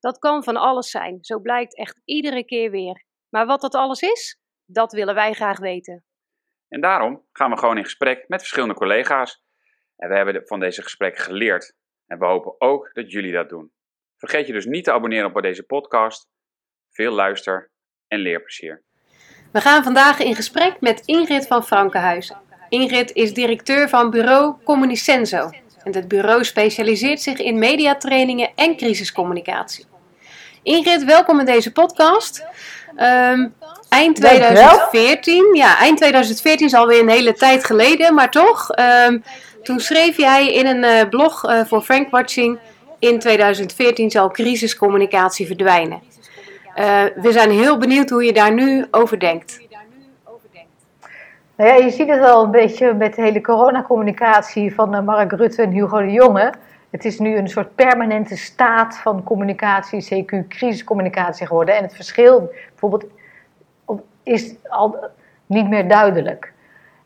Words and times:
Dat 0.00 0.18
kan 0.18 0.44
van 0.44 0.56
alles 0.56 0.90
zijn, 0.90 1.18
zo 1.20 1.40
blijkt 1.40 1.76
echt 1.76 2.00
iedere 2.04 2.44
keer 2.44 2.70
weer. 2.70 3.04
Maar 3.28 3.46
wat 3.46 3.60
dat 3.60 3.74
alles 3.74 4.00
is, 4.00 4.40
dat 4.64 4.92
willen 4.92 5.14
wij 5.14 5.32
graag 5.32 5.58
weten. 5.58 6.04
En 6.68 6.80
daarom 6.80 7.26
gaan 7.32 7.50
we 7.50 7.58
gewoon 7.58 7.76
in 7.76 7.84
gesprek 7.84 8.24
met 8.28 8.40
verschillende 8.40 8.74
collega's. 8.74 9.42
En 9.96 10.08
we 10.08 10.16
hebben 10.16 10.46
van 10.46 10.60
deze 10.60 10.82
gesprekken 10.82 11.24
geleerd. 11.24 11.74
En 12.06 12.18
we 12.18 12.26
hopen 12.26 12.60
ook 12.60 12.90
dat 12.92 13.12
jullie 13.12 13.32
dat 13.32 13.48
doen. 13.48 13.72
Vergeet 14.16 14.46
je 14.46 14.52
dus 14.52 14.64
niet 14.64 14.84
te 14.84 14.92
abonneren 14.92 15.34
op 15.34 15.42
deze 15.42 15.62
podcast. 15.62 16.28
Veel 16.90 17.12
luister 17.12 17.70
en 18.06 18.18
leerplezier. 18.18 18.84
We 19.52 19.60
gaan 19.60 19.84
vandaag 19.84 20.18
in 20.18 20.34
gesprek 20.34 20.80
met 20.80 21.02
Ingrid 21.06 21.46
van 21.46 21.64
Frankenhuizen. 21.64 22.40
Ingrid 22.68 23.12
is 23.12 23.34
directeur 23.34 23.88
van 23.88 24.10
bureau 24.10 24.62
Communicenzo. 24.64 25.50
En 25.84 25.94
het 25.94 26.08
bureau 26.08 26.44
specialiseert 26.44 27.20
zich 27.20 27.38
in 27.38 27.58
mediatrainingen 27.58 28.50
en 28.54 28.76
crisiscommunicatie. 28.76 29.84
Ingrid, 30.62 31.04
welkom 31.04 31.38
in 31.40 31.46
deze 31.46 31.72
podcast. 31.72 32.44
Um, 32.96 33.54
eind 33.88 34.16
2014, 34.16 35.54
ja, 35.54 35.78
eind 35.78 35.96
2014 35.96 36.66
is 36.66 36.74
alweer 36.74 37.00
een 37.00 37.08
hele 37.08 37.32
tijd 37.32 37.64
geleden, 37.64 38.14
maar 38.14 38.30
toch. 38.30 38.68
Um, 39.06 39.22
toen 39.62 39.80
schreef 39.80 40.16
jij 40.16 40.52
in 40.52 40.66
een 40.66 40.84
uh, 40.84 41.08
blog 41.08 41.44
uh, 41.44 41.60
voor 41.64 41.80
Frank 41.80 42.10
Watching: 42.10 42.58
in 42.98 43.18
2014 43.18 44.10
zal 44.10 44.30
crisiscommunicatie 44.30 45.46
verdwijnen. 45.46 46.00
Uh, 46.78 47.02
we 47.14 47.32
zijn 47.32 47.50
heel 47.50 47.78
benieuwd 47.78 48.10
hoe 48.10 48.24
je 48.24 48.32
daar 48.32 48.52
nu 48.52 48.86
over 48.90 49.20
denkt. 49.20 49.60
Nou 51.56 51.70
ja, 51.70 51.76
je 51.84 51.90
ziet 51.90 52.08
het 52.08 52.24
al 52.24 52.44
een 52.44 52.50
beetje 52.50 52.94
met 52.94 53.14
de 53.14 53.22
hele 53.22 53.40
coronacommunicatie 53.40 54.74
van 54.74 55.04
Mark 55.04 55.32
Rutte 55.32 55.62
en 55.62 55.70
Hugo 55.70 56.00
de 56.00 56.10
Jonge. 56.10 56.52
Het 56.90 57.04
is 57.04 57.18
nu 57.18 57.36
een 57.36 57.48
soort 57.48 57.74
permanente 57.74 58.36
staat 58.36 58.96
van 58.96 59.22
communicatie, 59.22 60.24
CQ 60.24 60.48
crisiscommunicatie 60.48 61.46
geworden. 61.46 61.76
En 61.76 61.82
het 61.82 61.94
verschil 61.94 62.52
bijvoorbeeld 62.68 63.04
is 64.22 64.54
al 64.68 64.96
niet 65.46 65.68
meer 65.68 65.88
duidelijk. 65.88 66.52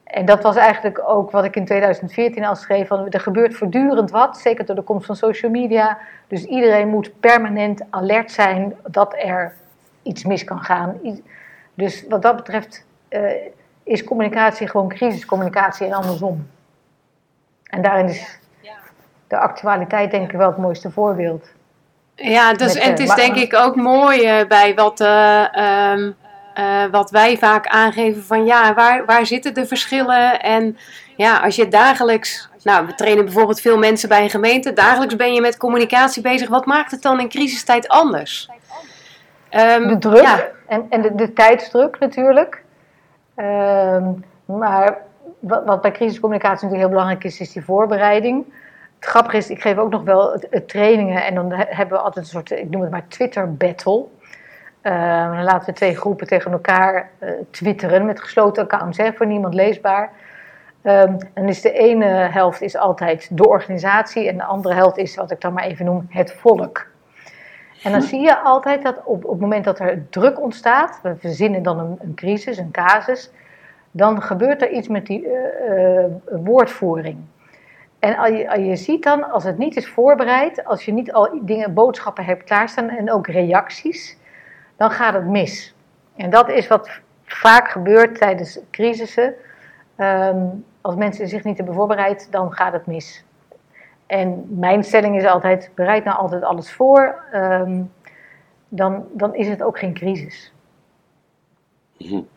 En 0.05 0.25
dat 0.25 0.43
was 0.43 0.57
eigenlijk 0.57 1.03
ook 1.09 1.31
wat 1.31 1.45
ik 1.45 1.57
in 1.57 1.65
2014 1.65 2.45
al 2.45 2.57
schreef. 2.57 2.89
Van, 2.89 3.09
er 3.09 3.21
gebeurt 3.21 3.55
voortdurend 3.55 4.11
wat, 4.11 4.39
zeker 4.39 4.67
door 4.67 4.77
de 4.77 4.83
komst 4.83 5.07
van 5.07 5.17
social 5.17 5.51
media. 5.51 5.99
Dus 6.27 6.45
iedereen 6.45 6.89
moet 6.89 7.21
permanent 7.21 7.83
alert 7.91 8.31
zijn 8.31 8.77
dat 8.87 9.15
er 9.17 9.55
iets 10.03 10.25
mis 10.25 10.45
kan 10.45 10.61
gaan. 10.61 11.01
Dus 11.75 12.05
wat 12.09 12.23
dat 12.23 12.37
betreft 12.37 12.85
uh, 13.09 13.31
is 13.83 14.05
communicatie 14.05 14.69
gewoon 14.69 14.89
crisiscommunicatie 14.89 15.87
en 15.87 15.93
andersom. 15.93 16.47
En 17.63 17.83
daarin 17.83 18.09
is 18.09 18.41
de 19.33 19.39
actualiteit 19.39 20.11
denk 20.11 20.33
ik 20.33 20.39
wel 20.39 20.49
het 20.49 20.57
mooiste 20.57 20.91
voorbeeld. 20.91 21.49
Ja, 22.15 22.53
dus, 22.53 22.75
en 22.75 22.91
het 22.91 22.99
is 22.99 23.15
denk 23.15 23.37
ik 23.37 23.55
ook 23.55 23.77
mooi 23.77 24.41
uh, 24.41 24.47
bij 24.47 24.75
wat, 24.75 25.01
uh, 25.01 25.45
um, 25.93 26.17
uh, 26.59 26.85
wat 26.91 27.11
wij 27.11 27.37
vaak 27.37 27.67
aangeven 27.67 28.23
van 28.23 28.45
ja, 28.45 28.75
waar, 28.75 29.05
waar 29.05 29.27
zitten 29.27 29.55
de 29.55 29.67
verschillen? 29.67 30.41
En 30.41 30.77
ja, 31.17 31.39
als 31.39 31.57
je 31.57 31.69
dagelijks, 31.69 32.49
nou 32.63 32.87
we 32.87 32.95
trainen 32.95 33.25
bijvoorbeeld 33.25 33.61
veel 33.61 33.79
mensen 33.79 34.09
bij 34.09 34.23
een 34.23 34.31
gemeente, 34.31 34.73
dagelijks 34.73 35.17
ben 35.17 35.35
je 35.35 35.41
met 35.41 35.57
communicatie 35.57 36.23
bezig. 36.23 36.49
Wat 36.49 36.67
maakt 36.67 36.91
het 36.91 37.03
dan 37.03 37.21
in 37.21 37.29
crisistijd 37.29 37.89
anders? 37.89 38.49
Um, 39.51 39.89
de 39.89 39.99
druk 39.99 40.23
ja. 40.23 40.49
en, 40.67 40.87
en 40.91 41.03
de, 41.03 41.15
de 41.15 41.33
tijdsdruk 41.33 41.99
natuurlijk. 41.99 42.63
Um, 43.37 44.25
maar 44.45 44.99
wat, 45.39 45.65
wat 45.65 45.81
bij 45.81 45.93
crisiscommunicatie 45.93 46.55
natuurlijk 46.55 46.81
heel 46.81 46.99
belangrijk 46.99 47.25
is, 47.25 47.41
is 47.41 47.53
die 47.53 47.65
voorbereiding. 47.65 48.45
Het 49.03 49.11
grappige 49.11 49.37
is, 49.37 49.51
ik 49.51 49.61
geef 49.61 49.77
ook 49.77 49.91
nog 49.91 50.03
wel 50.03 50.43
trainingen 50.67 51.25
en 51.25 51.35
dan 51.35 51.53
hebben 51.53 51.97
we 51.97 52.03
altijd 52.03 52.25
een 52.25 52.31
soort, 52.31 52.51
ik 52.51 52.71
noem 52.71 52.81
het 52.81 52.91
maar 52.91 53.09
Twitter-battle. 53.09 54.05
Uh, 54.83 55.35
dan 55.35 55.43
laten 55.43 55.67
we 55.67 55.73
twee 55.73 55.97
groepen 55.97 56.27
tegen 56.27 56.53
elkaar 56.53 57.11
uh, 57.19 57.31
twitteren 57.51 58.07
met 58.07 58.21
gesloten 58.21 58.63
accounts, 58.63 58.99
hè, 58.99 59.13
voor 59.13 59.27
niemand 59.27 59.55
leesbaar. 59.55 60.11
Um, 60.83 61.17
en 61.35 61.47
dus 61.47 61.61
de 61.61 61.73
ene 61.73 62.05
helft 62.05 62.61
is 62.61 62.77
altijd 62.77 63.29
de 63.33 63.49
organisatie 63.49 64.29
en 64.29 64.37
de 64.37 64.45
andere 64.45 64.75
helft 64.75 64.97
is 64.97 65.17
wat 65.17 65.31
ik 65.31 65.41
dan 65.41 65.53
maar 65.53 65.65
even 65.65 65.85
noem 65.85 66.07
het 66.09 66.33
volk. 66.33 66.87
En 67.83 67.93
dan 67.93 68.03
zie 68.03 68.21
je 68.21 68.39
altijd 68.39 68.83
dat 68.83 68.97
op, 69.05 69.25
op 69.25 69.31
het 69.31 69.41
moment 69.41 69.65
dat 69.65 69.79
er 69.79 70.09
druk 70.11 70.41
ontstaat, 70.41 70.99
we 71.03 71.17
verzinnen 71.17 71.63
dan 71.63 71.79
een, 71.79 71.99
een 72.01 72.15
crisis, 72.15 72.59
een 72.59 72.71
casus, 72.71 73.31
dan 73.91 74.23
gebeurt 74.23 74.63
er 74.63 74.71
iets 74.71 74.89
met 74.89 75.07
die 75.07 75.27
uh, 75.27 76.05
woordvoering. 76.45 77.19
En 78.03 78.17
al 78.17 78.61
je, 78.61 78.77
ziet 78.77 79.03
dan, 79.03 79.31
als 79.31 79.45
het 79.45 79.59
niet 79.59 79.77
is 79.77 79.89
voorbereid, 79.89 80.65
als 80.65 80.85
je 80.85 80.93
niet 80.93 81.13
al 81.13 81.39
dingen, 81.43 81.75
boodschappen 81.75 82.25
hebt 82.25 82.45
klaarstaan 82.45 82.89
en 82.89 83.13
ook 83.13 83.27
reacties, 83.27 84.19
dan 84.77 84.91
gaat 84.91 85.15
het 85.15 85.27
mis. 85.27 85.75
En 86.17 86.31
dat 86.31 86.49
is 86.49 86.69
wat 86.69 87.01
vaak 87.25 87.69
gebeurt 87.69 88.19
tijdens 88.19 88.59
crisissen. 88.71 89.35
Um, 89.97 90.65
als 90.81 90.95
mensen 90.95 91.29
zich 91.29 91.45
niet 91.45 91.57
hebben 91.57 91.75
voorbereid, 91.75 92.29
dan 92.31 92.53
gaat 92.53 92.73
het 92.73 92.87
mis. 92.87 93.25
En 94.07 94.47
mijn 94.49 94.85
stelling 94.85 95.17
is 95.17 95.25
altijd: 95.25 95.71
bereid 95.75 96.05
nou 96.05 96.17
altijd 96.19 96.43
alles 96.43 96.73
voor, 96.73 97.25
um, 97.35 97.93
dan, 98.69 99.07
dan 99.13 99.35
is 99.35 99.49
het 99.49 99.63
ook 99.63 99.79
geen 99.79 99.95
crisis. 99.95 100.53
Mm 101.99 102.29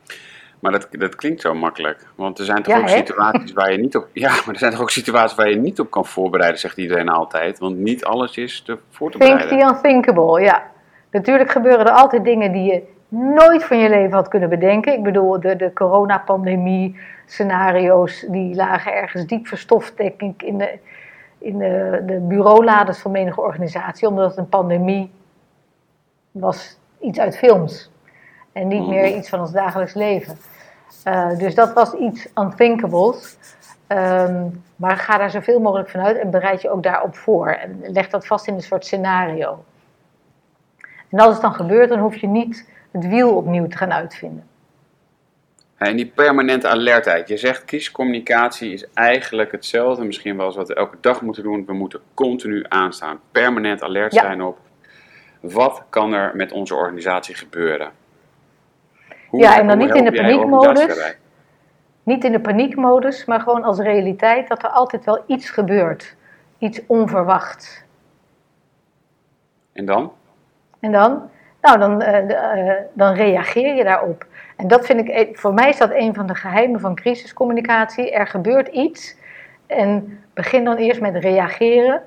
maar 0.65 0.79
dat, 0.79 0.87
dat 0.91 1.15
klinkt 1.15 1.41
zo 1.41 1.53
makkelijk. 1.53 2.07
Want 2.15 2.39
er 2.39 2.45
zijn 2.45 2.63
toch 2.63 2.77
ook 2.77 2.89
situaties 2.89 3.53
waar 3.53 3.71
je 3.71 3.77
niet 3.77 3.95
op. 3.95 4.07
Ja, 4.13 4.29
maar 4.29 4.53
er 4.53 4.57
zijn 4.57 4.71
toch 4.71 4.81
ook 4.81 4.89
situaties 4.89 5.37
waar 5.37 5.49
je 5.49 5.55
niet 5.55 5.79
op 5.79 5.91
kan 5.91 6.05
voorbereiden, 6.05 6.59
zegt 6.59 6.77
iedereen 6.77 7.09
altijd. 7.09 7.59
Want 7.59 7.77
niet 7.77 8.05
alles 8.05 8.37
is 8.37 8.61
te 8.61 8.77
voor 8.89 9.11
te 9.11 9.17
bereiden. 9.17 9.47
Think 9.47 9.61
the 9.61 9.67
unthinkable, 9.67 10.41
ja. 10.41 10.63
Natuurlijk 11.11 11.51
gebeuren 11.51 11.85
er 11.85 11.91
altijd 11.91 12.23
dingen 12.23 12.51
die 12.51 12.63
je 12.63 12.83
nooit 13.07 13.63
van 13.63 13.77
je 13.77 13.89
leven 13.89 14.13
had 14.13 14.27
kunnen 14.27 14.49
bedenken. 14.49 14.93
Ik 14.93 15.03
bedoel, 15.03 15.39
de, 15.39 15.55
de 15.55 15.73
coronapandemie 15.73 16.99
scenario's, 17.25 18.25
die 18.29 18.55
lagen 18.55 18.93
ergens 18.93 19.25
diep 19.25 19.47
verstoft, 19.47 19.97
denk 19.97 20.21
ik, 20.21 20.43
in 20.43 20.57
de, 20.57 20.79
in 21.37 21.57
de, 21.57 22.03
de 22.05 22.19
bureaulades 22.19 22.99
van 22.99 23.11
menige 23.11 23.41
organisatie. 23.41 24.07
Omdat 24.07 24.29
het 24.29 24.37
een 24.37 24.49
pandemie 24.49 25.11
was 26.31 26.77
iets 26.99 27.19
uit 27.19 27.37
films. 27.37 27.91
En 28.51 28.67
niet 28.67 28.87
meer 28.87 29.07
mhm. 29.07 29.17
iets 29.17 29.29
van 29.29 29.39
ons 29.39 29.51
dagelijks 29.51 29.93
leven. 29.93 30.37
Uh, 31.07 31.37
dus 31.37 31.55
dat 31.55 31.73
was 31.73 31.93
iets 31.93 32.27
unthinkables. 32.35 33.37
Um, 33.87 34.63
maar 34.75 34.97
ga 34.97 35.17
daar 35.17 35.29
zoveel 35.29 35.59
mogelijk 35.59 35.89
vanuit 35.89 36.17
en 36.17 36.29
bereid 36.29 36.61
je 36.61 36.69
ook 36.69 36.83
daarop 36.83 37.15
voor. 37.15 37.47
En 37.47 37.81
leg 37.87 38.09
dat 38.09 38.27
vast 38.27 38.47
in 38.47 38.53
een 38.53 38.61
soort 38.61 38.85
scenario. 38.85 39.65
En 41.09 41.19
als 41.19 41.33
het 41.33 41.41
dan 41.41 41.53
gebeurt, 41.53 41.89
dan 41.89 41.99
hoef 41.99 42.15
je 42.15 42.27
niet 42.27 42.69
het 42.91 43.07
wiel 43.07 43.35
opnieuw 43.35 43.67
te 43.67 43.77
gaan 43.77 43.93
uitvinden. 43.93 44.47
En 45.77 45.95
die 45.95 46.05
permanente 46.05 46.67
alertheid. 46.67 47.27
Je 47.27 47.37
zegt 47.37 47.65
kiescommunicatie 47.65 48.73
is 48.73 48.85
eigenlijk 48.93 49.51
hetzelfde, 49.51 50.03
misschien 50.03 50.37
wel 50.37 50.45
als 50.45 50.55
wat 50.55 50.67
we 50.67 50.75
elke 50.75 50.97
dag 51.01 51.21
moeten 51.21 51.43
doen. 51.43 51.65
We 51.65 51.73
moeten 51.73 51.99
continu 52.13 52.65
aanstaan, 52.67 53.19
permanent 53.31 53.83
alert 53.83 54.13
zijn 54.13 54.41
op 54.41 54.57
wat 55.39 55.83
kan 55.89 56.13
er 56.13 56.35
met 56.35 56.51
onze 56.51 56.75
organisatie 56.75 57.35
gebeuren 57.35 57.91
ja, 59.31 59.59
en 59.59 59.67
dan 59.67 59.77
niet 59.77 59.95
in 59.95 60.03
de 60.03 60.11
paniekmodus. 60.11 61.15
Niet 62.03 62.23
in 62.23 62.31
de 62.31 62.39
paniekmodus, 62.39 63.25
maar 63.25 63.39
gewoon 63.39 63.63
als 63.63 63.79
realiteit 63.79 64.47
dat 64.47 64.63
er 64.63 64.69
altijd 64.69 65.05
wel 65.05 65.23
iets 65.27 65.49
gebeurt. 65.49 66.15
Iets 66.57 66.81
onverwachts. 66.87 67.83
En 69.73 69.85
dan? 69.85 70.11
En 70.79 70.91
dan? 70.91 71.29
Nou, 71.61 71.79
dan, 71.79 72.01
uh, 72.01 72.71
dan 72.93 73.13
reageer 73.13 73.75
je 73.75 73.83
daarop. 73.83 74.25
En 74.55 74.67
dat 74.67 74.85
vind 74.85 74.99
ik, 74.99 75.07
e-, 75.07 75.33
voor 75.33 75.53
mij 75.53 75.69
is 75.69 75.77
dat 75.77 75.91
een 75.91 76.13
van 76.13 76.27
de 76.27 76.35
geheimen 76.35 76.79
van 76.79 76.95
crisiscommunicatie. 76.95 78.11
Er 78.11 78.27
gebeurt 78.27 78.67
iets 78.67 79.17
en 79.67 80.19
begin 80.33 80.63
dan 80.63 80.75
eerst 80.75 81.01
met 81.01 81.15
reageren. 81.15 82.01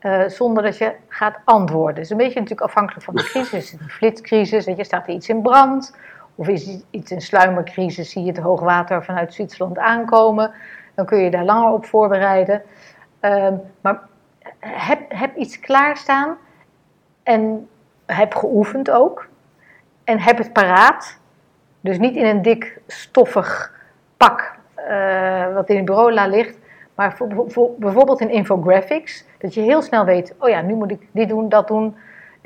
Uh, 0.00 0.28
zonder 0.28 0.62
dat 0.62 0.78
je 0.78 0.92
gaat 1.08 1.38
antwoorden. 1.44 1.94
Het 1.94 2.04
is 2.04 2.10
een 2.10 2.16
beetje 2.16 2.40
natuurlijk 2.40 2.66
afhankelijk 2.66 3.04
van 3.04 3.14
de 3.14 3.22
crisis. 3.30 3.72
Een 3.72 3.88
flitscrisis, 3.88 4.64
dat 4.64 4.76
je 4.76 4.84
staat 4.84 5.06
er 5.06 5.14
iets 5.14 5.28
in 5.28 5.42
brand. 5.42 5.96
Of 6.34 6.48
is 6.48 6.82
iets 6.90 7.10
een 7.10 7.20
sluimercrisis, 7.20 8.10
zie 8.10 8.22
je 8.22 8.32
het 8.32 8.40
hoogwater 8.40 9.04
vanuit 9.04 9.34
Zwitserland 9.34 9.78
aankomen. 9.78 10.52
Dan 10.94 11.06
kun 11.06 11.18
je 11.18 11.30
daar 11.30 11.44
langer 11.44 11.72
op 11.72 11.86
voorbereiden. 11.86 12.62
Um, 13.20 13.60
maar 13.80 14.00
heb, 14.60 15.00
heb 15.08 15.36
iets 15.36 15.60
klaarstaan 15.60 16.36
en 17.22 17.68
heb 18.06 18.34
geoefend 18.34 18.90
ook. 18.90 19.28
en 20.04 20.20
heb 20.20 20.38
het 20.38 20.52
paraat. 20.52 21.18
Dus 21.80 21.98
niet 21.98 22.16
in 22.16 22.24
een 22.24 22.42
dik 22.42 22.80
stoffig 22.86 23.72
pak 24.16 24.58
uh, 24.88 25.54
wat 25.54 25.68
in 25.68 25.76
het 25.76 25.84
bureau 25.84 26.12
la 26.12 26.26
ligt. 26.26 26.58
Maar 26.94 27.16
voor, 27.16 27.44
voor, 27.46 27.70
bijvoorbeeld 27.78 28.20
in 28.20 28.30
infographics. 28.30 29.24
Dat 29.38 29.54
je 29.54 29.60
heel 29.60 29.82
snel 29.82 30.04
weet, 30.04 30.34
oh 30.38 30.48
ja, 30.48 30.60
nu 30.60 30.74
moet 30.74 30.90
ik 30.90 31.08
dit 31.10 31.28
doen, 31.28 31.48
dat 31.48 31.68
doen. 31.68 31.96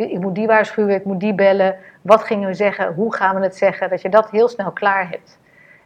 Ik 0.07 0.21
moet 0.21 0.35
die 0.35 0.47
waarschuwen, 0.47 0.95
ik 0.95 1.05
moet 1.05 1.21
die 1.21 1.35
bellen. 1.35 1.77
Wat 2.03 2.23
gingen 2.23 2.49
we 2.49 2.55
zeggen? 2.55 2.95
Hoe 2.95 3.15
gaan 3.15 3.37
we 3.37 3.43
het 3.43 3.57
zeggen? 3.57 3.91
Dat 3.91 4.03
je 4.03 4.09
dat 4.09 4.31
heel 4.31 4.49
snel 4.49 4.73
klaar 4.73 5.09
hebt. 5.09 5.39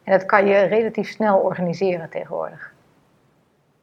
En 0.04 0.12
dat 0.12 0.26
kan 0.26 0.46
je 0.46 0.58
relatief 0.58 1.08
snel 1.08 1.38
organiseren 1.38 2.10
tegenwoordig. 2.10 2.72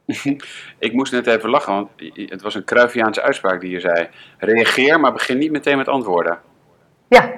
Ik 0.78 0.92
moest 0.92 1.12
net 1.12 1.26
even 1.26 1.50
lachen, 1.50 1.72
want 1.72 1.90
het 2.14 2.42
was 2.42 2.54
een 2.54 2.64
Cruyffiaanse 2.64 3.22
uitspraak 3.22 3.60
die 3.60 3.70
je 3.70 3.80
zei. 3.80 4.08
Reageer, 4.38 5.00
maar 5.00 5.12
begin 5.12 5.38
niet 5.38 5.50
meteen 5.50 5.76
met 5.76 5.88
antwoorden. 5.88 6.38
Ja, 7.08 7.30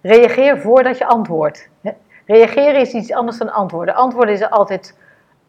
reageer 0.00 0.58
voordat 0.58 0.98
je 0.98 1.06
antwoordt. 1.06 1.68
Reageren 2.26 2.80
is 2.80 2.92
iets 2.92 3.12
anders 3.12 3.38
dan 3.38 3.52
antwoorden. 3.52 3.94
Antwoorden 3.94 4.34
is 4.34 4.50
altijd 4.50 4.98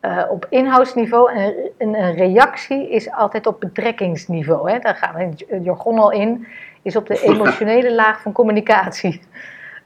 uh, 0.02 0.24
op 0.30 0.46
inhoudsniveau 0.50 1.32
en 1.34 1.72
een, 1.78 2.16
reactie 2.16 2.90
is 2.90 3.12
altijd 3.12 3.48
op 3.48 3.60
betrekkingsniveau. 3.60 4.72
Hè? 4.72 4.80
Daar 4.80 4.96
gaan 4.96 5.16
we 5.16 5.22
in 5.22 5.30
het 5.48 5.64
jargon 5.64 6.00
al 6.00 6.12
in. 6.12 6.48
Is 6.84 6.96
op 6.96 7.08
de 7.08 7.22
emotionele 7.22 7.96
laag 8.02 8.22
van 8.22 8.32
communicatie. 8.32 9.22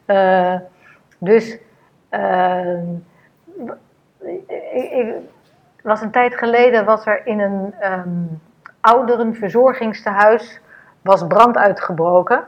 Uh, 0.07 0.55
dus 1.17 1.57
uh, 2.11 2.77
ik, 4.73 4.91
ik, 4.91 5.15
was 5.83 6.01
een 6.01 6.11
tijd 6.11 6.35
geleden 6.35 6.85
was 6.85 7.05
er 7.05 7.27
in 7.27 7.39
een 7.39 7.73
um, 7.83 8.41
ouderenverzorgingstehuis 8.81 10.59
was 11.01 11.27
brand 11.27 11.57
uitgebroken. 11.57 12.44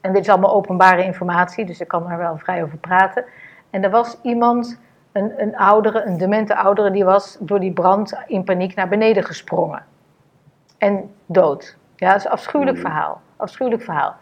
En 0.00 0.12
dit 0.12 0.22
is 0.22 0.28
allemaal 0.28 0.54
openbare 0.54 1.04
informatie, 1.04 1.64
dus 1.64 1.80
ik 1.80 1.88
kan 1.88 2.08
daar 2.08 2.18
wel 2.18 2.38
vrij 2.38 2.62
over 2.62 2.78
praten. 2.78 3.24
En 3.70 3.84
er 3.84 3.90
was 3.90 4.18
iemand, 4.22 4.80
een, 5.12 5.32
een 5.36 5.56
oudere, 5.56 6.02
een 6.04 6.18
demente 6.18 6.56
oudere, 6.56 6.90
die 6.90 7.04
was 7.04 7.36
door 7.40 7.60
die 7.60 7.72
brand 7.72 8.14
in 8.26 8.44
paniek 8.44 8.74
naar 8.74 8.88
beneden 8.88 9.24
gesprongen. 9.24 9.84
En 10.78 11.14
dood. 11.26 11.76
Ja, 11.96 12.08
dat 12.08 12.18
is 12.18 12.24
een 12.24 12.30
afschuwelijk 12.30 12.76
hmm. 12.76 12.86
verhaal. 12.86 13.20
Afschuwelijk 13.44 13.82
verhaal. 13.82 14.16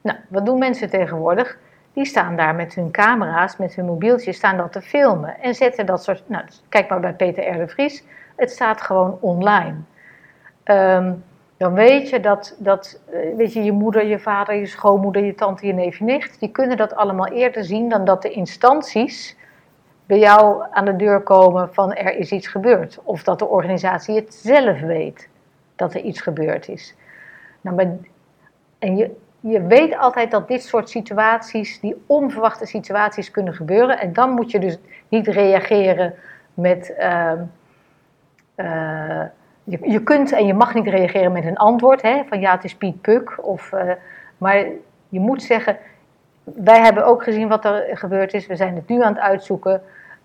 Nou, 0.00 0.18
wat 0.28 0.46
doen 0.46 0.58
mensen 0.58 0.90
tegenwoordig? 0.90 1.58
Die 1.92 2.04
staan 2.04 2.36
daar 2.36 2.54
met 2.54 2.74
hun 2.74 2.90
camera's, 2.90 3.56
met 3.56 3.74
hun 3.74 3.84
mobieltjes, 3.84 4.36
staan 4.36 4.56
dat 4.56 4.72
te 4.72 4.82
filmen. 4.82 5.40
En 5.40 5.54
zetten 5.54 5.86
dat 5.86 6.04
soort. 6.04 6.28
Nou, 6.28 6.44
kijk 6.68 6.88
maar 6.88 7.00
bij 7.00 7.14
Peter 7.14 7.54
R. 7.54 7.58
de 7.58 7.68
Vries. 7.68 8.04
Het 8.36 8.50
staat 8.50 8.80
gewoon 8.80 9.18
online. 9.20 9.76
Um, 10.64 11.24
dan 11.56 11.74
weet 11.74 12.08
je 12.08 12.20
dat, 12.20 12.56
dat 12.58 13.00
eh, 13.10 13.36
weet 13.36 13.52
je, 13.52 13.64
je 13.64 13.72
moeder, 13.72 14.06
je 14.06 14.18
vader, 14.18 14.54
je 14.54 14.66
schoonmoeder, 14.66 15.24
je 15.24 15.34
tante, 15.34 15.66
je 15.66 15.72
neef, 15.72 15.98
je 15.98 16.04
nicht, 16.04 16.40
die 16.40 16.50
kunnen 16.50 16.76
dat 16.76 16.94
allemaal 16.94 17.28
eerder 17.28 17.64
zien 17.64 17.88
dan 17.88 18.04
dat 18.04 18.22
de 18.22 18.30
instanties 18.30 19.36
bij 20.06 20.18
jou 20.18 20.64
aan 20.70 20.84
de 20.84 20.96
deur 20.96 21.20
komen 21.20 21.74
van 21.74 21.94
er 21.94 22.16
is 22.16 22.30
iets 22.30 22.46
gebeurd. 22.46 23.00
Of 23.02 23.22
dat 23.22 23.38
de 23.38 23.46
organisatie 23.46 24.14
het 24.14 24.34
zelf 24.34 24.80
weet 24.80 25.28
dat 25.76 25.94
er 25.94 26.00
iets 26.00 26.20
gebeurd 26.20 26.68
is. 26.68 26.94
Nou, 27.60 27.98
en 28.84 28.96
je, 28.96 29.10
je 29.40 29.62
weet 29.62 29.96
altijd 29.96 30.30
dat 30.30 30.48
dit 30.48 30.62
soort 30.62 30.90
situaties, 30.90 31.80
die 31.80 32.02
onverwachte 32.06 32.66
situaties 32.66 33.30
kunnen 33.30 33.54
gebeuren. 33.54 33.98
En 33.98 34.12
dan 34.12 34.30
moet 34.30 34.50
je 34.50 34.58
dus 34.58 34.78
niet 35.08 35.26
reageren 35.26 36.14
met... 36.54 36.94
Uh, 36.98 37.32
je, 39.64 39.78
je 39.82 40.02
kunt 40.02 40.32
en 40.32 40.46
je 40.46 40.54
mag 40.54 40.74
niet 40.74 40.86
reageren 40.86 41.32
met 41.32 41.44
een 41.44 41.56
antwoord, 41.56 42.02
hè, 42.02 42.22
van 42.28 42.40
ja, 42.40 42.52
het 42.54 42.64
is 42.64 42.74
Piet 42.74 43.00
Puk. 43.00 43.38
Of, 43.46 43.72
uh, 43.72 43.92
maar 44.38 44.66
je 45.08 45.20
moet 45.20 45.42
zeggen, 45.42 45.76
wij 46.44 46.80
hebben 46.80 47.06
ook 47.06 47.22
gezien 47.22 47.48
wat 47.48 47.64
er 47.64 47.96
gebeurd 47.96 48.34
is, 48.34 48.46
we 48.46 48.56
zijn 48.56 48.74
het 48.74 48.88
nu 48.88 49.02
aan 49.02 49.14
het 49.14 49.22
uitzoeken. 49.22 49.82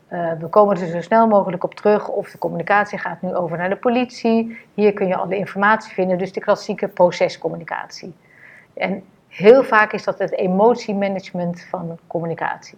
Uh, 0.10 0.32
we 0.40 0.48
komen 0.48 0.78
er 0.78 0.88
zo 0.88 1.02
snel 1.02 1.28
mogelijk 1.28 1.64
op 1.64 1.76
terug 1.76 2.08
of 2.08 2.32
de 2.32 2.38
communicatie 2.38 2.98
gaat 2.98 3.22
nu 3.22 3.36
over 3.36 3.58
naar 3.58 3.70
de 3.70 3.76
politie. 3.76 4.58
Hier 4.74 4.94
kun 4.94 5.08
je 5.08 5.16
alle 5.16 5.36
informatie 5.36 5.94
vinden, 5.94 6.18
dus 6.18 6.34
de 6.34 6.40
klassieke 6.40 6.88
procescommunicatie. 6.88 8.14
En 8.80 9.04
heel 9.28 9.64
vaak 9.64 9.94
is 9.94 10.04
dat 10.04 10.20
het 10.20 10.32
emotiemanagement 10.32 11.68
van 11.70 12.00
communicatie. 12.08 12.78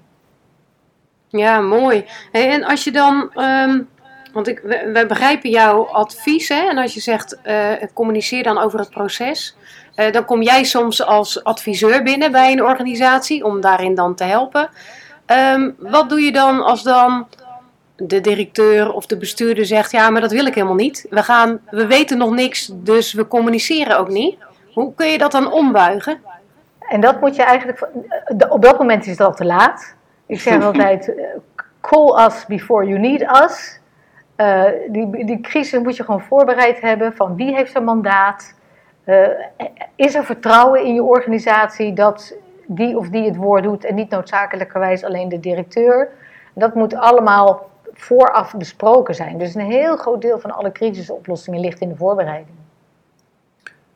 Ja, 1.28 1.62
mooi. 1.62 2.06
En 2.32 2.64
als 2.64 2.84
je 2.84 2.92
dan 2.92 3.32
um, 3.36 3.90
want 4.34 4.48
ik, 4.48 4.60
wij 4.94 5.08
begrijpen 5.08 5.50
jouw 5.50 5.88
advies. 5.88 6.50
Hè? 6.50 6.68
En 6.70 6.78
als 6.78 6.94
je 6.94 7.00
zegt, 7.00 7.40
uh, 7.46 7.72
communiceer 7.94 8.44
dan 8.44 8.58
over 8.58 8.80
het 8.80 8.90
proces. 8.90 9.56
Uh, 9.96 10.12
dan 10.12 10.26
kom 10.26 10.42
jij 10.42 10.64
soms 10.64 11.06
als 11.06 11.44
adviseur 11.44 12.04
binnen 12.04 12.32
bij 12.32 12.52
een 12.52 12.64
organisatie 12.64 13.44
om 13.44 13.62
daarin 13.62 13.96
dan 13.96 14.16
te 14.16 14.24
helpen. 14.24 14.70
Um, 15.54 15.76
wat 15.80 16.10
doe 16.10 16.22
je 16.22 16.32
dan 16.32 16.64
als 16.64 16.84
dan 16.84 17.28
de 17.96 18.22
directeur 18.22 18.92
of 18.92 19.06
de 19.06 19.18
bestuurder 19.18 19.66
zegt: 19.66 19.92
Ja, 19.92 20.10
maar 20.10 20.22
dat 20.22 20.32
wil 20.32 20.46
ik 20.46 20.56
helemaal 20.56 20.76
niet. 20.76 21.06
We, 21.10 21.24
gaan, 21.24 21.60
we 21.70 21.86
weten 21.86 22.18
nog 22.18 22.32
niks, 22.32 22.72
dus 22.74 23.14
we 23.14 23.28
communiceren 23.28 24.00
ook 24.00 24.10
niet. 24.10 24.38
Hoe 24.74 24.94
kun 24.96 25.08
je 25.08 25.18
dat 25.18 25.32
dan 25.32 25.52
ombuigen? 25.52 26.22
En 26.80 27.02
dat 27.02 27.22
moet 27.22 27.36
je 27.36 27.44
eigenlijk. 27.44 27.90
Op 28.50 28.62
dat 28.62 28.78
moment 28.78 29.06
is 29.06 29.12
het 29.12 29.22
al 29.22 29.34
te 29.34 29.46
laat. 29.46 29.96
Ik 30.26 30.40
zeg 30.40 30.64
altijd: 30.66 31.14
call 31.82 32.26
us 32.26 32.46
before 32.46 32.88
you 32.88 33.00
need 33.00 33.22
us. 33.22 33.80
Uh, 34.38 34.64
die, 34.88 35.26
die 35.26 35.42
crisis 35.42 35.82
moet 35.82 35.96
je 35.96 36.04
gewoon 36.04 36.22
voorbereid 36.22 36.82
hebben 36.82 37.14
van 37.16 37.36
wie 37.36 37.56
heeft 37.56 37.76
een 37.76 37.84
mandaat. 37.84 38.54
Uh, 39.06 39.28
is 39.96 40.16
er 40.16 40.24
vertrouwen 40.24 40.84
in 40.86 40.94
je 40.94 41.04
organisatie 41.04 41.94
dat 41.94 42.36
die 42.66 42.98
of 42.98 43.10
die 43.10 43.26
het 43.26 43.36
woord 43.36 43.64
doet 43.64 43.86
en 43.86 43.96
niet 43.96 44.10
noodzakelijkerwijs 44.10 45.04
alleen 45.04 45.30
de 45.30 45.40
directeur. 45.40 46.10
Dat 46.54 46.76
moet 46.76 46.96
allemaal 46.96 47.70
vooraf 47.94 48.56
besproken 48.56 49.16
zijn. 49.16 49.38
Dus 49.38 49.56
een 49.56 49.72
heel 49.72 49.98
groot 49.98 50.22
deel 50.22 50.40
van 50.40 50.52
alle 50.52 50.72
crisisoplossingen 50.72 51.60
ligt 51.60 51.80
in 51.80 51.90
de 51.90 51.96
voorbereiding. 51.96 52.61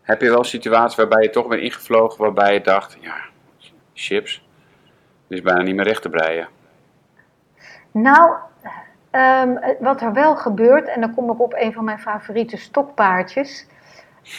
Heb 0.05 0.21
je 0.21 0.29
wel 0.29 0.43
situaties 0.43 0.97
waarbij 0.97 1.23
je 1.23 1.29
toch 1.29 1.47
bent 1.47 1.61
ingevlogen 1.61 2.23
waarbij 2.23 2.53
je 2.53 2.61
dacht, 2.61 2.97
ja, 2.99 3.15
chips, 3.93 4.47
is 5.27 5.41
bijna 5.41 5.61
niet 5.61 5.75
meer 5.75 5.85
recht 5.85 6.01
te 6.01 6.09
breien? 6.09 6.47
Nou, 7.91 8.35
Um, 9.43 9.59
wat 9.79 10.01
er 10.01 10.13
wel 10.13 10.35
gebeurt, 10.35 10.87
en 10.87 11.01
dan 11.01 11.13
kom 11.15 11.31
ik 11.31 11.41
op 11.41 11.53
een 11.57 11.73
van 11.73 11.83
mijn 11.83 11.99
favoriete 11.99 12.57
stokpaardjes. 12.57 13.67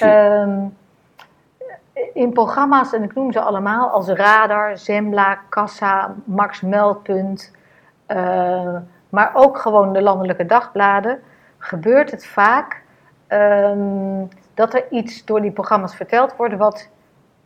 Um, 0.02 0.76
in 2.12 2.32
programma's, 2.32 2.92
en 2.92 3.02
ik 3.02 3.14
noem 3.14 3.32
ze 3.32 3.41
allemaal, 3.41 3.88
als 3.88 4.08
Radar, 4.08 4.79
Zembla, 4.79 5.38
Kassa, 5.48 6.14
Max 6.24 6.60
Meldpunt, 6.60 7.52
uh, 8.08 8.76
maar 9.08 9.31
ook 9.34 9.58
gewoon 9.58 9.93
de 9.93 10.02
landelijke 10.02 10.46
dagbladen, 10.46 11.22
gebeurt 11.58 12.10
het 12.10 12.26
vaak 12.26 12.82
um, 13.29 14.29
dat 14.56 14.75
er 14.75 14.84
iets 14.91 15.25
door 15.25 15.41
die 15.41 15.51
programma's 15.51 15.96
verteld 15.96 16.36
wordt 16.36 16.56
wat 16.56 16.89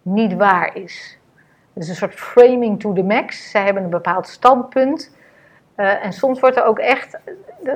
niet 0.03 0.35
waar 0.35 0.77
is. 0.77 1.19
Dus 1.73 1.89
een 1.89 1.95
soort 1.95 2.15
framing 2.15 2.81
to 2.81 2.93
the 2.93 3.03
max. 3.03 3.51
Zij 3.51 3.65
hebben 3.65 3.83
een 3.83 3.91
bepaald 3.91 4.29
standpunt. 4.29 5.17
Uh, 5.77 6.05
en 6.05 6.13
soms 6.13 6.41
wordt 6.41 6.57
er 6.57 6.65
ook 6.65 6.79
echt 6.79 7.19
uh, 7.63 7.73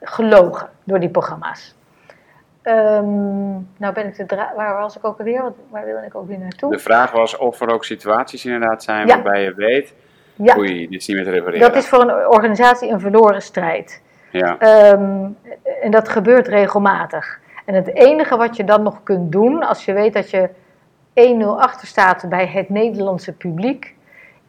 gelogen 0.00 0.68
door 0.84 1.00
die 1.00 1.08
programma's. 1.08 1.74
Um, 2.62 3.68
nou 3.76 3.94
ben 3.94 4.06
ik 4.06 4.28
de 4.28 4.36
waar 4.56 4.78
was 4.78 4.96
ik 4.96 5.04
ook 5.04 5.18
alweer? 5.18 5.52
Waar 5.68 5.84
wilde 5.84 6.06
ik 6.06 6.14
ook 6.14 6.28
weer 6.28 6.38
naartoe? 6.38 6.70
De 6.70 6.78
vraag 6.78 7.10
was 7.10 7.36
of 7.36 7.60
er 7.60 7.72
ook 7.72 7.84
situaties 7.84 8.44
inderdaad 8.44 8.82
zijn 8.82 9.06
waarbij 9.06 9.42
je 9.42 9.54
weet, 9.54 9.94
ja. 10.34 10.56
oei, 10.58 10.88
dit 10.88 11.00
is 11.00 11.06
niet 11.06 11.16
meer 11.16 11.26
te 11.26 11.32
repareren. 11.32 11.60
Dat 11.60 11.76
is 11.76 11.88
voor 11.88 12.00
een 12.00 12.26
organisatie 12.26 12.90
een 12.90 13.00
verloren 13.00 13.42
strijd. 13.42 14.02
Ja. 14.30 14.90
Um, 14.92 15.36
en 15.82 15.90
dat 15.90 16.08
gebeurt 16.08 16.48
regelmatig. 16.48 17.39
En 17.70 17.76
het 17.76 17.94
enige 17.94 18.36
wat 18.36 18.56
je 18.56 18.64
dan 18.64 18.82
nog 18.82 19.02
kunt 19.02 19.32
doen, 19.32 19.62
als 19.62 19.84
je 19.84 19.92
weet 19.92 20.12
dat 20.12 20.30
je 20.30 20.50
1-0 21.40 21.44
achter 21.46 21.86
staat 21.86 22.28
bij 22.28 22.46
het 22.46 22.68
Nederlandse 22.68 23.32
publiek, 23.32 23.96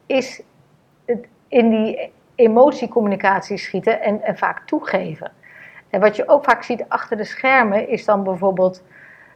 is 0.06 0.42
in 1.48 1.70
die 1.70 2.12
emotiecommunicatie 2.36 3.58
schieten 3.58 4.02
en, 4.02 4.38
vaak 4.38 4.60
toegeven. 4.66 5.32
En 5.90 6.00
wat 6.00 6.16
je 6.16 6.28
ook 6.28 6.44
vaak 6.44 6.64
ziet 6.64 6.86
achter 6.88 7.18
de 7.18 7.24
schermen 7.24 7.88
is 7.88 8.06
dan 8.06 8.24
bijvoorbeeld 8.24 8.84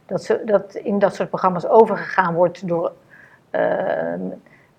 dat, 0.06 0.24
ze, 0.24 0.42
dat 0.44 0.74
in 0.74 0.98
dat 0.98 1.14
soort 1.14 1.28
programma's 1.28 1.66
overgegaan 1.66 2.34
wordt 2.34 2.68
door. 2.68 2.92
Uh, 3.50 4.14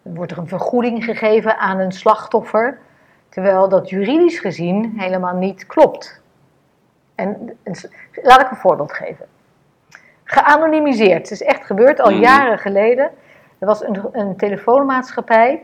wordt 0.02 0.32
er 0.32 0.38
een 0.38 0.48
vergoeding 0.48 1.04
gegeven 1.04 1.58
aan 1.58 1.80
een 1.80 1.92
slachtoffer, 1.92 2.80
terwijl 3.30 3.70
dat 3.70 3.90
juridisch 3.90 4.40
gezien 4.40 4.94
helemaal 4.98 5.36
niet 5.36 5.66
klopt. 5.66 6.22
En, 7.17 7.57
en 7.63 7.75
laat 8.13 8.41
ik 8.41 8.51
een 8.51 8.57
voorbeeld 8.57 8.93
geven. 8.93 9.25
Geanonimiseerd. 10.24 11.21
Het 11.21 11.31
is 11.31 11.41
echt 11.41 11.65
gebeurd 11.65 12.00
al 12.00 12.12
mhm. 12.12 12.21
jaren 12.21 12.59
geleden. 12.59 13.09
Er 13.59 13.67
was 13.67 13.83
een, 13.83 14.09
een 14.12 14.36
telefoonmaatschappij 14.36 15.63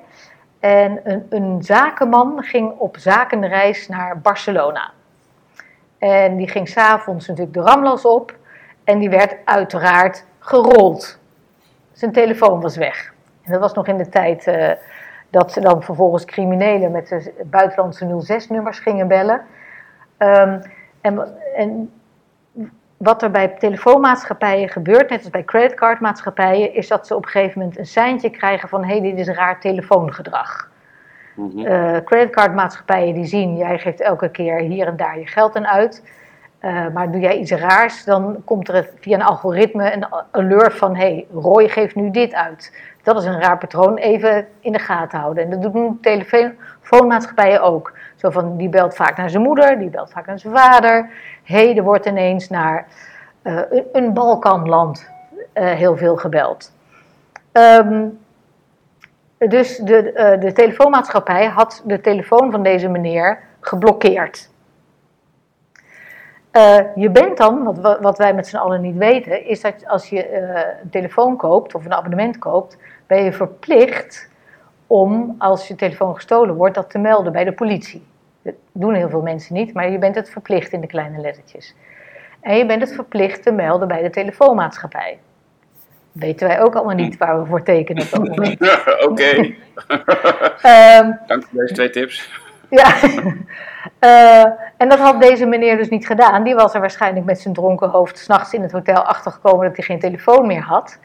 en 0.59 0.99
een, 1.03 1.25
een 1.29 1.63
zakenman 1.63 2.43
ging 2.43 2.73
op 2.77 2.97
zakenreis 2.97 3.87
naar 3.87 4.19
Barcelona. 4.19 4.91
En 5.97 6.37
die 6.37 6.47
ging 6.47 6.69
s'avonds 6.69 7.27
natuurlijk 7.27 7.55
de 7.55 7.61
Ramlas 7.61 8.05
op. 8.05 8.35
En 8.83 8.99
die 8.99 9.09
werd 9.09 9.35
uiteraard 9.45 10.25
gerold. 10.39 11.19
Zijn 11.91 12.11
telefoon 12.11 12.61
was 12.61 12.77
weg. 12.77 13.13
En 13.43 13.51
dat 13.51 13.61
was 13.61 13.73
nog 13.73 13.87
in 13.87 13.97
de 13.97 14.09
tijd 14.09 14.47
uh, 14.47 14.71
dat 15.29 15.51
ze 15.51 15.61
dan 15.61 15.83
vervolgens 15.83 16.25
criminelen 16.25 16.91
met 16.91 17.07
de 17.07 17.33
buitenlandse 17.45 18.05
06-nummers 18.05 18.79
gingen 18.79 19.07
bellen. 19.07 19.41
Um, 20.17 20.61
en, 21.03 21.37
en 21.55 21.91
wat 22.97 23.21
er 23.21 23.31
bij 23.31 23.47
telefoonmaatschappijen 23.47 24.69
gebeurt, 24.69 25.09
net 25.09 25.19
als 25.19 25.29
bij 25.29 25.43
creditcardmaatschappijen, 25.43 26.73
is 26.73 26.87
dat 26.87 27.07
ze 27.07 27.15
op 27.15 27.23
een 27.25 27.31
gegeven 27.31 27.59
moment 27.59 27.77
een 27.77 27.85
seintje 27.85 28.29
krijgen 28.29 28.69
van 28.69 28.83
hé, 28.83 28.99
hey, 28.99 29.01
dit 29.01 29.17
is 29.17 29.27
raar 29.27 29.59
telefoongedrag. 29.59 30.71
Mm 31.35 32.01
creditcardmaatschappijen 32.03 33.13
die 33.13 33.25
zien, 33.25 33.57
jij 33.57 33.79
geeft 33.79 34.01
elke 34.01 34.29
keer 34.29 34.59
hier 34.59 34.87
en 34.87 34.97
daar 34.97 35.19
je 35.19 35.27
geld 35.27 35.55
aan 35.55 35.67
uit. 35.67 36.03
Uh, 36.65 36.87
maar 36.93 37.11
doe 37.11 37.21
jij 37.21 37.37
iets 37.37 37.51
raars, 37.51 38.03
dan 38.03 38.41
komt 38.45 38.69
er 38.69 38.89
via 38.99 39.15
een 39.15 39.23
algoritme 39.23 39.93
een 39.93 40.05
alert 40.31 40.73
van: 40.73 40.95
hey, 40.95 41.27
Roy 41.33 41.69
geeft 41.69 41.95
nu 41.95 42.11
dit 42.11 42.33
uit. 42.33 42.73
Dat 43.01 43.17
is 43.17 43.25
een 43.25 43.41
raar 43.41 43.57
patroon, 43.57 43.97
even 43.97 44.47
in 44.59 44.71
de 44.71 44.79
gaten 44.79 45.19
houden. 45.19 45.43
En 45.43 45.61
dat 45.61 45.73
doen 45.73 45.99
telefoonmaatschappijen 46.01 47.61
ook. 47.61 47.93
Zo 48.15 48.29
van, 48.29 48.57
die 48.57 48.69
belt 48.69 48.95
vaak 48.95 49.17
naar 49.17 49.29
zijn 49.29 49.43
moeder, 49.43 49.79
die 49.79 49.89
belt 49.89 50.11
vaak 50.11 50.25
naar 50.25 50.39
zijn 50.39 50.53
vader. 50.53 51.09
Hé, 51.43 51.65
hey, 51.65 51.77
er 51.77 51.83
wordt 51.83 52.05
ineens 52.05 52.49
naar 52.49 52.87
uh, 53.43 53.61
een, 53.69 53.85
een, 53.93 54.13
Balkanland 54.13 55.09
uh, 55.53 55.71
heel 55.71 55.97
veel 55.97 56.15
gebeld. 56.15 56.71
Um, 57.51 58.19
dus 59.37 59.77
de, 59.77 60.37
de 60.39 60.51
telefoonmaatschappij 60.51 61.45
had 61.45 61.81
de 61.85 62.01
telefoon 62.01 62.51
van 62.51 62.63
deze 62.63 62.89
meneer 62.89 63.39
geblokkeerd. 63.59 64.51
Uh, 66.53 66.79
je 66.95 67.09
bent 67.09 67.37
dan, 67.37 67.63
wat, 67.81 67.99
wat 67.99 68.17
wij 68.17 68.33
met 68.33 68.47
z'n 68.47 68.55
allen 68.55 68.81
niet 68.81 68.97
weten, 68.97 69.45
is 69.45 69.61
dat 69.61 69.87
als 69.87 70.09
je 70.09 70.29
uh, 70.31 70.39
een 70.83 70.89
telefoon 70.89 71.37
koopt 71.37 71.75
of 71.75 71.85
een 71.85 71.93
abonnement 71.93 72.37
koopt, 72.37 72.77
ben 73.07 73.23
je 73.23 73.33
verplicht 73.33 74.29
om, 74.87 75.35
als 75.37 75.67
je 75.67 75.75
telefoon 75.75 76.15
gestolen 76.15 76.55
wordt, 76.55 76.75
dat 76.75 76.89
te 76.89 76.97
melden 76.97 77.31
bij 77.31 77.43
de 77.43 77.51
politie. 77.51 78.03
Dat 78.41 78.53
doen 78.71 78.93
heel 78.93 79.09
veel 79.09 79.21
mensen 79.21 79.55
niet, 79.55 79.73
maar 79.73 79.91
je 79.91 79.97
bent 79.97 80.15
het 80.15 80.29
verplicht 80.29 80.71
in 80.71 80.81
de 80.81 80.87
kleine 80.87 81.19
lettertjes. 81.19 81.75
En 82.41 82.57
je 82.57 82.65
bent 82.65 82.81
het 82.81 82.93
verplicht 82.93 83.43
te 83.43 83.51
melden 83.51 83.87
bij 83.87 84.01
de 84.01 84.09
telefoonmaatschappij. 84.09 85.19
Weten 86.11 86.47
wij 86.47 86.61
ook 86.61 86.75
allemaal 86.75 86.95
niet 86.95 87.17
waar 87.17 87.41
we 87.41 87.45
voor 87.45 87.63
tekenen 87.63 88.03
op 88.03 88.09
dat 88.09 88.27
moment. 88.35 88.61
Oké. 89.07 89.35
um, 90.97 91.19
Dank 91.27 91.43
voor 91.43 91.59
deze 91.59 91.73
twee 91.73 91.89
tips. 91.89 92.41
Ja, 92.69 92.95
uh, 93.99 94.43
en 94.77 94.89
dat 94.89 94.99
had 94.99 95.21
deze 95.21 95.45
meneer 95.45 95.77
dus 95.77 95.89
niet 95.89 96.05
gedaan. 96.05 96.43
Die 96.43 96.55
was 96.55 96.73
er 96.73 96.79
waarschijnlijk 96.79 97.25
met 97.25 97.39
zijn 97.39 97.53
dronken 97.53 97.89
hoofd 97.89 98.17
s'nachts 98.17 98.53
in 98.53 98.61
het 98.61 98.71
hotel 98.71 99.01
achtergekomen 99.01 99.67
dat 99.67 99.75
hij 99.75 99.85
geen 99.85 99.99
telefoon 99.99 100.47
meer 100.47 100.61
had. 100.61 100.99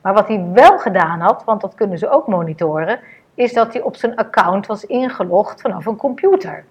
Maar 0.00 0.14
wat 0.14 0.28
hij 0.28 0.44
wel 0.52 0.78
gedaan 0.78 1.20
had, 1.20 1.44
want 1.44 1.60
dat 1.60 1.74
kunnen 1.74 1.98
ze 1.98 2.10
ook 2.10 2.26
monitoren, 2.26 3.00
is 3.34 3.52
dat 3.52 3.72
hij 3.72 3.82
op 3.82 3.96
zijn 3.96 4.16
account 4.16 4.66
was 4.66 4.84
ingelogd 4.84 5.60
vanaf 5.60 5.86
een 5.86 5.96
computer. 5.96 6.64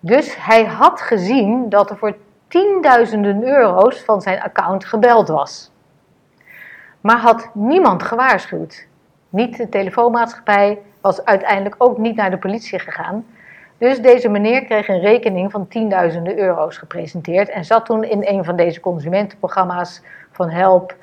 Dus 0.00 0.44
hij 0.44 0.64
had 0.64 1.00
gezien 1.00 1.68
dat 1.68 1.90
er 1.90 1.96
voor 1.96 2.16
tienduizenden 2.48 3.44
euro's 3.44 4.02
van 4.04 4.20
zijn 4.20 4.42
account 4.42 4.84
gebeld 4.84 5.28
was. 5.28 5.70
Maar 7.00 7.18
had 7.18 7.50
niemand 7.54 8.02
gewaarschuwd. 8.02 8.86
Niet 9.28 9.56
de 9.56 9.68
telefoonmaatschappij 9.68 10.78
was 11.00 11.24
uiteindelijk 11.24 11.74
ook 11.78 11.98
niet 11.98 12.16
naar 12.16 12.30
de 12.30 12.38
politie 12.38 12.78
gegaan. 12.78 13.24
Dus 13.80 14.00
deze 14.00 14.28
meneer 14.28 14.64
kreeg 14.64 14.88
een 14.88 15.00
rekening 15.00 15.50
van 15.50 15.68
tienduizenden 15.68 16.38
euro's 16.38 16.76
gepresenteerd 16.76 17.48
en 17.48 17.64
zat 17.64 17.86
toen 17.86 18.04
in 18.04 18.26
een 18.26 18.44
van 18.44 18.56
deze 18.56 18.80
consumentenprogramma's 18.80 20.02
van 20.32 20.50
Help. 20.50 20.94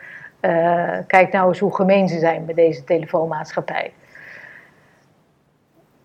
Uh, 0.41 0.97
kijk 1.07 1.31
nou 1.31 1.47
eens 1.47 1.59
hoe 1.59 1.75
gemeen 1.75 2.07
ze 2.07 2.19
zijn 2.19 2.45
met 2.45 2.55
deze 2.55 2.83
telefoonmaatschappij. 2.83 3.93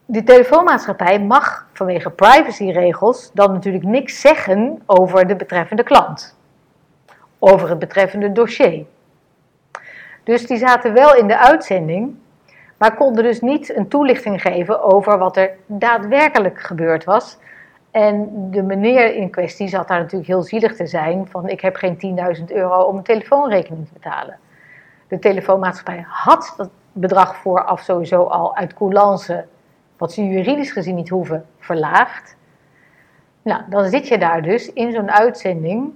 De 0.05 0.23
telefoonmaatschappij 0.23 1.21
mag 1.21 1.67
vanwege 1.73 2.11
privacyregels 2.11 3.31
dan 3.33 3.52
natuurlijk 3.52 3.85
niks 3.85 4.21
zeggen 4.21 4.83
over 4.87 5.26
de 5.26 5.37
betreffende 5.37 5.83
klant, 5.83 6.37
over 7.38 7.69
het 7.69 7.79
betreffende 7.79 8.33
dossier. 8.33 8.85
Dus 10.25 10.47
die 10.47 10.59
zaten 10.59 10.93
wel 10.93 11.14
in 11.14 11.26
de 11.26 11.38
uitzending, 11.38 12.17
maar 12.83 12.95
konden 12.95 13.25
dus 13.25 13.41
niet 13.41 13.77
een 13.77 13.89
toelichting 13.89 14.43
geven 14.43 14.83
over 14.83 15.19
wat 15.19 15.37
er 15.37 15.51
daadwerkelijk 15.67 16.61
gebeurd 16.61 17.05
was. 17.05 17.39
En 17.91 18.29
de 18.51 18.62
meneer 18.62 19.15
in 19.15 19.31
kwestie 19.31 19.69
zat 19.69 19.89
daar 19.89 19.99
natuurlijk 19.99 20.31
heel 20.31 20.43
zielig 20.43 20.77
te 20.77 20.87
zijn 20.87 21.27
van 21.29 21.49
ik 21.49 21.61
heb 21.61 21.77
geen 21.77 22.17
10.000 22.39 22.45
euro 22.45 22.83
om 22.83 22.97
een 22.97 23.03
telefoonrekening 23.03 23.87
te 23.87 23.93
betalen. 23.93 24.39
De 25.09 25.19
telefoonmaatschappij 25.19 26.05
had 26.09 26.55
dat 26.57 26.71
bedrag 26.93 27.37
vooraf 27.37 27.81
sowieso 27.81 28.23
al 28.23 28.57
uit 28.57 28.75
coulance, 28.75 29.45
wat 29.97 30.12
ze 30.12 30.27
juridisch 30.27 30.73
gezien 30.73 30.95
niet 30.95 31.09
hoeven, 31.09 31.47
verlaagd. 31.59 32.37
Nou, 33.43 33.62
dan 33.69 33.89
zit 33.89 34.09
je 34.09 34.19
daar 34.19 34.43
dus 34.43 34.73
in 34.73 34.93
zo'n 34.93 35.11
uitzending. 35.11 35.93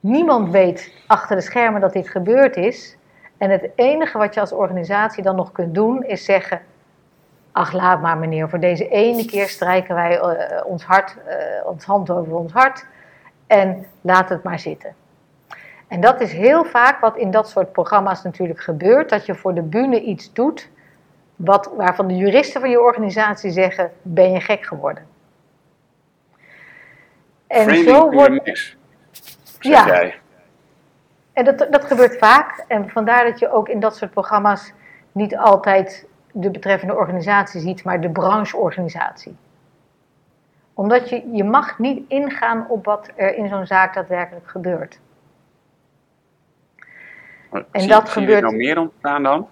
Niemand 0.00 0.50
weet 0.50 0.92
achter 1.06 1.36
de 1.36 1.42
schermen 1.42 1.80
dat 1.80 1.92
dit 1.92 2.08
gebeurd 2.08 2.56
is. 2.56 2.96
En 3.42 3.50
het 3.50 3.70
enige 3.74 4.18
wat 4.18 4.34
je 4.34 4.40
als 4.40 4.52
organisatie 4.52 5.22
dan 5.22 5.36
nog 5.36 5.52
kunt 5.52 5.74
doen 5.74 6.04
is 6.04 6.24
zeggen: 6.24 6.60
Ach, 7.52 7.72
laat 7.72 8.00
maar 8.00 8.18
meneer, 8.18 8.48
voor 8.48 8.60
deze 8.60 8.88
ene 8.88 9.24
keer 9.24 9.48
strijken 9.48 9.94
wij 9.94 10.18
uh, 10.18 10.66
ons, 10.66 10.84
hart, 10.84 11.16
uh, 11.28 11.66
ons 11.66 11.84
hand 11.84 12.10
over 12.10 12.34
ons 12.34 12.52
hart 12.52 12.86
en 13.46 13.86
laat 14.00 14.28
het 14.28 14.42
maar 14.42 14.58
zitten. 14.58 14.94
En 15.88 16.00
dat 16.00 16.20
is 16.20 16.32
heel 16.32 16.64
vaak 16.64 17.00
wat 17.00 17.16
in 17.16 17.30
dat 17.30 17.48
soort 17.48 17.72
programma's 17.72 18.22
natuurlijk 18.22 18.60
gebeurt: 18.60 19.10
dat 19.10 19.26
je 19.26 19.34
voor 19.34 19.54
de 19.54 19.62
bühne 19.62 20.00
iets 20.00 20.32
doet 20.32 20.70
wat, 21.36 21.70
waarvan 21.76 22.06
de 22.06 22.16
juristen 22.16 22.60
van 22.60 22.70
je 22.70 22.80
organisatie 22.80 23.50
zeggen: 23.50 23.92
Ben 24.02 24.32
je 24.32 24.40
gek 24.40 24.64
geworden? 24.64 25.06
En 27.46 27.84
zo 27.84 28.10
wordt. 28.10 28.76
Ja, 29.60 29.86
jij. 29.86 30.21
En 31.32 31.44
dat, 31.44 31.66
dat 31.70 31.84
gebeurt 31.84 32.18
vaak. 32.18 32.64
En 32.68 32.90
vandaar 32.90 33.24
dat 33.24 33.38
je 33.38 33.52
ook 33.52 33.68
in 33.68 33.80
dat 33.80 33.96
soort 33.96 34.10
programma's 34.10 34.72
niet 35.12 35.36
altijd 35.36 36.06
de 36.32 36.50
betreffende 36.50 36.94
organisatie 36.94 37.60
ziet, 37.60 37.84
maar 37.84 38.00
de 38.00 38.10
brancheorganisatie. 38.10 39.36
Omdat 40.74 41.08
je, 41.08 41.30
je 41.32 41.44
mag 41.44 41.78
niet 41.78 42.04
ingaan 42.08 42.66
op 42.68 42.84
wat 42.84 43.10
er 43.16 43.36
in 43.36 43.48
zo'n 43.48 43.66
zaak 43.66 43.94
daadwerkelijk 43.94 44.48
gebeurt. 44.48 45.00
Maar, 47.50 47.64
en 47.70 47.80
zie, 47.80 47.90
dat 47.90 48.10
zie 48.10 48.22
gebeurt. 48.22 48.42
nou 48.42 48.56
meer 48.56 48.78
ontstaan 48.78 49.22
dan? 49.22 49.48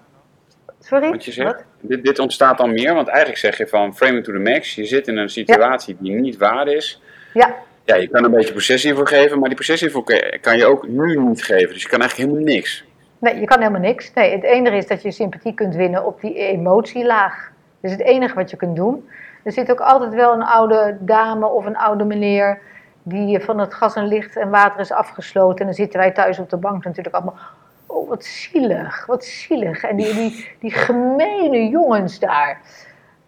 Sorry? 0.78 1.08
Want 1.08 1.24
je 1.24 1.32
zegt, 1.32 1.64
dit, 1.80 2.04
dit, 2.04 2.18
ontstaat 2.18 2.58
dan 2.58 2.72
meer, 2.72 2.94
want 2.94 3.08
eigenlijk 3.08 3.38
zeg 3.38 3.58
je 3.58 3.66
van 3.66 3.96
framing 3.96 4.24
to 4.24 4.32
the 4.32 4.38
max, 4.38 4.74
je 4.74 4.84
zit 4.84 5.08
in 5.08 5.16
een 5.16 5.28
situatie 5.28 5.96
die 6.00 6.12
niet 6.12 6.36
waar 6.36 6.68
is. 6.68 7.02
Ja. 7.32 7.54
Ja, 7.90 7.96
je 7.96 8.08
kan 8.08 8.24
een 8.24 8.30
beetje 8.30 8.52
processie 8.52 8.94
voor 8.94 9.08
geven, 9.08 9.38
maar 9.38 9.48
die 9.48 9.56
processie 9.56 9.90
voor 9.90 10.04
kan 10.40 10.56
je 10.56 10.66
ook 10.66 10.88
nu 10.88 11.16
niet 11.16 11.44
geven. 11.44 11.72
Dus 11.72 11.82
je 11.82 11.88
kan 11.88 12.00
eigenlijk 12.00 12.30
helemaal 12.30 12.54
niks. 12.54 12.84
Nee, 13.18 13.40
je 13.40 13.46
kan 13.46 13.58
helemaal 13.58 13.80
niks. 13.80 14.12
Nee, 14.14 14.32
het 14.32 14.42
enige 14.42 14.76
is 14.76 14.86
dat 14.86 15.02
je 15.02 15.10
sympathie 15.10 15.54
kunt 15.54 15.74
winnen 15.74 16.06
op 16.06 16.20
die 16.20 16.34
emotielaag. 16.34 17.50
Dat 17.80 17.90
is 17.90 17.96
het 17.96 18.06
enige 18.06 18.34
wat 18.34 18.50
je 18.50 18.56
kunt 18.56 18.76
doen. 18.76 19.08
Er 19.42 19.52
zit 19.52 19.70
ook 19.70 19.80
altijd 19.80 20.14
wel 20.14 20.32
een 20.32 20.42
oude 20.42 20.96
dame 21.00 21.46
of 21.46 21.66
een 21.66 21.76
oude 21.76 22.04
meneer 22.04 22.60
die 23.02 23.40
van 23.40 23.58
het 23.58 23.74
gas 23.74 23.94
en 23.94 24.06
licht 24.06 24.36
en 24.36 24.50
water 24.50 24.80
is 24.80 24.92
afgesloten. 24.92 25.58
En 25.58 25.64
dan 25.64 25.74
zitten 25.74 25.98
wij 25.98 26.10
thuis 26.10 26.38
op 26.38 26.50
de 26.50 26.56
bank 26.56 26.84
natuurlijk 26.84 27.14
allemaal. 27.14 27.38
Oh, 27.86 28.08
wat 28.08 28.24
zielig, 28.24 29.06
wat 29.06 29.24
zielig. 29.24 29.82
En 29.82 29.96
die, 29.96 30.14
die, 30.14 30.48
die 30.60 30.72
gemene 30.72 31.68
jongens 31.68 32.18
daar. 32.18 32.60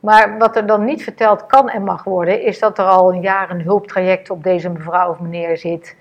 Maar 0.03 0.39
wat 0.39 0.57
er 0.57 0.67
dan 0.67 0.85
niet 0.85 1.03
verteld 1.03 1.47
kan 1.47 1.69
en 1.69 1.85
mag 1.85 2.05
worden, 2.05 2.41
is 2.41 2.59
dat 2.59 2.79
er 2.79 2.85
al 2.85 3.13
een 3.13 3.21
jaar 3.21 3.51
een 3.51 3.63
hulptraject 3.63 4.31
op 4.31 4.43
deze 4.43 4.71
mevrouw 4.71 5.11
of 5.11 5.21
meneer 5.21 5.57
zit. 5.57 5.97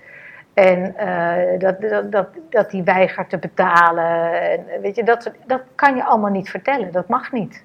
En 0.54 0.94
uh, 1.00 1.58
dat, 1.58 1.80
dat, 1.80 2.12
dat, 2.12 2.28
dat 2.50 2.70
die 2.70 2.82
weigert 2.82 3.30
te 3.30 3.38
betalen. 3.38 4.40
En, 4.50 4.64
weet 4.80 4.96
je, 4.96 5.04
dat, 5.04 5.30
dat 5.46 5.60
kan 5.74 5.96
je 5.96 6.04
allemaal 6.04 6.30
niet 6.30 6.50
vertellen. 6.50 6.92
Dat 6.92 7.08
mag 7.08 7.32
niet. 7.32 7.64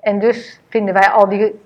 En 0.00 0.18
dus 0.18 0.60
vinden 0.68 0.94
wij 0.94 1.08
al 1.08 1.28
die. 1.28 1.60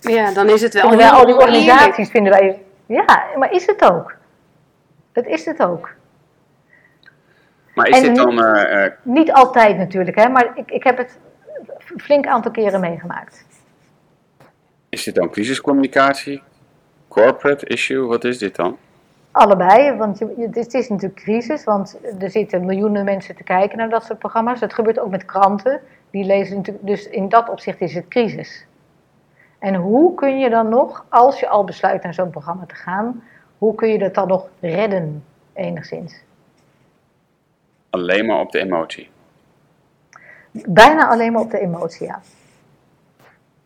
Ja, 0.00 0.32
dan 0.32 0.48
is 0.48 0.62
het 0.62 0.74
wel. 0.74 0.88
Vinden 0.88 1.08
wij 1.08 1.18
al 1.18 1.26
die 1.26 1.36
organisaties 1.36 2.10
vinden 2.10 2.32
wij. 2.32 2.62
Ja, 2.86 3.24
maar 3.36 3.52
is 3.52 3.66
het 3.66 3.90
ook? 3.90 4.14
Dat 5.12 5.26
is 5.26 5.44
het 5.44 5.62
ook. 5.62 5.94
Maar 7.74 7.88
is 7.88 8.00
dit 8.00 8.16
dan. 8.16 8.38
Uh, 8.38 8.84
uh... 8.84 8.90
Niet 9.02 9.32
altijd 9.32 9.76
natuurlijk, 9.76 10.16
hè, 10.16 10.28
maar 10.28 10.50
ik, 10.54 10.70
ik 10.70 10.84
heb 10.84 10.96
het 10.96 11.18
flink 11.96 12.26
aantal 12.26 12.50
keren 12.50 12.80
meegemaakt. 12.80 13.44
Is 14.88 15.04
dit 15.04 15.14
dan 15.14 15.30
crisiscommunicatie? 15.30 16.42
Corporate 17.08 17.66
issue? 17.66 18.06
Wat 18.06 18.24
is 18.24 18.38
dit 18.38 18.56
dan? 18.56 18.76
Allebei, 19.30 19.96
want 19.96 20.20
het 20.36 20.74
is 20.74 20.88
natuurlijk 20.88 21.20
crisis, 21.20 21.64
want 21.64 21.98
er 22.18 22.30
zitten 22.30 22.64
miljoenen 22.64 23.04
mensen 23.04 23.36
te 23.36 23.42
kijken 23.42 23.78
naar 23.78 23.88
dat 23.88 24.04
soort 24.04 24.18
programma's. 24.18 24.60
Dat 24.60 24.74
gebeurt 24.74 24.98
ook 24.98 25.10
met 25.10 25.24
kranten, 25.24 25.80
die 26.10 26.24
lezen 26.24 26.56
natuurlijk, 26.56 26.86
dus 26.86 27.08
in 27.08 27.28
dat 27.28 27.48
opzicht 27.48 27.80
is 27.80 27.94
het 27.94 28.08
crisis. 28.08 28.66
En 29.58 29.74
hoe 29.74 30.14
kun 30.14 30.38
je 30.38 30.50
dan 30.50 30.68
nog, 30.68 31.04
als 31.08 31.40
je 31.40 31.48
al 31.48 31.64
besluit 31.64 32.02
naar 32.02 32.14
zo'n 32.14 32.30
programma 32.30 32.66
te 32.66 32.74
gaan, 32.74 33.22
hoe 33.58 33.74
kun 33.74 33.88
je 33.88 33.98
dat 33.98 34.14
dan 34.14 34.28
nog 34.28 34.48
redden, 34.60 35.24
enigszins? 35.52 36.22
Alleen 37.90 38.26
maar 38.26 38.40
op 38.40 38.52
de 38.52 38.58
emotie. 38.58 39.08
Bijna 40.68 41.08
alleen 41.08 41.32
maar 41.32 41.42
op 41.42 41.50
de 41.50 41.60
emotie 41.60 42.12
aan. 42.12 42.22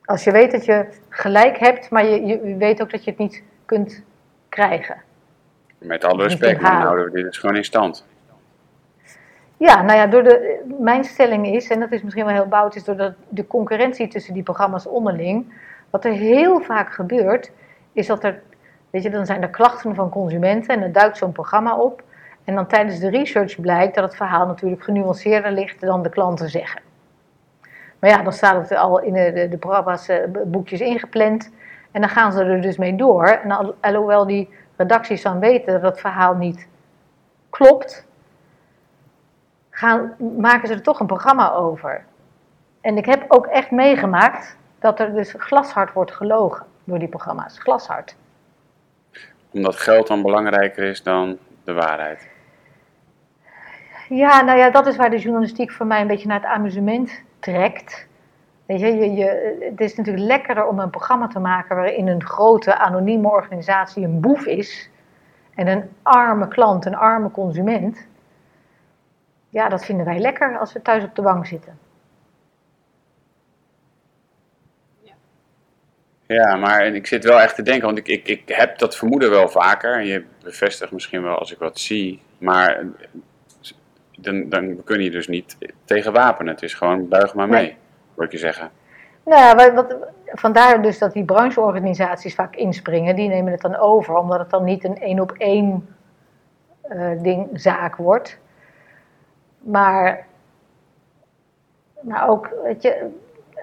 Als 0.05 0.25
je 0.25 0.31
weet 0.31 0.51
dat 0.51 0.65
je 0.65 0.87
gelijk 1.09 1.59
hebt, 1.59 1.91
maar 1.91 2.07
je, 2.07 2.27
je 2.27 2.57
weet 2.57 2.83
ook 2.83 2.91
dat 2.91 3.05
je 3.05 3.11
het 3.11 3.19
niet 3.19 3.43
kunt 3.65 4.03
krijgen. 4.49 5.03
Met 5.79 6.05
alle 6.05 6.23
respect, 6.23 6.61
dan 6.61 6.71
houden 6.71 7.05
we 7.05 7.11
dit 7.11 7.25
dus 7.25 7.39
gewoon 7.39 7.57
in 7.57 7.65
stand. 7.65 8.05
Ja, 9.57 9.83
nou 9.83 9.99
ja, 9.99 10.07
door 10.07 10.23
de, 10.23 10.65
mijn 10.79 11.05
stelling 11.05 11.47
is, 11.47 11.69
en 11.69 11.81
dat 11.81 11.93
is 11.93 12.03
misschien 12.03 12.25
wel 12.25 12.35
heel 12.35 12.47
bout, 12.47 12.75
is 12.75 12.85
door 12.85 12.97
de, 12.97 13.13
de 13.29 13.47
concurrentie 13.47 14.09
tussen 14.09 14.35
die 14.35 14.43
programma's 14.43 14.87
onderling. 14.87 15.55
Wat 15.91 16.05
er 16.05 16.13
heel 16.13 16.61
vaak 16.61 16.93
gebeurt, 16.93 17.51
is 17.93 18.07
dat 18.07 18.25
er, 18.25 18.41
weet 18.91 19.03
je, 19.03 19.11
dan 19.11 19.27
zijn 19.27 19.43
er 19.43 19.49
klachten 19.49 19.95
van 19.95 20.11
consumenten 20.11 20.75
en 20.75 20.81
dan 20.81 20.93
duikt 20.93 21.17
zo'n 21.17 21.33
programma 21.33 21.77
op. 21.77 22.03
En 22.45 22.55
dan 22.55 22.67
tijdens 22.67 22.99
de 22.99 23.11
research 23.11 23.61
blijkt 23.61 23.95
dat 23.95 24.05
het 24.05 24.17
verhaal 24.17 24.47
natuurlijk 24.47 24.83
genuanceerder 24.83 25.53
ligt 25.53 25.81
dan 25.81 26.03
de 26.03 26.09
klanten 26.09 26.49
zeggen. 26.49 26.81
Maar 27.99 28.11
ja, 28.11 28.23
dan 28.23 28.33
staat 28.33 28.69
het 28.69 28.79
al 28.79 29.01
in 29.01 29.13
de, 29.13 29.49
de, 29.49 29.59
uh, 30.09 30.43
boekjes 30.45 30.81
ingepland. 30.81 31.51
En 31.91 32.01
dan 32.01 32.11
gaan 32.11 32.33
ze 32.33 32.45
er 32.45 32.61
dus 32.61 32.77
mee 32.77 32.97
door. 32.97 33.27
En 33.27 33.51
al, 33.51 33.75
alhoewel 33.81 34.27
die 34.27 34.49
redacties 34.77 35.23
dan 35.23 35.39
weten 35.39 35.73
dat 35.73 35.91
het 35.91 36.01
verhaal 36.01 36.35
niet 36.35 36.69
klopt, 37.51 38.07
gaan, 39.71 40.15
maken 40.39 40.69
ze 40.69 40.75
er 40.75 40.83
toch 40.83 41.01
een 41.01 41.07
programma 41.07 41.53
over. 41.53 42.05
En 42.81 42.97
ik 42.97 43.07
heb 43.07 43.25
ook 43.29 43.47
echt 43.47 43.71
meegemaakt 43.71 44.57
dat 44.79 45.01
er 45.01 45.13
dus 45.13 45.35
glashard 45.37 45.93
wordt 45.93 46.13
gelogen 46.13 46.67
door 46.85 46.99
die 46.99 47.09
programma's. 47.09 47.59
Glashard. 47.59 48.17
Omdat 49.53 49.77
geld 49.77 50.07
dan 50.07 50.23
belangrijker 50.23 50.85
is 50.85 51.03
dan 51.03 51.39
de 51.75 51.81
waarheid. 51.81 52.29
Ja, 54.09 54.43
nou 54.43 54.59
ja, 54.59 54.71
dat 54.71 54.87
is 54.87 54.97
waar 54.97 55.11
de 55.11 55.19
journalistiek 55.19 55.73
voor 55.73 55.87
mij 55.87 56.01
een 56.01 56.07
beetje 56.07 56.29
naar 56.29 56.41
het 56.41 56.51
amusement 56.51 57.23
trekt. 57.39 58.09
Weet 58.67 58.81
je, 58.81 58.87
je, 58.87 59.13
je, 59.13 59.57
het 59.71 59.81
is 59.81 59.97
natuurlijk 59.97 60.27
lekkerder 60.27 60.67
om 60.67 60.79
een 60.79 60.91
programma 60.91 61.27
te 61.27 61.39
maken 61.39 61.77
waarin 61.77 62.09
een 62.09 62.25
grote 62.25 62.79
anonieme 62.79 63.29
organisatie 63.29 64.05
een 64.05 64.21
boef 64.21 64.47
is 64.47 64.91
en 65.55 65.67
een 65.67 65.91
arme 66.03 66.49
klant, 66.49 66.85
een 66.85 66.97
arme 66.97 67.31
consument. 67.31 68.07
Ja, 69.49 69.69
dat 69.69 69.85
vinden 69.85 70.07
wij 70.07 70.19
lekker 70.19 70.59
als 70.59 70.73
we 70.73 70.83
thuis 70.83 71.05
op 71.05 71.15
de 71.15 71.23
bank 71.23 71.47
zitten. 71.47 71.79
Ja, 76.35 76.57
maar 76.57 76.87
ik 76.87 77.07
zit 77.07 77.25
wel 77.25 77.41
echt 77.41 77.55
te 77.55 77.63
denken, 77.63 77.87
want 77.87 77.99
ik, 77.99 78.09
ik, 78.09 78.29
ik 78.29 78.43
heb 78.47 78.79
dat 78.79 78.97
vermoeden 78.97 79.31
wel 79.31 79.49
vaker. 79.49 79.95
En 79.95 80.07
je 80.07 80.25
bevestigt 80.43 80.93
misschien 80.93 81.23
wel 81.23 81.39
als 81.39 81.53
ik 81.53 81.59
wat 81.59 81.79
zie. 81.79 82.23
Maar 82.39 82.85
dan, 84.17 84.49
dan 84.49 84.85
kun 84.85 85.03
je 85.03 85.11
dus 85.11 85.29
niet 85.29 85.57
tegen 85.85 86.13
wapenen. 86.13 86.53
Het 86.53 86.63
is 86.63 86.75
gewoon 86.75 87.09
buig 87.09 87.35
maar 87.35 87.49
mee, 87.49 87.63
nee. 87.63 87.77
wil 88.15 88.25
ik 88.25 88.33
je 88.33 88.39
zeggen. 88.39 88.71
Nou 89.25 89.41
ja, 89.41 89.75
wat, 89.75 89.97
vandaar 90.25 90.83
dus 90.83 90.99
dat 90.99 91.13
die 91.13 91.25
brancheorganisaties 91.25 92.35
vaak 92.35 92.57
inspringen. 92.57 93.17
Die 93.17 93.29
nemen 93.29 93.53
het 93.53 93.61
dan 93.61 93.77
over, 93.77 94.15
omdat 94.15 94.39
het 94.39 94.51
dan 94.51 94.65
niet 94.65 94.85
een 94.85 94.99
één 95.01 95.21
op 95.21 95.33
één 95.33 95.95
uh, 96.93 97.23
ding, 97.23 97.49
zaak 97.53 97.97
wordt. 97.97 98.39
Maar, 99.59 100.27
maar 102.01 102.29
ook, 102.29 102.51
weet 102.65 102.83
je, 102.83 103.09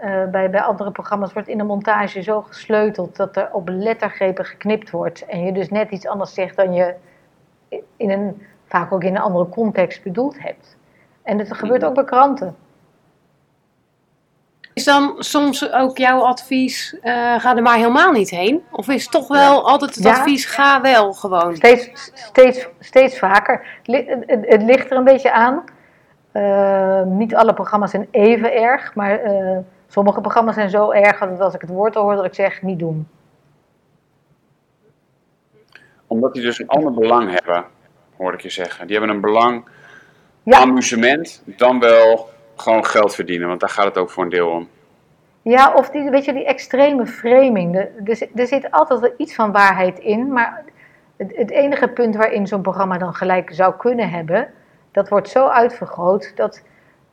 uh, 0.03 0.25
bij, 0.25 0.49
bij 0.49 0.61
andere 0.61 0.91
programma's 0.91 1.33
wordt 1.33 1.47
in 1.47 1.57
de 1.57 1.63
montage 1.63 2.21
zo 2.21 2.41
gesleuteld 2.41 3.15
dat 3.15 3.35
er 3.35 3.49
op 3.51 3.69
lettergrepen 3.69 4.45
geknipt 4.45 4.89
wordt. 4.89 5.25
En 5.25 5.43
je 5.43 5.51
dus 5.51 5.69
net 5.69 5.91
iets 5.91 6.07
anders 6.07 6.33
zegt 6.33 6.55
dan 6.55 6.73
je 6.73 6.93
in 7.97 8.09
een, 8.11 8.45
vaak 8.65 8.91
ook 8.91 9.03
in 9.03 9.15
een 9.15 9.21
andere 9.21 9.49
context 9.49 10.03
bedoeld 10.03 10.39
hebt. 10.39 10.77
En 11.23 11.37
dat 11.37 11.53
gebeurt 11.53 11.85
ook 11.85 11.95
bij 11.95 12.03
kranten. 12.03 12.55
Is 14.73 14.83
dan 14.83 15.15
soms 15.17 15.71
ook 15.71 15.97
jouw 15.97 16.21
advies, 16.21 16.97
uh, 17.03 17.39
ga 17.39 17.55
er 17.55 17.61
maar 17.61 17.75
helemaal 17.75 18.11
niet 18.11 18.29
heen? 18.29 18.63
Of 18.71 18.87
is 18.87 19.07
toch 19.07 19.27
wel 19.27 19.53
ja. 19.53 19.61
altijd 19.61 19.95
het 19.95 20.03
ja. 20.03 20.11
advies, 20.11 20.45
ga 20.45 20.81
wel 20.81 21.13
gewoon? 21.13 21.55
Steeds, 21.55 22.11
steeds, 22.13 22.67
steeds 22.79 23.19
vaker. 23.19 23.65
Het, 23.83 24.63
ligt 24.63 24.91
er 24.91 24.97
een 24.97 25.03
beetje 25.03 25.31
aan. 25.31 25.63
Uh, 26.33 27.01
niet 27.01 27.35
alle 27.35 27.53
programma's 27.53 27.91
zijn 27.91 28.07
even 28.11 28.53
erg, 28.53 28.95
maar 28.95 29.25
uh, 29.25 29.57
sommige 29.87 30.21
programma's 30.21 30.55
zijn 30.55 30.69
zo 30.69 30.91
erg 30.91 31.19
dat 31.19 31.39
als 31.39 31.53
ik 31.53 31.61
het 31.61 31.69
woord 31.69 31.95
hoor, 31.95 32.15
dat 32.15 32.25
ik 32.25 32.33
zeg, 32.33 32.61
niet 32.61 32.79
doen. 32.79 33.07
Omdat 36.07 36.33
die 36.33 36.43
dus 36.43 36.59
een 36.59 36.67
ander 36.67 36.93
belang 36.93 37.31
hebben, 37.31 37.65
hoor 38.17 38.33
ik 38.33 38.41
je 38.41 38.49
zeggen. 38.49 38.87
Die 38.87 38.97
hebben 38.97 39.15
een 39.15 39.21
belang, 39.21 39.65
ja. 40.43 40.59
amusement, 40.59 41.43
dan 41.45 41.79
wel 41.79 42.29
gewoon 42.55 42.85
geld 42.85 43.15
verdienen, 43.15 43.47
want 43.47 43.59
daar 43.59 43.69
gaat 43.69 43.85
het 43.85 43.97
ook 43.97 44.09
voor 44.09 44.23
een 44.23 44.29
deel 44.29 44.49
om. 44.49 44.67
Ja, 45.41 45.73
of 45.73 45.89
die, 45.89 46.09
weet 46.09 46.25
je, 46.25 46.33
die 46.33 46.45
extreme 46.45 47.05
framing. 47.05 47.75
Er, 47.75 47.91
er 48.35 48.47
zit 48.47 48.71
altijd 48.71 48.99
wel 48.99 49.13
iets 49.17 49.35
van 49.35 49.51
waarheid 49.51 49.99
in, 49.99 50.31
maar 50.31 50.63
het, 51.17 51.35
het 51.35 51.51
enige 51.51 51.87
punt 51.87 52.15
waarin 52.15 52.47
zo'n 52.47 52.61
programma 52.61 52.97
dan 52.97 53.13
gelijk 53.13 53.53
zou 53.53 53.75
kunnen 53.77 54.09
hebben, 54.09 54.47
dat 54.91 55.09
wordt 55.09 55.29
zo 55.29 55.47
uitvergroot 55.47 56.31
dat 56.35 56.63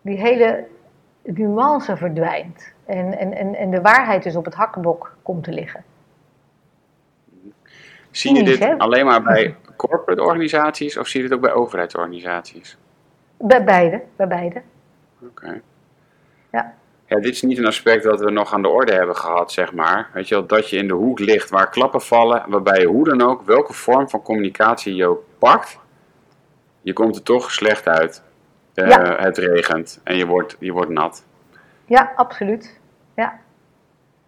die 0.01 0.19
hele 0.19 0.65
nuance 1.25 1.97
verdwijnt. 1.97 2.73
En, 2.87 3.19
en, 3.19 3.33
en, 3.33 3.55
en 3.55 3.71
de 3.71 3.81
waarheid 3.81 4.23
dus 4.23 4.37
op 4.37 4.45
het 4.45 4.55
hakkenbok 4.55 5.17
komt 5.23 5.45
te 5.45 5.53
liggen. 5.53 5.85
Zie 8.11 8.35
je 8.35 8.45
dit 8.45 8.79
alleen 8.79 9.05
maar 9.05 9.23
bij 9.23 9.57
corporate 9.77 10.23
organisaties 10.23 10.97
of 10.97 11.07
zie 11.07 11.23
je 11.23 11.29
dit 11.29 11.37
ook 11.37 11.43
bij 11.43 11.53
overheidsorganisaties? 11.53 12.77
Bij 13.39 13.65
beide, 13.65 14.03
bij 14.17 14.29
beide. 14.29 14.63
Oké. 15.21 15.45
Okay. 15.45 15.61
Ja. 16.53 16.75
Ja, 17.07 17.21
dit 17.21 17.33
is 17.33 17.43
niet 17.43 17.59
een 17.59 17.67
aspect 17.67 18.05
dat 18.05 18.21
we 18.21 18.31
nog 18.31 18.53
aan 18.53 18.63
de 18.63 18.69
orde 18.69 18.93
hebben 18.93 19.17
gehad, 19.17 19.53
zeg 19.53 19.73
maar. 19.73 20.11
Weet 20.13 20.29
je 20.29 20.35
wel, 20.35 20.47
dat 20.47 20.71
je 20.71 20.77
in 20.77 20.89
de 20.89 20.95
hoek 20.95 21.19
ligt 21.19 21.51
waar 21.51 21.71
klappen 21.71 22.01
vallen, 22.01 22.45
waarbij 22.49 22.81
je 22.81 22.87
hoe 22.87 23.05
dan 23.05 23.23
ook, 23.23 23.43
welke 23.43 23.73
vorm 23.73 24.09
van 24.09 24.23
communicatie 24.23 24.95
je 24.95 25.07
ook 25.07 25.23
pakt, 25.39 25.79
je 26.81 26.93
komt 26.93 27.17
er 27.17 27.23
toch 27.23 27.51
slecht 27.51 27.89
uit. 27.89 28.23
Uh, 28.75 28.89
ja. 28.89 29.17
Het 29.17 29.39
regent 29.39 30.01
en 30.05 30.17
je 30.17 30.27
wordt, 30.27 30.57
je 30.59 30.73
wordt 30.73 30.91
nat. 30.91 31.25
Ja, 31.85 32.13
absoluut. 32.17 32.81
Ja. 33.15 33.39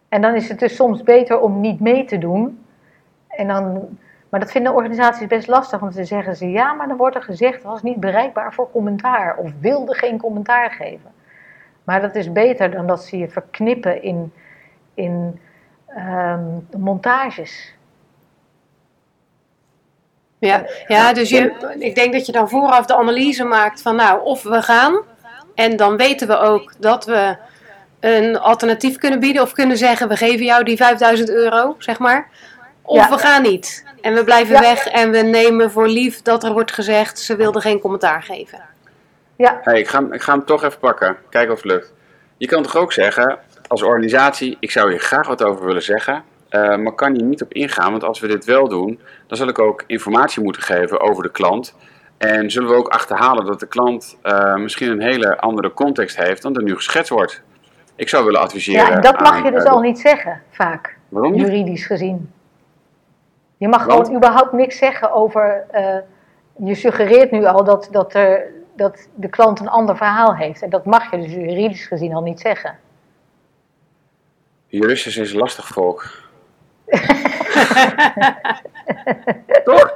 En 0.08 0.20
dan 0.20 0.34
is 0.34 0.48
het 0.48 0.58
dus 0.58 0.74
soms 0.74 1.02
beter 1.02 1.40
om 1.40 1.60
niet 1.60 1.80
mee 1.80 2.04
te 2.04 2.18
doen. 2.18 2.64
En 3.28 3.48
dan, 3.48 3.98
maar 4.28 4.40
dat 4.40 4.50
vinden 4.50 4.74
organisaties 4.74 5.26
best 5.26 5.48
lastig, 5.48 5.80
want 5.80 5.94
dan 5.94 6.04
zeggen 6.04 6.36
ze 6.36 6.50
ja, 6.50 6.72
maar 6.72 6.88
dan 6.88 6.96
wordt 6.96 7.16
er 7.16 7.22
gezegd 7.22 7.62
was 7.62 7.82
niet 7.82 8.00
bereikbaar 8.00 8.54
voor 8.54 8.70
commentaar 8.70 9.36
of 9.36 9.50
wilde 9.60 9.94
geen 9.94 10.18
commentaar 10.18 10.70
geven. 10.70 11.12
Maar 11.84 12.00
dat 12.00 12.14
is 12.14 12.32
beter 12.32 12.70
dan 12.70 12.86
dat 12.86 13.04
ze 13.04 13.18
je 13.18 13.28
verknippen 13.28 14.02
in, 14.02 14.32
in 14.94 15.40
um, 15.96 16.66
montages. 16.76 17.75
Ja, 20.38 20.64
ja, 20.86 21.12
dus 21.12 21.28
je, 21.28 21.74
ik 21.78 21.94
denk 21.94 22.12
dat 22.12 22.26
je 22.26 22.32
dan 22.32 22.48
vooraf 22.48 22.86
de 22.86 22.96
analyse 22.96 23.44
maakt 23.44 23.82
van 23.82 23.96
nou, 23.96 24.22
of 24.24 24.42
we 24.42 24.62
gaan. 24.62 25.02
En 25.54 25.76
dan 25.76 25.96
weten 25.96 26.28
we 26.28 26.38
ook 26.38 26.72
dat 26.78 27.04
we 27.04 27.36
een 28.00 28.38
alternatief 28.38 28.96
kunnen 28.96 29.20
bieden 29.20 29.42
of 29.42 29.52
kunnen 29.52 29.76
zeggen 29.76 30.08
we 30.08 30.16
geven 30.16 30.44
jou 30.44 30.64
die 30.64 30.76
5000 30.76 31.30
euro, 31.30 31.76
zeg 31.78 31.98
maar. 31.98 32.28
Of 32.82 32.96
ja. 32.96 33.08
we 33.08 33.18
gaan 33.18 33.42
niet. 33.42 33.84
En 34.00 34.14
we 34.14 34.24
blijven 34.24 34.54
ja. 34.54 34.60
weg 34.60 34.86
en 34.86 35.10
we 35.10 35.18
nemen 35.18 35.70
voor 35.70 35.88
lief 35.88 36.22
dat 36.22 36.44
er 36.44 36.52
wordt 36.52 36.72
gezegd 36.72 37.18
ze 37.18 37.36
wilde 37.36 37.60
geen 37.60 37.80
commentaar 37.80 38.22
geven. 38.22 38.60
Ja. 39.36 39.60
Hey, 39.62 39.78
ik, 39.78 39.88
ga, 39.88 40.06
ik 40.10 40.22
ga 40.22 40.32
hem 40.32 40.44
toch 40.44 40.64
even 40.64 40.78
pakken. 40.78 41.16
Kijken 41.28 41.52
of 41.52 41.62
het 41.62 41.72
lukt. 41.72 41.92
Je 42.36 42.46
kan 42.46 42.62
toch 42.62 42.76
ook 42.76 42.92
zeggen, 42.92 43.38
als 43.66 43.82
organisatie, 43.82 44.56
ik 44.60 44.70
zou 44.70 44.90
hier 44.90 45.00
graag 45.00 45.26
wat 45.26 45.42
over 45.42 45.66
willen 45.66 45.82
zeggen. 45.82 46.24
Uh, 46.50 46.76
maar 46.76 46.92
kan 46.92 47.12
hier 47.12 47.24
niet 47.24 47.42
op 47.42 47.52
ingaan, 47.52 47.90
want 47.90 48.04
als 48.04 48.20
we 48.20 48.26
dit 48.26 48.44
wel 48.44 48.68
doen, 48.68 49.00
dan 49.26 49.36
zal 49.36 49.48
ik 49.48 49.58
ook 49.58 49.84
informatie 49.86 50.42
moeten 50.42 50.62
geven 50.62 51.00
over 51.00 51.22
de 51.22 51.30
klant. 51.30 51.74
En 52.16 52.50
zullen 52.50 52.68
we 52.68 52.74
ook 52.74 52.88
achterhalen 52.88 53.46
dat 53.46 53.60
de 53.60 53.66
klant 53.66 54.18
uh, 54.22 54.54
misschien 54.54 54.90
een 54.90 55.02
hele 55.02 55.38
andere 55.38 55.72
context 55.72 56.16
heeft 56.16 56.42
dan 56.42 56.56
er 56.56 56.62
nu 56.62 56.74
geschetst 56.74 57.10
wordt. 57.10 57.42
Ik 57.94 58.08
zou 58.08 58.24
willen 58.24 58.40
adviseren. 58.40 58.90
Ja, 58.90 59.00
dat 59.00 59.20
mag 59.20 59.30
aan, 59.30 59.44
je 59.44 59.50
dus 59.50 59.64
uh, 59.64 59.70
al 59.70 59.80
niet 59.80 59.98
zeggen, 59.98 60.42
vaak. 60.50 60.96
Waarom 61.08 61.32
niet? 61.32 61.40
Juridisch 61.40 61.86
gezien. 61.86 62.32
Je 63.56 63.68
mag 63.68 63.84
want? 63.84 64.06
gewoon 64.06 64.16
überhaupt 64.16 64.52
niks 64.52 64.78
zeggen 64.78 65.12
over. 65.12 65.64
Je 66.64 66.74
suggereert 66.74 67.30
nu 67.30 67.44
al 67.44 67.64
dat, 67.64 67.88
dat, 67.90 68.14
er, 68.14 68.52
dat 68.76 69.08
de 69.14 69.28
klant 69.28 69.60
een 69.60 69.68
ander 69.68 69.96
verhaal 69.96 70.34
heeft. 70.34 70.62
En 70.62 70.70
dat 70.70 70.84
mag 70.84 71.10
je 71.10 71.16
dus 71.16 71.32
juridisch 71.32 71.86
gezien 71.86 72.14
al 72.14 72.22
niet 72.22 72.40
zeggen. 72.40 72.78
Juristen 74.66 75.22
is 75.22 75.32
lastig 75.32 75.66
volk. 75.66 76.24
Toch? 79.64 79.94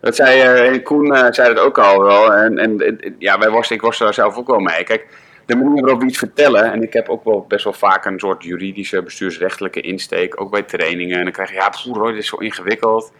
Dat 0.00 0.16
zei 0.16 0.70
uh, 0.72 0.84
Koen 0.84 1.06
uh, 1.06 1.26
zei 1.30 1.54
dat 1.54 1.64
ook 1.64 1.78
al 1.78 2.02
wel. 2.02 2.34
En, 2.34 2.58
en 2.58 3.00
ja, 3.18 3.38
wij 3.38 3.50
worsten, 3.50 3.76
ik 3.76 3.82
worstel 3.82 4.06
daar 4.06 4.14
zelf 4.14 4.36
ook 4.36 4.46
wel 4.46 4.58
mee. 4.58 4.84
Kijk, 4.84 5.06
de 5.46 5.56
manier 5.56 5.82
waarop 5.82 6.00
we 6.00 6.06
iets 6.06 6.18
vertellen, 6.18 6.72
en 6.72 6.82
ik 6.82 6.92
heb 6.92 7.08
ook 7.08 7.24
wel 7.24 7.44
best 7.48 7.64
wel 7.64 7.72
vaak 7.72 8.04
een 8.04 8.18
soort 8.18 8.44
juridische, 8.44 9.02
bestuursrechtelijke 9.02 9.80
insteek, 9.80 10.40
ook 10.40 10.50
bij 10.50 10.62
trainingen. 10.62 11.16
En 11.16 11.22
dan 11.22 11.32
krijg 11.32 11.48
je, 11.48 11.54
ja, 11.54 11.72
poeh, 11.82 12.06
dit 12.06 12.16
is 12.16 12.28
zo 12.28 12.36
ingewikkeld. 12.36 13.12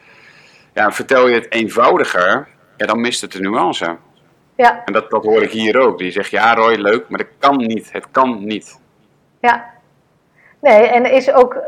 Ja, 0.74 0.92
vertel 0.92 1.28
je 1.28 1.35
het 1.35 1.52
eenvoudiger, 1.52 2.48
ja, 2.76 2.87
dan 2.87 3.00
mist 3.00 3.20
het 3.20 3.33
de 3.33 3.40
nuance. 3.40 3.96
Ja. 4.57 4.83
En 4.85 4.92
dat, 4.92 5.11
dat 5.11 5.24
hoor 5.24 5.42
ik 5.42 5.50
hier 5.50 5.78
ook. 5.78 5.98
Die 5.98 6.11
zegt, 6.11 6.31
ja 6.31 6.54
Roy, 6.54 6.74
leuk, 6.74 7.09
maar 7.09 7.18
dat 7.18 7.28
kan 7.38 7.57
niet. 7.57 7.92
Het 7.92 8.07
kan 8.11 8.44
niet. 8.44 8.81
Ja. 9.40 9.78
Nee, 10.61 10.88
en 10.88 11.12
is 11.12 11.33
ook, 11.33 11.62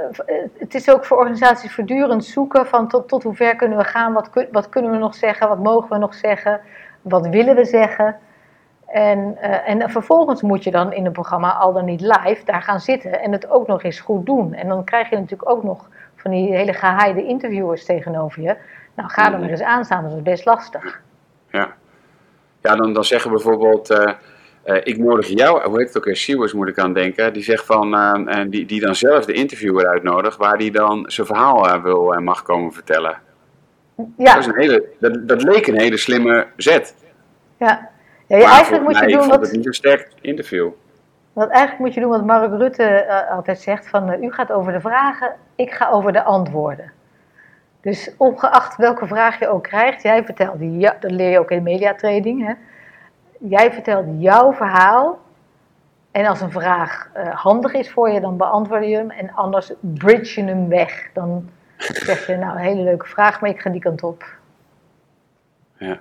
het 0.59 0.75
is 0.75 0.91
ook 0.91 1.05
voor 1.05 1.19
organisaties 1.19 1.75
voortdurend 1.75 2.25
zoeken 2.25 2.67
van 2.67 2.89
tot, 2.89 3.09
tot 3.09 3.23
hoe 3.23 3.35
ver 3.35 3.57
kunnen 3.57 3.79
we 3.79 3.85
gaan, 3.85 4.13
wat, 4.13 4.31
wat 4.53 4.69
kunnen 4.69 4.91
we 4.91 4.97
nog 4.97 5.15
zeggen, 5.15 5.49
wat 5.49 5.59
mogen 5.59 5.89
we 5.89 5.99
nog 5.99 6.15
zeggen, 6.15 6.61
wat 7.03 7.27
willen 7.29 7.55
we 7.55 7.65
zeggen. 7.65 8.17
En, 8.87 9.37
uh, 9.43 9.69
en 9.69 9.91
vervolgens 9.91 10.43
moet 10.43 10.65
je 10.65 10.71
dan 10.71 10.93
in 10.93 11.07
een 11.07 11.13
programma 11.13 11.53
al 11.53 11.73
dan 11.73 11.85
niet 11.85 12.01
live 12.01 12.45
daar 12.45 12.63
gaan 12.63 12.81
zitten 12.81 13.21
en 13.21 13.33
het 13.33 13.51
ook 13.51 13.67
nog 13.67 13.83
eens 13.83 14.01
goed 14.01 14.27
doen. 14.27 14.55
En 14.55 14.69
dan 14.69 14.85
krijg 14.85 15.11
je 15.11 15.17
natuurlijk 15.17 15.51
ook 15.51 15.63
nog 15.63 15.89
van 16.17 16.31
die 16.31 16.55
hele 16.55 16.73
gehaaide 16.73 17.27
interviewers 17.27 17.85
tegenover 17.85 18.43
je. 18.43 18.57
Nou, 18.95 19.09
ga 19.09 19.33
er 19.33 19.39
maar 19.39 19.49
eens 19.49 19.63
aan 19.63 19.85
staan, 19.85 20.03
dat 20.03 20.13
is 20.13 20.23
best 20.23 20.45
lastig. 20.45 21.01
Ja, 21.51 21.73
ja 22.61 22.77
dan, 22.77 22.93
dan 22.93 23.05
zeggen 23.05 23.31
we 23.31 23.37
bijvoorbeeld, 23.37 23.91
uh, 23.91 24.13
uh, 24.65 24.77
ik 24.83 24.99
nodig 24.99 25.27
jou, 25.27 25.69
hoe 25.69 25.79
heet 25.79 25.87
het 25.87 25.97
ook 25.97 26.05
weer, 26.05 26.17
Sewers 26.17 26.53
moet 26.53 26.69
ik 26.69 26.79
aan 26.79 26.93
denken, 26.93 27.33
die 27.33 27.43
zegt 27.43 27.65
van, 27.65 27.95
uh, 27.95 28.41
die, 28.49 28.67
die 28.67 28.81
dan 28.81 28.95
zelf 28.95 29.25
de 29.25 29.33
interviewer 29.33 29.87
uitnodigt, 29.87 30.37
waar 30.37 30.59
die 30.59 30.71
dan 30.71 31.05
zijn 31.07 31.27
verhaal 31.27 31.83
wil 31.83 32.15
en 32.15 32.25
mag 32.25 32.43
komen 32.43 32.73
vertellen. 32.73 33.19
Ja. 34.17 34.35
Dat, 34.35 34.39
is 34.39 34.47
een 34.47 34.61
hele, 34.61 34.85
dat, 34.99 35.29
dat 35.29 35.43
leek 35.43 35.67
een 35.67 35.81
hele 35.81 35.97
slimme 35.97 36.47
zet. 36.57 36.95
Ja, 37.57 37.89
ja 38.27 38.37
je 38.37 38.45
eigenlijk 38.45 38.83
moet 38.83 38.99
je 38.99 39.07
doen 39.07 39.29
wat... 39.29 39.41
het 39.41 39.53
niet 39.53 39.67
een 39.67 39.75
sterk 39.75 40.09
interview. 40.21 40.69
Want 41.33 41.51
eigenlijk 41.51 41.81
moet 41.81 41.95
je 41.95 42.01
doen 42.01 42.11
wat 42.11 42.25
Mark 42.25 42.53
Rutte 42.53 43.27
altijd 43.31 43.61
zegt: 43.61 43.89
van 43.89 44.23
u 44.23 44.33
gaat 44.33 44.53
over 44.53 44.73
de 44.73 44.81
vragen, 44.81 45.37
ik 45.55 45.71
ga 45.73 45.91
over 45.91 46.13
de 46.13 46.23
antwoorden. 46.23 46.93
Dus 47.81 48.15
ongeacht 48.17 48.77
welke 48.77 49.07
vraag 49.07 49.39
je 49.39 49.49
ook 49.49 49.63
krijgt, 49.63 50.03
jij 50.03 50.25
vertelt, 50.25 50.57
ja, 50.61 50.97
dat 51.01 51.11
leer 51.11 51.31
je 51.31 51.39
ook 51.39 51.51
in 51.51 51.57
de 51.57 51.63
mediatraining, 51.63 52.47
hè? 52.47 52.53
Jij 53.49 53.73
vertelt 53.73 54.05
jouw 54.19 54.53
verhaal. 54.53 55.21
En 56.11 56.27
als 56.27 56.41
een 56.41 56.51
vraag 56.51 57.09
uh, 57.17 57.35
handig 57.35 57.73
is 57.73 57.91
voor 57.91 58.11
je, 58.11 58.21
dan 58.21 58.37
beantwoord 58.37 58.85
je 58.85 58.97
hem. 58.97 59.11
En 59.11 59.31
anders 59.35 59.73
bridge 59.81 60.41
je 60.41 60.47
hem 60.47 60.69
weg. 60.69 61.09
Dan 61.13 61.49
zeg 61.79 62.27
je, 62.27 62.37
nou, 62.37 62.53
een 62.53 62.65
hele 62.65 62.83
leuke 62.83 63.07
vraag, 63.07 63.41
maar 63.41 63.51
ik 63.51 63.61
ga 63.61 63.71
die 63.71 63.81
kant 63.81 64.03
op. 64.03 64.25
Ja. 65.77 66.01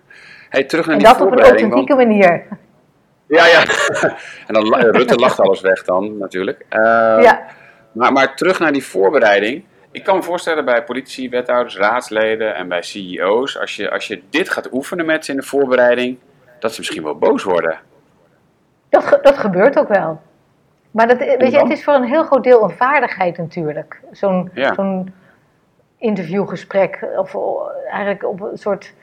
Hey, 0.50 0.64
terug 0.64 0.86
naar 0.86 0.96
en 0.96 1.02
die 1.02 1.12
dat 1.12 1.22
op 1.22 1.32
een 1.32 1.40
authentieke 1.40 1.96
want- 1.96 2.08
manier. 2.08 2.46
Ja, 3.28 3.46
ja. 3.46 3.64
en 4.48 4.54
dan 4.54 4.68
la- 4.68 4.78
Rutte 4.80 5.16
lacht 5.16 5.40
alles 5.40 5.62
weg 5.62 5.84
dan, 5.84 6.18
natuurlijk. 6.18 6.66
Eh, 6.70 6.80
ja. 7.22 7.46
maar, 7.92 8.12
maar 8.12 8.36
terug 8.36 8.60
naar 8.60 8.72
die 8.72 8.86
voorbereiding. 8.86 9.64
Ik 9.92 10.04
kan 10.04 10.16
me 10.16 10.24
voorstellen 10.24 10.66
bij 10.66 10.84
politici, 10.84 11.30
wethouders, 11.30 11.78
raadsleden 11.78 12.56
en 12.56 12.68
bij 12.68 12.82
CEO's, 12.82 13.60
als 13.60 13.76
je, 13.76 13.92
als 13.92 14.08
je 14.08 14.22
dit 14.30 14.50
gaat 14.50 14.74
oefenen 14.74 15.06
met 15.06 15.26
ze 15.26 15.32
in 15.32 15.38
de 15.38 15.44
voorbereiding, 15.44 16.18
dat 16.60 16.72
ze 16.74 16.80
misschien 16.80 17.04
wel 17.04 17.18
boos 17.18 17.44
worden. 17.44 17.80
Dat, 18.90 19.06
ge- 19.06 19.20
dat 19.22 19.38
gebeurt 19.38 19.80
ook 19.80 19.88
wel. 19.88 20.22
Maar 20.92 21.08
dat, 21.08 21.18
weet 21.18 21.52
je, 21.52 21.60
het 21.60 21.70
is 21.72 21.84
voor 21.84 21.94
een 21.94 22.04
heel 22.04 22.24
groot 22.24 22.44
deel 22.44 22.64
een 22.64 22.78
vaardigheid 22.78 23.38
natuurlijk. 23.38 24.02
Zo'n 24.12 24.50
Ja. 24.54 24.74
zo'n 24.74 25.14
interviewgesprek, 25.98 27.08
of 27.18 27.36
eh, 27.36 27.42
eigenlijk 27.92 28.24
op 28.26 28.42
een 28.42 28.58
soort 28.58 28.94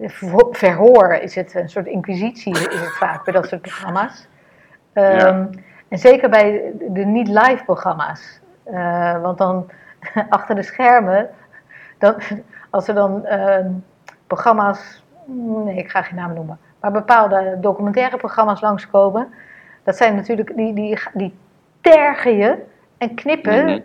verho- 0.00 0.48
verhoor 0.52 1.12
is 1.14 1.34
het, 1.34 1.54
een 1.54 1.68
soort 1.68 1.86
inquisitie 1.86 2.52
is 2.52 2.80
het 2.80 2.96
vaak 2.96 3.24
bij 3.24 3.32
dat 3.32 3.48
soort 3.48 3.62
programma's. 3.62 4.26
Ehm, 4.92 5.46
En 5.88 5.98
zeker 5.98 6.30
bij 6.30 6.72
de 6.88 7.04
niet-live 7.04 7.64
programma's. 7.64 8.40
Eh, 8.64 9.20
want 9.22 9.38
dan 9.38 9.70
achter 10.28 10.54
de 10.54 10.62
schermen, 10.62 11.30
dan, 11.98 12.14
als 12.70 12.88
er 12.88 12.94
dan 12.94 13.24
ehm, 13.26 13.70
programma's, 14.26 15.04
nee 15.64 15.76
ik 15.76 15.90
ga 15.90 16.02
geen 16.02 16.16
naam 16.16 16.34
noemen, 16.34 16.58
maar 16.80 16.92
bepaalde 16.92 17.56
documentaire 17.60 18.16
programma's 18.16 18.60
langskomen, 18.60 19.34
dat 19.84 19.96
zijn 19.96 20.14
natuurlijk, 20.14 20.56
die, 20.56 20.74
die, 20.74 20.98
die 21.12 21.34
tergen 21.80 22.36
je 22.36 22.58
en 22.98 23.14
knippen 23.14 23.64
Mhm. 23.64 23.80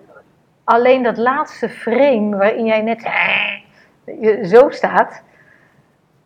alleen 0.63 1.03
dat 1.03 1.17
laatste 1.17 1.69
frame 1.69 2.37
waarin 2.37 2.65
jij 2.65 2.81
net 2.81 3.01
je 4.05 4.47
zo 4.47 4.69
staat, 4.69 5.23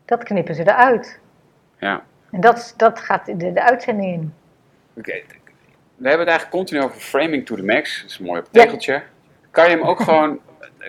dat 0.06 0.24
knippen 0.24 0.56
ze 0.56 0.62
eruit. 0.62 1.20
Ja. 1.80 2.02
En 2.32 2.42
dat, 2.42 2.74
dat 2.78 3.00
gaat 3.00 3.26
de, 3.26 3.54
de 3.54 3.64
uitzending 3.64 4.14
in. 4.14 4.34
Oké, 4.98 5.22
We 5.96 6.08
hebben 6.08 6.28
het 6.28 6.38
eigenlijk 6.38 6.50
continu 6.50 6.82
over 6.82 7.00
framing 7.00 7.46
to 7.46 7.56
the 7.56 7.64
max. 7.64 8.02
Dat 8.02 8.10
is 8.12 8.20
een 8.20 8.26
mooi 8.26 8.40
op 8.40 8.48
tegeltje. 8.52 9.04
Kan 9.52 9.70
je 9.70 9.76
hem 9.78 9.86
ook 9.86 10.00
gewoon 10.00 10.40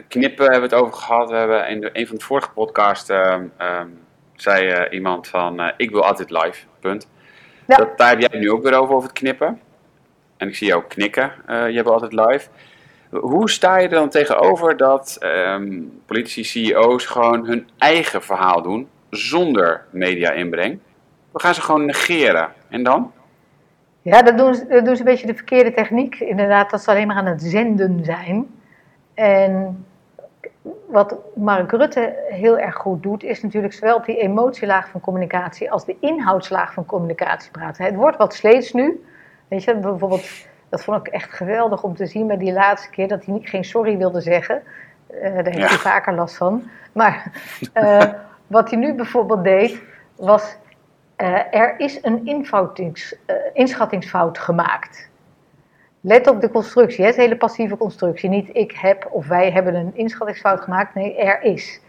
knippen, 0.08 0.44
hebben 0.50 0.68
we 0.68 0.74
het 0.76 0.84
over 0.84 0.94
gehad. 0.94 1.30
We 1.30 1.36
hebben 1.36 1.68
in 1.68 1.80
de, 1.80 1.90
een 1.92 2.06
van 2.06 2.16
de 2.16 2.24
vorige 2.24 2.50
podcasts 2.50 3.08
ehm, 3.08 3.44
ehm, 3.56 3.88
zei 4.40 4.68
eh, 4.68 4.92
iemand 4.92 5.28
van 5.28 5.60
eh, 5.60 5.72
ik 5.76 5.90
wil 5.90 6.04
altijd 6.04 6.30
live, 6.30 6.66
punt. 6.80 7.08
Ja. 7.66 7.76
Dat, 7.76 7.98
daar 7.98 8.08
heb 8.08 8.30
jij 8.30 8.40
nu 8.40 8.50
ook 8.50 8.62
weer 8.62 8.74
over, 8.74 8.94
over 8.94 9.08
het 9.08 9.18
knippen. 9.18 9.60
En 10.36 10.48
ik 10.48 10.56
zie 10.56 10.66
jou 10.66 10.82
knikken, 10.88 11.32
eh, 11.46 11.70
je 11.70 11.82
wil 11.82 11.92
altijd 11.92 12.12
live. 12.12 12.48
Hoe 13.10 13.50
sta 13.50 13.76
je 13.76 13.88
er 13.88 13.94
dan 13.94 14.08
tegenover 14.08 14.76
dat 14.76 15.16
ehm, 15.20 15.80
politici, 16.06 16.44
CEO's 16.44 17.06
gewoon 17.06 17.46
hun 17.46 17.68
eigen 17.78 18.22
verhaal 18.22 18.62
doen 18.62 18.88
zonder 19.10 19.84
media-inbreng? 19.90 20.78
We 21.32 21.40
gaan 21.40 21.54
ze 21.54 21.60
gewoon 21.60 21.84
negeren. 21.84 22.52
En 22.68 22.82
dan? 22.82 23.12
Ja, 24.02 24.22
dat 24.22 24.38
doen, 24.38 24.54
ze, 24.54 24.66
dat 24.66 24.84
doen 24.84 24.96
ze 24.96 25.02
een 25.02 25.08
beetje 25.08 25.26
de 25.26 25.34
verkeerde 25.34 25.72
techniek. 25.74 26.20
Inderdaad, 26.20 26.70
dat 26.70 26.82
ze 26.82 26.90
alleen 26.90 27.06
maar 27.06 27.16
aan 27.16 27.26
het 27.26 27.42
zenden 27.42 28.04
zijn. 28.04 28.46
En 29.14 29.84
wat 30.86 31.16
Mark 31.34 31.70
Rutte 31.70 32.14
heel 32.28 32.58
erg 32.58 32.74
goed 32.74 33.02
doet, 33.02 33.22
is 33.22 33.42
natuurlijk 33.42 33.72
zowel 33.72 33.96
op 33.96 34.04
die 34.04 34.16
emotielaag 34.16 34.88
van 34.88 35.00
communicatie 35.00 35.70
als 35.70 35.84
de 35.84 35.96
inhoudslaag 36.00 36.72
van 36.72 36.86
communicatie 36.86 37.50
praten. 37.50 37.84
Het 37.84 37.94
wordt 37.94 38.16
wat 38.16 38.34
sleets 38.34 38.72
nu. 38.72 39.04
Weet 39.48 39.64
je, 39.64 39.76
bijvoorbeeld, 39.76 40.28
dat 40.68 40.84
vond 40.84 41.06
ik 41.06 41.12
echt 41.12 41.32
geweldig 41.32 41.82
om 41.82 41.94
te 41.94 42.06
zien 42.06 42.26
bij 42.26 42.36
die 42.36 42.52
laatste 42.52 42.90
keer 42.90 43.08
dat 43.08 43.24
hij 43.24 43.34
niet, 43.34 43.48
geen 43.48 43.64
sorry 43.64 43.96
wilde 43.96 44.20
zeggen. 44.20 44.62
Eh, 45.06 45.34
daar 45.34 45.44
heeft 45.44 45.56
Ja. 45.58 45.66
hij 45.66 45.76
vaker 45.76 46.14
last 46.14 46.36
van. 46.36 46.70
Maar 46.92 47.32
eh, 47.72 48.04
wat 48.46 48.70
hij 48.70 48.78
nu 48.78 48.94
bijvoorbeeld 48.94 49.44
deed, 49.44 49.82
was 50.16 50.56
eh, 51.16 51.54
er 51.54 51.74
is 51.80 51.98
een 52.02 52.26
inschattingsfout 53.52 54.38
gemaakt. 54.38 55.07
Let 56.00 56.26
op 56.28 56.40
de 56.40 56.50
constructie, 56.50 57.04
het 57.04 57.10
is 57.12 57.16
een 57.16 57.22
hele 57.22 57.36
passieve 57.36 57.76
constructie. 57.76 58.28
Niet 58.28 58.48
ik 58.52 58.72
heb 58.72 59.08
of 59.10 59.26
wij 59.26 59.50
hebben 59.50 59.74
een 59.74 59.90
inschattingsfout 59.94 60.60
gemaakt, 60.60 60.94
nee, 60.94 61.16
er 61.16 61.42
is. 61.42 61.80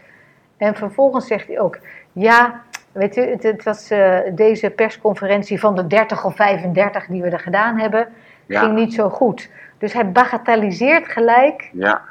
En 0.56 0.74
vervolgens 0.74 1.26
zegt 1.26 1.46
hij 1.46 1.60
ook, 1.60 1.78
ja, 2.12 2.62
weet 2.92 3.16
u, 3.16 3.20
het, 3.20 3.42
het 3.42 3.62
was 3.62 3.90
eh, 3.90 4.18
deze 4.34 4.70
persconferentie 4.70 5.60
van 5.60 5.74
de 5.76 5.86
30 5.86 6.24
of 6.24 6.36
35 6.36 7.06
die 7.06 7.22
we 7.22 7.28
er 7.28 7.40
gedaan 7.40 7.78
hebben, 7.78 8.08
Ja. 8.46 8.60
ging 8.60 8.74
niet 8.74 8.94
zo 8.94 9.08
goed. 9.08 9.50
Dus 9.78 9.92
hij 9.92 10.10
bagatelliseert 10.12 11.08
gelijk 11.08 11.70
Ja, 11.72 12.02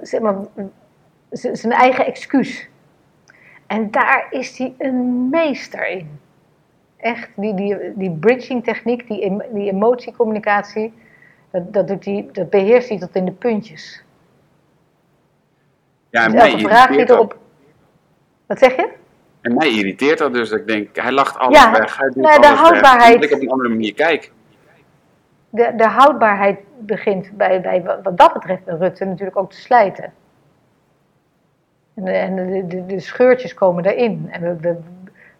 zeg 0.00 0.20
maar, 0.20 0.36
zijn 1.30 1.72
eigen 1.72 2.06
excuus. 2.06 2.68
En 3.66 3.90
daar 3.90 4.26
is 4.30 4.58
hij 4.58 4.74
een 4.78 5.28
meester 5.28 5.88
in. 5.88 6.20
Echt, 6.98 7.28
die, 7.36 7.54
die, 7.54 7.76
die 7.94 8.10
bridging 8.10 8.64
techniek, 8.64 9.08
die, 9.08 9.42
die 9.52 9.70
emotiecommunicatie, 9.70 10.92
dat, 11.50 11.72
dat, 11.72 11.88
doet 11.88 12.04
hij, 12.04 12.28
dat 12.32 12.50
beheerst 12.50 12.88
hij 12.88 12.98
tot 12.98 13.14
in 13.14 13.24
de 13.24 13.32
puntjes. 13.32 14.04
ja 16.10 16.24
en 16.24 16.30
dus 16.30 16.40
mij 16.40 16.50
elke 16.50 16.62
vraag 16.62 16.86
die 16.86 16.96
irriteert 16.96 17.08
dat. 17.08 17.16
erop... 17.16 17.38
Wat 18.46 18.58
zeg 18.58 18.76
je? 18.76 18.88
En 19.40 19.54
mij 19.54 19.68
irriteert 19.68 20.18
dat 20.18 20.32
dus. 20.32 20.48
Dat 20.48 20.58
ik 20.58 20.66
denk, 20.66 20.96
hij 20.96 21.12
lacht 21.12 21.38
alles 21.38 21.58
Ja, 21.60 21.72
weg. 21.72 21.96
Hij 21.96 22.06
doet 22.08 22.16
nou, 22.16 22.40
de 22.40 22.46
alles 22.46 22.60
weg. 22.60 22.68
houdbaarheid- 22.68 23.20
Dat 23.20 23.30
ik 23.30 23.36
op 23.36 23.42
een 23.42 23.50
andere 23.50 23.68
manier 23.68 23.94
kijk. 23.94 24.32
De, 25.50 25.72
de 25.76 25.86
houdbaarheid 25.86 26.58
begint 26.78 27.30
bij, 27.36 27.60
bij, 27.60 27.82
wat 28.02 28.16
dat 28.18 28.32
betreft 28.32 28.64
bij 28.64 28.74
Rutte 28.74 29.04
natuurlijk 29.04 29.36
ook 29.36 29.50
te 29.50 29.60
slijten. 29.60 30.12
En 31.94 32.04
de, 32.36 32.44
de, 32.46 32.66
de, 32.66 32.86
de 32.86 33.00
scheurtjes 33.00 33.54
komen 33.54 33.84
erin. 33.84 34.28
En 34.30 34.40
we, 34.40 34.56
we, 34.60 34.76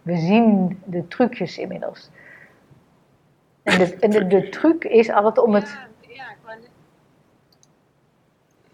we 0.09 0.17
zien 0.17 0.79
de 0.85 1.09
trucjes 1.09 1.59
inmiddels. 1.59 2.11
En 3.63 3.79
de, 3.79 3.97
en 4.01 4.11
de, 4.11 4.27
de 4.27 4.49
truc 4.49 4.85
is 4.85 5.11
altijd 5.11 5.39
om 5.39 5.55
het, 5.55 5.77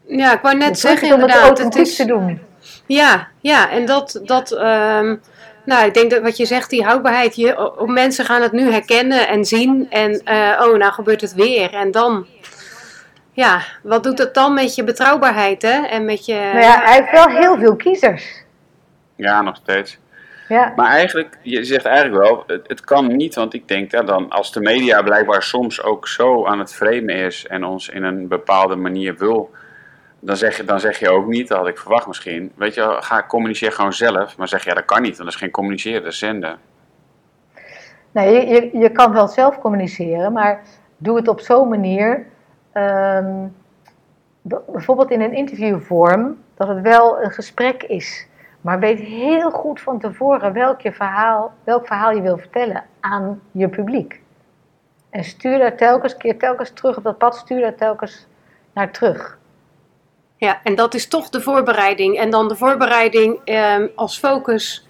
Ja, 0.07 0.33
ik 0.33 0.41
wou 0.41 0.57
net 0.57 0.67
truc 0.67 0.77
zeggen 0.77 1.09
is 1.09 1.15
om 1.15 1.21
het 1.21 1.31
inderdaad. 1.31 1.49
Het 1.49 1.59
authentiek 1.59 1.87
is, 1.87 1.97
te 1.97 2.05
doen. 2.05 2.41
ja, 2.87 3.29
ja, 3.41 3.71
en 3.71 3.87
dat, 3.87 4.21
dat 4.25 4.53
ehm, 4.53 5.17
nou, 5.65 5.87
ik 5.87 5.95
denk 5.95 6.11
dat 6.11 6.23
wat 6.23 6.37
je 6.37 6.47
zegt, 6.47 6.71
die 6.71 6.85
houdbaarheid, 6.85 7.37
je, 7.37 7.79
op 7.79 7.89
mensen 7.89 8.25
gaan 8.25 8.43
het 8.43 8.53
nu 8.53 8.71
herkennen 8.71 9.29
en 9.29 9.45
zien 9.45 9.87
en 9.91 10.21
eh, 10.25 10.67
oh, 10.67 10.77
nou 10.77 10.93
gebeurt 10.93 11.21
het 11.21 11.35
weer. 11.35 11.75
En 11.75 11.91
dan, 11.91 12.27
ja, 13.33 13.63
wat 13.83 14.03
doet 14.03 14.19
het 14.19 14.35
dan 14.35 14.55
met 14.55 14.75
je 14.75 14.85
betrouwbaarheid, 14.85 15.63
hè? 15.63 15.87
En 15.87 16.05
met 16.05 16.27
je, 16.27 16.51
Maar 16.53 16.63
ja, 16.63 16.83
hij 16.83 16.95
heeft 16.95 17.11
wel 17.11 17.29
heel 17.29 17.59
veel 17.59 17.77
kiezers. 17.77 18.43
Ja, 19.17 19.43
nog 19.43 19.57
steeds. 19.57 19.99
Ja, 20.49 20.73
Maar 20.77 20.91
eigenlijk, 20.91 21.39
je 21.43 21.65
zegt 21.65 21.85
eigenlijk 21.85 22.23
wel, 22.25 22.45
het, 22.47 22.69
het 22.69 22.81
kan 22.81 23.17
niet. 23.17 23.35
Want 23.35 23.55
ik 23.55 23.69
denk 23.69 23.91
dat 23.91 24.07
dan, 24.07 24.31
als 24.31 24.53
de 24.53 24.61
media 24.61 25.03
blijkbaar 25.03 25.43
soms 25.43 25.83
ook 25.83 26.09
zo 26.09 26.47
aan 26.47 26.59
het 26.59 26.75
framen 26.75 27.15
is 27.15 27.47
en 27.47 27.65
ons 27.65 27.89
in 27.89 28.03
een 28.03 28.29
bepaalde 28.29 28.77
manier 28.77 29.17
wil, 29.17 29.51
dan 30.21 30.37
zeg, 30.37 30.57
je, 30.57 30.65
dan 30.65 30.81
zeg 30.81 30.99
je 30.99 31.11
ook 31.11 31.27
niet, 31.27 31.49
dat 31.49 31.59
had 31.59 31.69
ik 31.69 31.79
verwacht 31.79 32.07
misschien. 32.07 32.53
Weet 32.55 32.75
je, 32.75 32.97
ga 33.01 33.25
communiceer 33.29 33.73
gewoon 33.73 33.93
zelf. 33.93 34.37
Maar 34.37 34.49
zeg 34.49 34.65
ja, 34.65 34.75
dat 34.75 34.85
kan 34.85 35.03
niet, 35.03 35.17
want 35.17 35.25
dat 35.25 35.35
is 35.35 35.41
geen 35.41 35.51
communiceren, 35.51 36.03
dat 36.03 36.13
is 36.13 36.19
zenden. 36.19 36.59
Nee, 38.11 38.47
je, 38.47 38.79
je 38.79 38.91
kan 38.91 39.13
wel 39.13 39.29
zelf 39.29 39.59
communiceren, 39.59 40.33
maar 40.33 40.63
doe 40.97 41.17
het 41.17 41.29
op 41.29 41.41
zo'n 41.41 41.69
manier. 41.69 42.27
Ehm, 42.73 43.47
bijvoorbeeld 44.43 45.11
in 45.11 45.21
een 45.21 45.33
interviewvorm, 45.33 46.39
dat 46.55 46.69
het 46.69 46.81
wel 46.81 47.23
een 47.23 47.31
gesprek 47.31 47.83
is. 47.83 48.27
Maar 48.65 48.79
weet 48.79 49.01
heel 49.01 49.51
goed 49.51 49.81
van 49.81 49.99
tevoren 49.99 50.53
welk, 50.53 50.81
je 50.81 50.93
verhaal, 50.93 51.55
welk 51.65 51.87
verhaal 51.87 52.11
je 52.11 52.21
wil 52.21 52.39
vertellen 52.39 52.85
aan 53.01 53.41
je 53.53 53.69
publiek. 53.69 54.21
En 55.11 55.25
stuur 55.25 55.59
daar 55.59 55.77
telkens, 55.77 56.17
keer 56.17 56.39
telkens 56.39 56.71
terug 56.71 56.97
op 56.97 57.03
dat 57.03 57.19
pad, 57.19 57.37
stuur 57.37 57.61
daar 57.61 57.75
telkens 57.75 58.27
naar 58.75 58.91
terug. 58.91 59.39
Ja, 60.37 60.61
en 60.63 60.75
dat 60.75 60.95
is 60.95 61.09
toch 61.09 61.29
de 61.29 61.41
voorbereiding. 61.41 62.19
En 62.19 62.31
dan 62.31 62.49
de 62.49 62.57
voorbereiding 62.57 63.41
ehm, 63.45 63.87
als 63.95 64.19
focus 64.19 64.87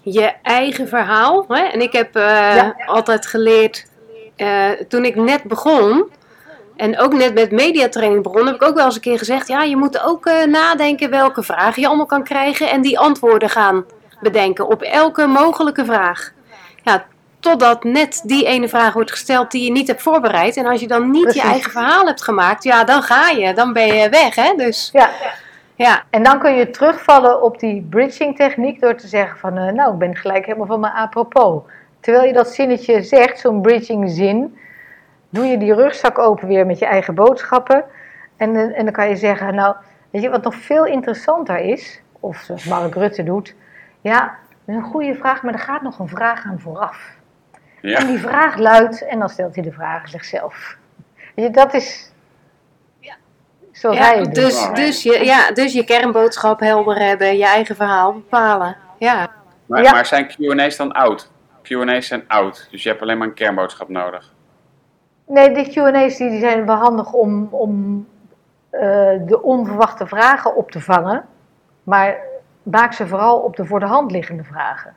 je 0.00 0.32
eigen 0.42 0.88
verhaal. 0.88 1.44
Hè? 1.48 1.62
En 1.62 1.80
ik 1.80 1.92
heb 1.92 2.16
uh, 2.16 2.70
altijd 2.86 3.26
geleerd, 3.26 3.86
uh, 4.36 4.70
toen 4.70 5.04
ik 5.04 5.16
net 5.16 5.42
begon, 5.42 6.10
en 6.82 6.98
ook 6.98 7.12
net 7.12 7.34
met 7.34 7.50
mediatraining 7.50 8.22
begon, 8.22 8.46
heb 8.46 8.54
ik 8.54 8.62
ook 8.62 8.74
wel 8.74 8.84
eens 8.84 8.94
een 8.94 9.00
keer 9.00 9.18
gezegd: 9.18 9.48
ja, 9.48 9.62
je 9.62 9.76
moet 9.76 10.02
ook 10.02 10.26
uh, 10.26 10.44
nadenken 10.44 11.10
welke 11.10 11.42
vragen 11.42 11.82
je 11.82 11.88
allemaal 11.88 12.06
kan 12.06 12.24
krijgen 12.24 12.70
en 12.70 12.82
die 12.82 12.98
antwoorden 12.98 13.50
gaan 13.50 13.84
bedenken 14.20 14.68
op 14.68 14.82
elke 14.82 15.26
mogelijke 15.26 15.84
vraag. 15.84 16.32
Ja, 16.82 17.04
totdat 17.40 17.84
net 17.84 18.22
die 18.24 18.46
ene 18.46 18.68
vraag 18.68 18.92
wordt 18.92 19.10
gesteld 19.10 19.50
die 19.50 19.64
je 19.64 19.70
niet 19.70 19.86
hebt 19.86 20.02
voorbereid. 20.02 20.56
En 20.56 20.66
als 20.66 20.80
je 20.80 20.86
dan 20.86 21.10
niet 21.10 21.34
je 21.34 21.40
eigen 21.40 21.70
verhaal 21.70 22.06
hebt 22.06 22.22
gemaakt, 22.22 22.64
ja, 22.64 22.84
dan 22.84 23.02
ga 23.02 23.28
je, 23.28 23.54
dan 23.54 23.72
ben 23.72 23.94
je 23.94 24.08
weg, 24.08 24.34
hè? 24.34 24.54
Dus. 24.56 24.90
Ja. 24.92 25.10
Ja, 25.74 26.02
en 26.10 26.22
dan 26.22 26.38
kun 26.38 26.54
je 26.54 26.70
terugvallen 26.70 27.42
op 27.42 27.58
die 27.58 27.86
bridging 27.90 28.36
techniek 28.36 28.80
door 28.80 28.94
te 28.94 29.06
zeggen 29.06 29.38
van, 29.38 29.58
uh, 29.58 29.72
nou, 29.72 29.92
ik 29.92 29.98
ben 29.98 30.16
gelijk 30.16 30.46
helemaal 30.46 30.66
van 30.66 30.80
mijn 30.80 30.92
apropos. 30.92 31.62
Terwijl 32.00 32.26
je 32.26 32.32
dat 32.32 32.48
zinnetje 32.48 33.02
zegt, 33.02 33.38
zo'n 33.38 33.62
bridging 33.62 34.10
zin, 34.10 34.56
doe 35.32 35.44
je 35.44 35.58
die 35.58 35.74
rugzak 35.74 36.18
open 36.18 36.48
weer 36.48 36.66
met 36.66 36.78
je 36.78 36.86
eigen 36.86 37.14
boodschappen. 37.14 37.84
En, 38.36 38.56
eh, 38.56 38.78
en 38.78 38.84
dan 38.84 38.92
kan 38.92 39.08
je 39.08 39.16
zeggen, 39.16 39.54
nou, 39.54 39.76
weet 40.10 40.22
je 40.22 40.30
wat 40.30 40.42
nog 40.42 40.54
veel 40.54 40.86
interessanter 40.86 41.58
is, 41.58 42.00
of 42.20 42.36
zoals 42.36 42.64
Mark 42.64 42.94
Rutte 42.94 43.22
doet, 43.22 43.54
ja, 44.00 44.20
dat 44.64 44.74
is 44.76 44.82
een 44.82 44.90
goede 44.90 45.14
vraag, 45.14 45.42
maar 45.42 45.52
er 45.52 45.60
gaat 45.60 45.82
nog 45.82 45.98
een 45.98 46.08
vraag 46.08 46.44
aan 46.44 46.60
vooraf. 46.60 47.10
Ja. 47.80 47.98
En 47.98 48.06
die 48.06 48.18
vraag 48.18 48.56
luidt, 48.56 49.06
en 49.06 49.18
dan 49.18 49.28
stelt 49.28 49.54
hij 49.54 49.64
de 49.64 49.72
vraag 49.72 50.08
zichzelf. 50.08 50.76
Weet 51.34 51.46
je, 51.46 51.50
dat 51.50 51.74
is 51.74 52.12
zoals 53.72 53.96
ja, 53.96 54.02
hij 54.02 54.28
dus, 54.28 54.68
dus, 54.74 55.02
je, 55.02 55.24
ja, 55.24 55.50
dus 55.52 55.72
je 55.72 55.84
kernboodschap 55.84 56.60
helder 56.60 56.98
hebben, 56.98 57.36
je 57.36 57.44
eigen 57.44 57.76
verhaal 57.76 58.12
bepalen. 58.12 58.76
Ja. 58.98 59.30
Maar, 59.66 59.82
maar 59.82 60.06
zijn 60.06 60.26
Q&A's 60.26 60.76
dan 60.76 60.92
oud? 60.92 61.30
Q&A's 61.62 62.06
zijn 62.06 62.24
oud, 62.28 62.68
dus 62.70 62.82
je 62.82 62.88
hebt 62.88 63.02
alleen 63.02 63.18
maar 63.18 63.26
een 63.26 63.34
kernboodschap 63.34 63.88
nodig. 63.88 64.32
Nee, 65.32 65.54
die 65.54 65.68
Q&A's 65.68 66.16
die 66.16 66.40
zijn 66.40 66.66
wel 66.66 66.76
handig 66.76 67.12
om, 67.12 67.48
om 67.50 68.06
uh, 68.72 68.80
de 69.26 69.38
onverwachte 69.42 70.06
vragen 70.06 70.56
op 70.56 70.70
te 70.70 70.80
vangen. 70.80 71.24
Maar 71.82 72.16
maak 72.62 72.92
ze 72.92 73.06
vooral 73.06 73.38
op 73.38 73.56
de 73.56 73.64
voor 73.64 73.80
de 73.80 73.86
hand 73.86 74.10
liggende 74.10 74.44
vragen. 74.44 74.94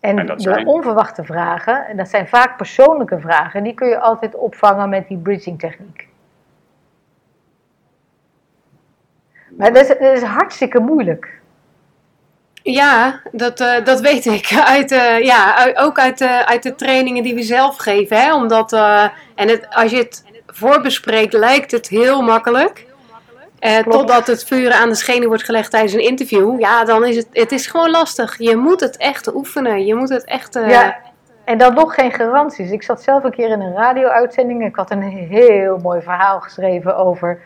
En, 0.00 0.18
en 0.18 0.36
de 0.36 0.62
onverwachte 0.64 1.24
vragen, 1.24 1.86
en 1.86 1.96
dat 1.96 2.08
zijn 2.08 2.28
vaak 2.28 2.56
persoonlijke 2.56 3.20
vragen, 3.20 3.62
die 3.62 3.74
kun 3.74 3.88
je 3.88 4.00
altijd 4.00 4.34
opvangen 4.34 4.88
met 4.88 5.08
die 5.08 5.18
bridging 5.18 5.58
techniek. 5.58 6.08
Maar 9.50 9.72
dat 9.72 9.82
is, 9.82 9.88
dat 9.88 10.16
is 10.16 10.22
hartstikke 10.22 10.80
moeilijk. 10.80 11.40
Ja, 12.72 13.20
dat, 13.32 13.60
uh, 13.60 13.84
dat 13.84 14.00
weet 14.00 14.26
ik. 14.26 14.52
Uit, 14.76 14.92
uh, 14.92 15.20
ja, 15.20 15.72
ook 15.74 15.98
uit, 15.98 16.20
uh, 16.20 16.40
uit 16.40 16.62
de 16.62 16.74
trainingen 16.74 17.22
die 17.22 17.34
we 17.34 17.42
zelf 17.42 17.76
geven. 17.76 18.16
Hè? 18.16 18.34
Omdat, 18.34 18.72
en 18.72 19.48
het, 19.48 19.66
als 19.70 19.90
je 19.90 19.96
het 19.96 20.24
voorbespreekt, 20.46 21.32
lijkt 21.32 21.70
het 21.70 21.88
heel 21.88 22.22
makkelijk. 22.22 22.86
totdat 23.88 24.26
het 24.26 24.44
vuur 24.44 24.72
aan 24.72 24.88
de 24.88 24.94
schenen 24.94 25.28
wordt 25.28 25.44
gelegd 25.44 25.70
tijdens 25.70 25.92
een 25.92 26.00
interview. 26.00 26.60
Ja, 26.60 26.84
dan 26.84 27.04
is 27.04 27.16
het, 27.16 27.26
het 27.32 27.52
is 27.52 27.66
gewoon 27.66 27.90
lastig. 27.90 28.38
Je 28.38 28.56
moet 28.56 28.80
het 28.80 28.96
echt 28.96 29.34
oefenen. 29.34 29.86
Je 29.86 29.94
moet 29.94 30.08
het 30.08 30.24
echt... 30.24 30.54
Ja, 30.54 30.96
en 31.44 31.58
dan 31.58 31.74
nog 31.74 31.94
geen 31.94 32.12
garanties. 32.12 32.70
Ik 32.70 32.82
zat 32.82 33.02
zelf 33.02 33.24
een 33.24 33.30
keer 33.30 33.50
in 33.50 33.60
een 33.60 33.74
radio-uitzending. 33.74 34.64
Ik 34.64 34.76
had 34.76 34.90
een 34.90 35.02
heel 35.02 35.78
mooi 35.78 36.02
verhaal 36.02 36.40
geschreven 36.40 36.96
over 36.96 37.40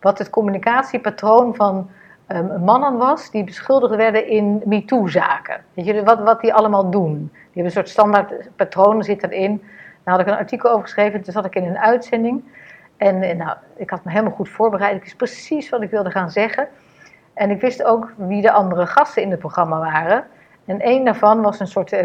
wat 0.00 0.18
het 0.18 0.30
communicatiepatroon 0.30 1.54
van 1.54 1.90
um, 2.32 2.64
mannen 2.64 2.96
was 2.96 3.30
die 3.30 3.44
beschuldigd 3.44 3.94
werden 3.94 4.26
in 4.26 4.62
MeToo-zaken. 4.64 5.60
Weet 5.74 5.84
je, 5.84 6.02
wat, 6.02 6.20
wat 6.20 6.40
die 6.40 6.54
allemaal 6.54 6.90
doen. 6.90 7.30
Die 7.32 7.40
hebben 7.44 7.64
een 7.64 7.70
soort 7.70 7.88
standaard 7.88 8.48
patroon, 8.56 9.02
zit 9.02 9.22
erin. 9.22 9.62
Daar 10.04 10.14
had 10.14 10.26
ik 10.26 10.32
een 10.32 10.38
artikel 10.38 10.70
over 10.70 10.82
geschreven, 10.82 11.22
toen 11.22 11.32
zat 11.32 11.44
ik 11.44 11.54
in 11.54 11.64
een 11.64 11.78
uitzending. 11.78 12.44
En, 12.96 13.22
en 13.22 13.36
nou, 13.36 13.56
ik 13.76 13.90
had 13.90 14.04
me 14.04 14.10
helemaal 14.10 14.32
goed 14.32 14.48
voorbereid. 14.48 14.96
Ik 14.96 15.02
wist 15.02 15.16
precies 15.16 15.68
wat 15.68 15.82
ik 15.82 15.90
wilde 15.90 16.10
gaan 16.10 16.30
zeggen. 16.30 16.68
En 17.34 17.50
ik 17.50 17.60
wist 17.60 17.84
ook 17.84 18.12
wie 18.16 18.42
de 18.42 18.52
andere 18.52 18.86
gasten 18.86 19.22
in 19.22 19.30
het 19.30 19.38
programma 19.38 19.78
waren. 19.78 20.24
En 20.64 20.88
een 20.88 21.04
daarvan 21.04 21.40
was 21.42 21.60
een 21.60 21.66
soort 21.66 21.92
uh, 21.92 22.00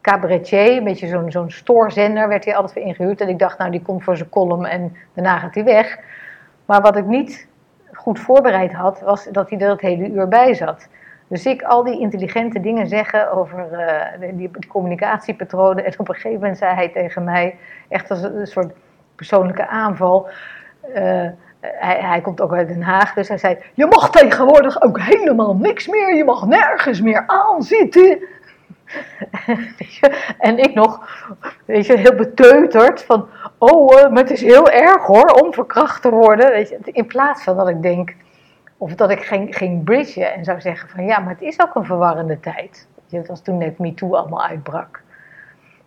cabaretier, 0.00 0.76
een 0.76 0.84
beetje 0.84 1.06
zo'n 1.06 1.30
zo'n 1.30 1.50
stoorzender, 1.50 2.28
werd 2.28 2.44
hij 2.44 2.54
altijd 2.54 2.72
voor 2.72 2.82
ingehuurd. 2.82 3.20
En 3.20 3.28
ik 3.28 3.38
dacht, 3.38 3.58
nou, 3.58 3.70
die 3.70 3.82
komt 3.82 4.04
voor 4.04 4.16
zijn 4.16 4.28
column 4.28 4.64
en 4.64 4.96
daarna 5.14 5.38
gaat 5.38 5.54
hij 5.54 5.64
weg. 5.64 5.98
Maar 6.64 6.80
wat 6.80 6.96
ik 6.96 7.04
niet 7.04 7.47
goed 7.98 8.18
voorbereid 8.18 8.72
had, 8.72 9.00
was 9.00 9.24
dat 9.24 9.50
hij 9.50 9.58
er 9.58 9.70
het 9.70 9.80
hele 9.80 10.08
uur 10.08 10.28
bij 10.28 10.54
zat. 10.54 10.88
Dus 11.28 11.46
ik 11.46 11.62
al 11.62 11.84
die 11.84 12.00
intelligente 12.00 12.60
dingen 12.60 12.86
zeggen 12.86 13.32
over 13.32 13.68
uh, 14.20 14.28
die, 14.32 14.50
communicatiepatronen. 14.68 15.84
En 15.84 15.98
op 15.98 16.08
een 16.08 16.14
gegeven 16.14 16.40
moment 16.40 16.58
zei 16.58 16.74
hij 16.74 16.88
tegen 16.88 17.24
mij, 17.24 17.56
echt 17.88 18.10
als 18.10 18.22
een, 18.22 18.46
soort 18.46 18.72
persoonlijke 19.14 19.66
aanval. 19.66 20.28
Uh, 20.88 20.94
hij, 21.60 22.00
hij, 22.00 22.20
komt 22.20 22.40
ook 22.40 22.52
uit 22.52 22.68
Den 22.68 22.82
Haag, 22.82 23.14
dus 23.14 23.28
hij 23.28 23.38
zei: 23.38 23.58
Je 23.74 23.86
mag 23.86 24.10
tegenwoordig 24.10 24.82
ook 24.82 25.00
helemaal 25.00 25.56
niks 25.56 25.86
meer, 25.86 26.14
je 26.14 26.24
mag 26.24 26.46
nergens 26.46 27.00
meer 27.00 27.24
aanzitten. 27.26 28.18
en 30.38 30.58
ik 30.58 30.74
nog, 30.74 31.00
weet 31.64 31.86
je, 31.86 31.96
heel 31.96 32.14
beteuterd 32.14 33.02
van, 33.02 33.28
oh, 33.58 33.96
uh, 33.96 34.08
maar 34.08 34.22
het 34.22 34.30
is 34.30 34.40
heel 34.40 34.70
erg 34.70 35.06
hoor, 35.06 35.30
om 35.42 35.52
verkracht 35.52 36.02
te 36.02 36.10
worden. 36.10 36.50
Weet 36.50 36.68
je, 36.68 36.78
in 36.84 37.06
plaats 37.06 37.42
van 37.42 37.56
dat 37.56 37.68
ik 37.68 37.82
denk, 37.82 38.14
of 38.76 38.94
dat 38.94 39.10
ik 39.10 39.22
ging, 39.22 39.56
ging 39.56 39.84
bridgen 39.84 40.34
en 40.34 40.44
zou 40.44 40.60
zeggen 40.60 40.88
van, 40.88 41.04
ja, 41.04 41.18
maar 41.18 41.32
het 41.32 41.42
is 41.42 41.60
ook 41.60 41.74
een 41.74 41.84
verwarrende 41.84 42.40
tijd. 42.40 42.88
Je, 43.06 43.16
het 43.16 43.28
was 43.28 43.42
toen 43.42 43.58
net 43.58 43.78
MeToo 43.78 44.14
allemaal 44.14 44.44
uitbrak. 44.44 45.02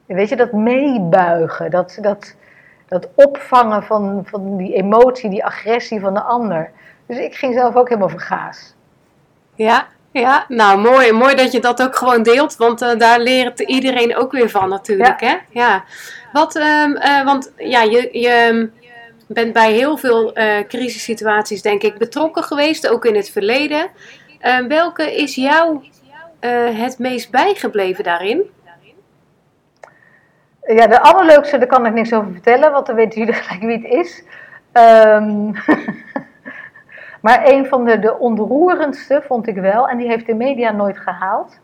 En 0.07 0.15
weet 0.15 0.29
je, 0.29 0.36
dat 0.36 0.51
meebuigen, 0.51 1.71
dat, 1.71 1.97
dat, 2.01 2.36
dat 2.88 3.10
opvangen 3.15 3.84
van, 3.84 4.21
van 4.25 4.57
die 4.57 4.73
emotie, 4.73 5.29
die 5.29 5.45
agressie 5.45 5.99
van 5.99 6.13
de 6.13 6.21
ander. 6.21 6.71
Dus 7.05 7.17
ik 7.17 7.36
ging 7.36 7.53
zelf 7.53 7.75
ook 7.75 7.88
helemaal 7.88 8.10
vergaas. 8.10 8.75
Ja, 9.55 9.88
ja, 10.12 10.45
nou 10.47 10.80
mooi. 10.80 11.12
Mooi 11.12 11.36
dat 11.36 11.52
je 11.52 11.60
dat 11.60 11.82
ook 11.82 11.95
gewoon 11.95 12.24
deelt, 12.24 12.56
want 12.56 12.82
uh, 12.82 12.97
daar 12.97 13.19
leert 13.19 13.60
iedereen 13.60 14.15
ook 14.15 14.32
weer 14.32 14.50
van 14.50 14.69
natuurlijk. 14.69 15.19
Ja. 15.19 15.28
Hè? 15.28 15.38
Ja. 15.60 15.84
Wat, 16.32 16.56
um, 16.56 16.95
uh, 16.95 17.24
want 17.24 17.52
ja, 17.58 17.82
je, 17.82 18.10
je 18.12 18.69
bent 19.28 19.54
bij 19.54 19.71
heel 19.71 19.97
veel 19.97 20.38
uh, 20.38 20.60
crisissituaties 20.67 21.62
denk 21.62 21.84
ik 21.84 21.97
betrokken 21.97 22.43
geweest, 22.43 22.88
ook 22.88 23.06
in 23.06 23.15
het 23.15 23.30
verleden. 23.30 23.89
Ehm, 24.39 24.67
welke 24.67 25.15
is 25.15 25.36
jou 25.36 25.84
het 26.76 27.00
meest 27.00 27.32
bijgebleven 27.32 28.04
daarin? 28.04 28.50
Ja, 30.65 30.88
de 30.88 31.02
allerleukste, 31.02 31.58
daar 31.58 31.67
kan 31.67 31.86
ik 31.86 31.93
niks 31.93 32.13
over 32.13 32.32
vertellen, 32.32 32.71
want 32.71 32.86
dan 32.86 32.95
weten 32.95 33.19
jullie 33.19 33.34
gelijk 33.34 33.62
wie 33.62 33.89
het 33.89 34.06
is. 34.06 34.24
Um, 34.74 35.54
Maar 37.21 37.47
een 37.47 37.65
van 37.65 37.86
de, 37.86 37.99
de 37.99 38.17
ontroerendste 38.17 39.21
vond 39.27 39.47
ik 39.47 39.55
wel, 39.55 39.88
en 39.88 39.97
die 39.97 40.07
heeft 40.07 40.25
de 40.25 40.36
media 40.36 40.71
nooit 40.71 40.97
gehaald. 40.97 41.60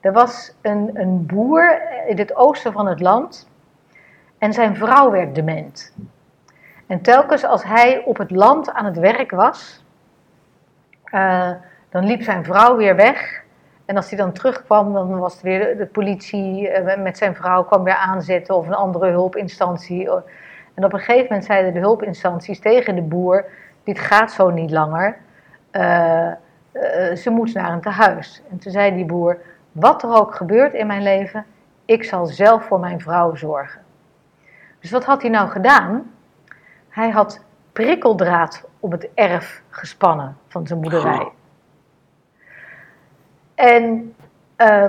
Er 0.00 0.12
was 0.12 0.54
een, 0.62 0.90
een 0.92 1.26
boer 1.26 1.80
in 2.06 2.18
het 2.18 2.36
oosten 2.36 2.72
van 2.72 2.86
het 2.86 3.00
land 3.00 3.48
en 4.38 4.52
zijn 4.52 4.76
vrouw 4.76 5.10
werd 5.10 5.34
dement. 5.34 5.94
En 6.86 7.00
telkens 7.02 7.44
als 7.44 7.64
hij 7.64 8.02
op 8.04 8.18
het 8.18 8.30
land 8.30 8.72
aan 8.72 8.84
het 8.84 8.98
werk 8.98 9.30
was, 9.30 9.84
uh, 11.14 11.50
dan 11.90 12.04
liep 12.04 12.22
zijn 12.22 12.44
vrouw 12.44 12.76
weer 12.76 12.96
weg. 12.96 13.42
En 13.84 13.96
als 13.96 14.08
hij 14.08 14.18
dan 14.18 14.32
terugkwam, 14.32 14.92
dan 14.92 15.18
was 15.18 15.32
het 15.32 15.42
weer 15.42 15.76
de, 15.76 15.86
politie 15.86 16.70
uh, 16.70 16.96
met 16.96 17.18
zijn 17.18 17.34
vrouw 17.34 17.64
kwam 17.64 17.84
weer 17.84 17.94
aanzetten 17.94 18.54
of 18.54 18.66
een 18.66 18.74
andere 18.74 19.10
hulpinstantie. 19.10 20.10
En 20.74 20.84
op 20.84 20.92
een 20.92 20.98
gegeven 20.98 21.26
moment 21.28 21.44
zeiden 21.44 21.72
de 21.72 21.78
hulpinstanties 21.78 22.60
tegen 22.60 22.94
de 22.94 23.02
boer: 23.02 23.44
dit 23.84 23.98
gaat 23.98 24.32
zo 24.32 24.50
niet 24.50 24.70
langer. 24.70 25.16
Uh, 25.72 26.30
uh, 26.72 27.14
ze 27.14 27.30
moet 27.30 27.54
naar 27.54 27.72
een 27.72 27.80
tehuis. 27.80 28.42
En 28.50 28.58
toen 28.58 28.72
zei 28.72 28.94
die 28.94 29.04
boer, 29.04 29.38
wat 29.72 30.02
er 30.02 30.14
ook 30.14 30.34
gebeurt 30.34 30.74
in 30.74 30.86
mijn 30.86 31.02
leven, 31.02 31.44
ik 31.84 32.04
zal 32.04 32.26
zelf 32.26 32.64
voor 32.64 32.80
mijn 32.80 33.00
vrouw 33.00 33.34
zorgen. 33.34 33.80
Dus 34.80 34.90
wat 34.90 35.04
had 35.04 35.22
hij 35.22 35.30
nou 35.30 35.48
gedaan? 35.48 36.12
Hij 36.88 37.10
had 37.10 37.44
prikkeldraad 37.72 38.64
op 38.80 38.90
het 38.90 39.08
erf 39.14 39.62
gespannen 39.70 40.36
van 40.48 40.66
zijn 40.66 40.80
boerderij. 40.80 41.28
En 43.54 44.14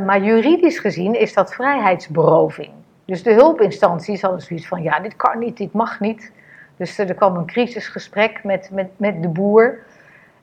maar 0.05 0.21
juridisch 0.21 0.79
gezien 0.79 1.19
is 1.19 1.33
dat 1.33 1.53
vrijheidsberoving. 1.53 2.71
Dus 3.05 3.23
de 3.23 3.33
hulpinstanties 3.33 4.21
hadden 4.21 4.41
zoiets 4.41 4.67
van, 4.67 4.81
ja, 4.81 4.99
dit 4.99 5.15
kan 5.15 5.39
niet, 5.39 5.57
dit 5.57 5.73
mag 5.73 5.99
niet. 5.99 6.31
Dus 6.79 6.97
er 6.97 7.13
kwam 7.13 7.35
een 7.35 7.45
crisisgesprek 7.45 8.43
met, 8.43 8.69
met, 8.71 8.87
met 8.97 9.21
de 9.21 9.27
boer. 9.27 9.79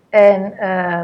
En 0.08 0.52
uh, 0.60 1.00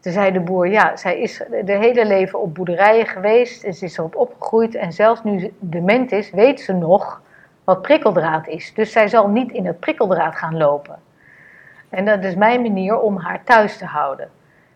toen 0.00 0.12
zei 0.12 0.32
de 0.32 0.40
boer, 0.40 0.68
ja, 0.68 0.96
zij 0.96 1.20
is 1.20 1.42
de 1.64 1.72
hele 1.72 2.06
leven 2.06 2.40
op 2.40 2.54
boerderijen 2.54 3.06
geweest. 3.06 3.64
En 3.64 3.74
ze 3.74 3.84
is 3.84 3.98
erop 3.98 4.16
opgegroeid. 4.16 4.74
En 4.74 4.92
zelfs 4.92 5.22
nu 5.22 5.52
dement 5.58 6.12
is, 6.12 6.30
weet 6.30 6.60
ze 6.60 6.72
nog 6.72 7.22
wat 7.64 7.82
prikkeldraad 7.82 8.46
is. 8.46 8.74
Dus 8.74 8.92
zij 8.92 9.08
zal 9.08 9.28
niet 9.28 9.52
in 9.52 9.66
het 9.66 9.80
prikkeldraad 9.80 10.36
gaan 10.36 10.56
lopen. 10.56 10.98
En 11.88 12.04
dat 12.04 12.24
is 12.24 12.34
mijn 12.34 12.62
manier 12.62 13.00
om 13.00 13.16
haar 13.16 13.44
thuis 13.44 13.76
te 13.78 13.84
houden. 13.84 14.30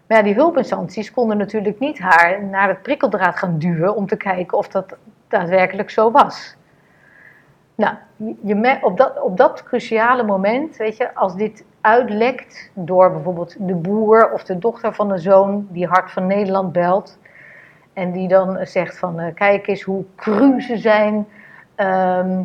Maar 0.06 0.16
ja, 0.16 0.22
die 0.22 0.34
hulpinstanties 0.34 1.10
konden 1.10 1.36
natuurlijk 1.36 1.78
niet 1.78 1.98
haar 1.98 2.44
naar 2.44 2.68
het 2.68 2.82
prikkeldraad 2.82 3.36
gaan 3.36 3.58
duwen 3.58 3.96
om 3.96 4.06
te 4.06 4.16
kijken 4.16 4.58
of 4.58 4.68
dat 4.68 4.96
daadwerkelijk 5.28 5.90
zo 5.90 6.10
was. 6.10 6.56
Nou, 7.78 7.94
je, 8.42 8.78
op, 8.80 8.96
dat, 8.96 9.20
op 9.20 9.36
dat 9.36 9.62
cruciale 9.62 10.22
moment, 10.22 10.76
weet 10.76 10.96
je, 10.96 11.14
als 11.14 11.36
dit 11.36 11.64
uitlekt 11.80 12.70
door 12.74 13.12
bijvoorbeeld 13.12 13.56
de 13.58 13.74
boer 13.74 14.32
of 14.32 14.44
de 14.44 14.58
dochter 14.58 14.94
van 14.94 15.08
de 15.08 15.18
zoon 15.18 15.66
die 15.70 15.86
Hart 15.86 16.10
van 16.10 16.26
Nederland 16.26 16.72
belt. 16.72 17.18
En 17.92 18.12
die 18.12 18.28
dan 18.28 18.58
zegt 18.66 18.98
van, 18.98 19.20
uh, 19.20 19.34
kijk 19.34 19.66
eens 19.66 19.82
hoe 19.82 20.04
cru 20.16 20.60
ze 20.60 20.76
zijn. 20.76 21.26
Ehm, 21.74 22.42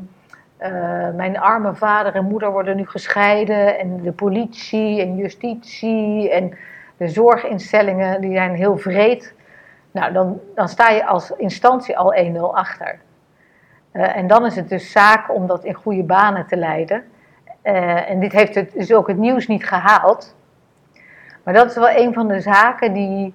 eh, 0.57 1.09
mijn 1.15 1.39
arme 1.39 1.75
vader 1.75 2.15
en 2.15 2.25
moeder 2.25 2.51
worden 2.51 2.75
nu 2.75 2.85
gescheiden. 2.85 3.79
En 3.79 4.01
de 4.01 4.11
politie 4.11 5.01
en 5.01 5.15
justitie 5.15 6.31
en 6.31 6.57
de 6.97 7.07
zorginstellingen, 7.07 8.21
die 8.21 8.35
zijn 8.35 8.55
heel 8.55 8.77
vreed. 8.77 9.33
Nou, 9.91 10.13
dan, 10.13 10.39
dan 10.55 10.67
sta 10.67 10.89
je 10.89 11.05
als 11.05 11.31
instantie 11.31 11.97
al 11.97 12.13
1-0 12.13 12.55
achter. 12.55 12.99
Uh, 13.93 14.15
en 14.15 14.27
dan 14.27 14.45
is 14.45 14.55
het 14.55 14.69
dus 14.69 14.91
zaak 14.91 15.33
om 15.33 15.47
dat 15.47 15.63
in 15.63 15.73
goede 15.73 16.03
banen 16.03 16.47
te 16.47 16.55
leiden. 16.55 17.03
Uh, 17.63 18.09
en 18.09 18.19
dit 18.19 18.31
heeft 18.31 18.55
het, 18.55 18.73
dus 18.73 18.93
ook 18.93 19.07
het 19.07 19.17
nieuws 19.17 19.47
niet 19.47 19.65
gehaald. 19.65 20.35
Maar 21.43 21.53
dat 21.53 21.69
is 21.69 21.75
wel 21.75 21.89
een 21.89 22.13
van 22.13 22.27
de 22.27 22.39
zaken 22.39 22.93
die, 22.93 23.33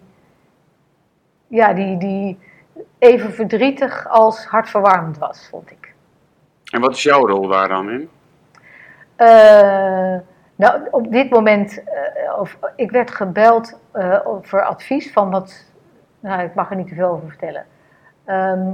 ja, 1.47 1.73
die, 1.73 1.99
die 1.99 2.39
even 2.99 3.33
verdrietig 3.33 4.09
als 4.09 4.47
hartverwarmend 4.47 5.19
was, 5.19 5.49
vond 5.51 5.71
ik. 5.71 5.95
En 6.73 6.81
wat 6.81 6.95
is 6.95 7.03
jouw 7.03 7.27
rol 7.27 7.49
daar 7.49 7.69
dan 7.69 7.91
in? 7.91 8.09
Uh, 9.17 10.17
nou, 10.55 10.89
op 10.91 11.13
dit 11.13 11.31
moment, 11.31 11.83
of, 12.39 12.59
ik 12.77 12.91
werd 12.91 13.11
gebeld 13.11 13.81
voor 14.43 14.63
advies 14.63 15.13
van 15.13 15.31
wat 15.31 15.67
nou, 16.21 16.43
ik 16.43 16.55
mag 16.55 16.71
er 16.71 16.77
niet 16.77 16.89
te 16.89 16.95
veel 16.95 17.09
over 17.09 17.29
vertellen. 17.29 17.67
Ehm, 18.25 18.73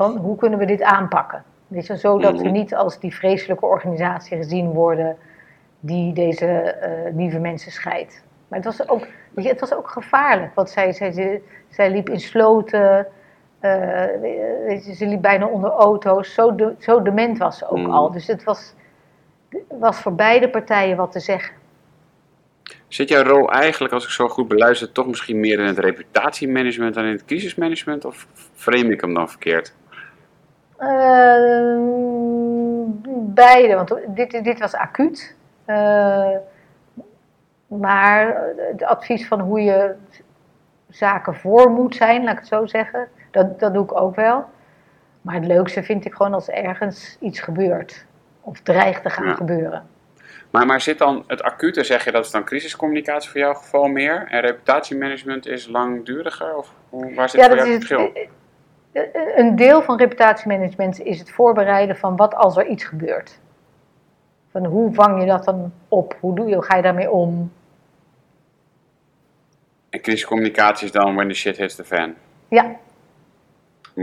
van 0.00 0.16
hoe 0.16 0.36
kunnen 0.36 0.58
we 0.58 0.64
dit 0.64 0.82
aanpakken? 0.82 1.44
Weet 1.66 1.86
je, 1.86 1.96
zodat 1.96 2.36
we 2.36 2.44
mhm. 2.44 2.52
niet 2.52 2.74
als 2.74 2.98
die 3.00 3.14
vreselijke 3.14 3.66
organisatie 3.66 4.36
gezien 4.36 4.70
worden 4.70 5.16
die 5.80 6.12
deze 6.12 6.76
uh, 7.06 7.16
lieve 7.16 7.38
mensen 7.38 7.72
scheidt. 7.72 8.22
Maar 8.48 8.58
het 8.58 8.76
was 8.76 8.88
ook, 8.88 9.06
weet 9.34 9.44
je, 9.44 9.50
het 9.50 9.60
was 9.60 9.74
ook 9.74 9.90
gevaarlijk. 9.90 10.54
Want 10.54 10.70
zij, 10.70 10.92
zij, 10.92 11.42
zij 11.68 11.90
liep 11.90 12.08
in 12.08 12.20
sloten, 12.20 13.06
uh, 13.60 14.04
weet 14.66 14.86
je, 14.86 14.94
ze 14.94 15.06
liep 15.06 15.22
bijna 15.22 15.46
onder 15.46 15.70
auto's. 15.70 16.34
Zo, 16.34 16.54
de, 16.54 16.74
zo 16.78 17.02
dement 17.02 17.38
was 17.38 17.58
ze 17.58 17.68
ook 17.68 17.78
mhm. 17.78 17.90
al. 17.90 18.10
Dus 18.10 18.26
het 18.26 18.44
was, 18.44 18.74
was 19.68 20.00
voor 20.00 20.14
beide 20.14 20.50
partijen 20.50 20.96
wat 20.96 21.12
te 21.12 21.20
zeggen. 21.20 21.54
Zit 22.88 23.08
jouw 23.08 23.22
rol 23.22 23.50
eigenlijk, 23.50 23.92
als 23.94 24.04
ik 24.04 24.10
zo 24.10 24.28
goed 24.28 24.48
beluister, 24.48 24.92
toch 24.92 25.06
misschien 25.06 25.40
meer 25.40 25.58
in 25.58 25.66
het 25.66 25.78
reputatiemanagement 25.78 26.94
dan 26.94 27.04
in 27.04 27.12
het 27.12 27.24
crisismanagement? 27.24 28.04
Of 28.04 28.26
frame 28.54 28.92
ik 28.92 29.00
hem 29.00 29.14
dan 29.14 29.28
verkeerd? 29.28 29.78
Uh, 30.80 31.78
beide, 33.34 33.74
want 33.74 33.94
dit, 34.06 34.44
dit 34.44 34.58
was 34.58 34.74
acuut. 34.74 35.36
Uh, 35.66 36.28
maar 37.66 38.42
het 38.56 38.84
advies 38.84 39.28
van 39.28 39.40
hoe 39.40 39.60
je 39.60 39.94
zaken 40.88 41.34
voor 41.34 41.70
moet 41.70 41.94
zijn, 41.94 42.24
laat 42.24 42.32
ik 42.32 42.38
het 42.38 42.48
zo 42.48 42.66
zeggen, 42.66 43.08
dat, 43.30 43.60
dat 43.60 43.74
doe 43.74 43.84
ik 43.84 44.00
ook 44.00 44.16
wel. 44.16 44.44
Maar 45.20 45.34
het 45.34 45.46
leukste 45.46 45.82
vind 45.82 46.04
ik 46.04 46.14
gewoon 46.14 46.34
als 46.34 46.48
ergens 46.48 47.16
iets 47.20 47.40
gebeurt. 47.40 48.04
Of 48.40 48.60
dreigt 48.60 49.02
te 49.02 49.10
gaan 49.10 49.36
gebeuren. 49.36 49.86
Maar, 50.50 50.66
maar 50.66 50.80
zit 50.80 50.98
dan 50.98 51.24
het 51.26 51.42
acute, 51.42 51.84
zeg 51.84 52.04
je 52.04 52.12
dat 52.12 52.24
is 52.24 52.30
dan 52.30 52.44
crisiscommunicatie 52.44 53.30
voor 53.30 53.40
jouw 53.40 53.54
geval 53.54 53.86
meer? 53.86 54.26
En 54.28 54.40
reputatiemanagement 54.40 55.46
is 55.46 55.66
langduriger? 55.66 56.56
Of 56.56 56.74
hoe, 56.88 57.14
waar 57.14 57.28
zit 57.28 57.40
ja, 57.40 57.46
voor 57.46 57.56
jou 57.56 57.68
het 57.68 57.86
verschil? 57.86 58.12
Een 59.34 59.56
deel 59.56 59.82
van 59.82 59.98
reputatiemanagement 59.98 61.00
is 61.00 61.18
het 61.18 61.30
voorbereiden 61.30 61.96
van 61.96 62.16
wat 62.16 62.34
als 62.34 62.56
er 62.56 62.66
iets 62.66 62.84
gebeurt. 62.84 63.40
Van 64.50 64.64
hoe 64.64 64.94
vang 64.94 65.20
je 65.20 65.26
dat 65.26 65.44
dan 65.44 65.72
op? 65.88 66.16
Hoe, 66.20 66.34
doe 66.34 66.48
je, 66.48 66.54
hoe 66.54 66.64
ga 66.64 66.76
je 66.76 66.82
daarmee 66.82 67.10
om? 67.10 67.52
En 69.90 70.00
crisiscommunicatie 70.00 70.86
is 70.86 70.92
dan 70.92 71.14
when 71.14 71.28
the 71.28 71.34
shit 71.34 71.56
hits 71.56 71.74
the 71.74 71.84
fan? 71.84 72.14
Ja, 72.48 72.76